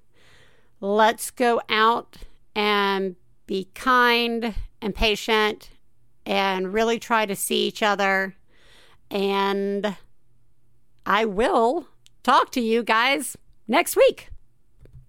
Let's 0.80 1.32
go 1.32 1.62
out 1.70 2.18
and 2.56 3.16
be 3.46 3.70
kind 3.74 4.56
and 4.82 4.96
patient 4.96 5.70
and 6.26 6.74
really 6.74 7.00
try 7.00 7.26
to 7.26 7.36
see 7.36 7.68
each 7.68 7.84
other. 7.84 8.36
And 9.12 9.98
I 11.06 11.26
will 11.26 11.88
talk 12.24 12.52
to 12.52 12.62
you 12.62 12.84
guys 12.84 13.38
next 13.68 13.96
week. 13.96 14.30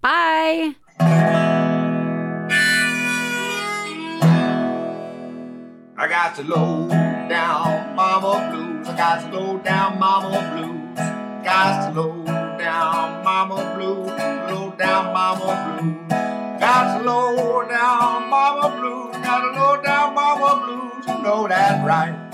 Bye. 0.01 0.75
I 5.97 6.09
got 6.09 6.35
to 6.37 6.43
low 6.43 6.89
down 6.89 7.95
mama 7.95 8.51
blues. 8.51 8.89
I 8.89 8.97
got 8.97 9.31
to 9.31 9.39
low 9.39 9.59
down 9.59 9.99
mama 9.99 10.41
blues. 10.53 10.99
Got 11.45 11.95
to 11.95 12.01
low 12.01 12.25
down 12.59 13.25
mama 13.25 13.75
blues. 13.77 14.09
Low 14.51 14.75
down 14.77 15.15
mama 15.15 15.79
blues. 15.79 16.61
Got 16.61 16.99
to 16.99 17.05
low 17.05 17.67
down 17.69 18.29
mama 18.29 18.69
blues. 18.79 19.17
Got 19.25 19.41
to 19.41 19.61
low 19.61 19.83
down 19.83 20.15
mama 20.15 20.67
blues. 20.67 21.07
You 21.07 21.23
know 21.23 21.49
that's 21.49 21.87
right. 21.87 22.34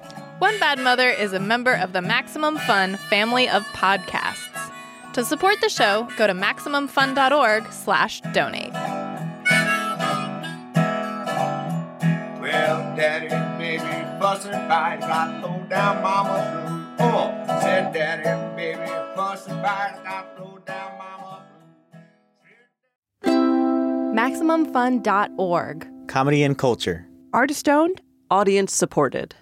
One 0.41 0.57
Bad 0.59 0.79
Mother 0.79 1.07
is 1.07 1.33
a 1.33 1.39
member 1.39 1.71
of 1.71 1.93
the 1.93 2.01
Maximum 2.01 2.57
Fun 2.57 2.97
family 3.11 3.47
of 3.47 3.61
podcasts. 3.75 4.73
To 5.13 5.23
support 5.23 5.61
the 5.61 5.69
show, 5.69 6.07
go 6.17 6.25
to 6.25 6.33
MaximumFun.org 6.33 7.71
slash 7.71 8.21
donate. 8.33 8.73
Well, 12.41 12.95
daddy 12.97 13.27
and 13.27 13.59
baby 13.59 13.83
fussing 14.19 14.53
fight, 14.53 15.01
got 15.01 15.43
low 15.43 15.63
down 15.69 16.01
mama 16.01 16.95
blue. 16.97 17.05
Oh, 17.05 17.59
said 17.61 17.93
daddy 17.93 18.27
and 18.27 18.57
baby 18.57 18.91
fussing 19.15 19.53
fight, 19.61 20.03
got 20.03 20.39
low 20.39 20.57
down 20.65 20.97
mama 20.97 21.45
MaximumFun.org. 24.15 25.87
Comedy 26.07 26.41
and 26.41 26.57
culture. 26.57 27.07
Artist 27.31 27.69
owned, 27.69 28.01
audience 28.31 28.73
supported. 28.73 29.35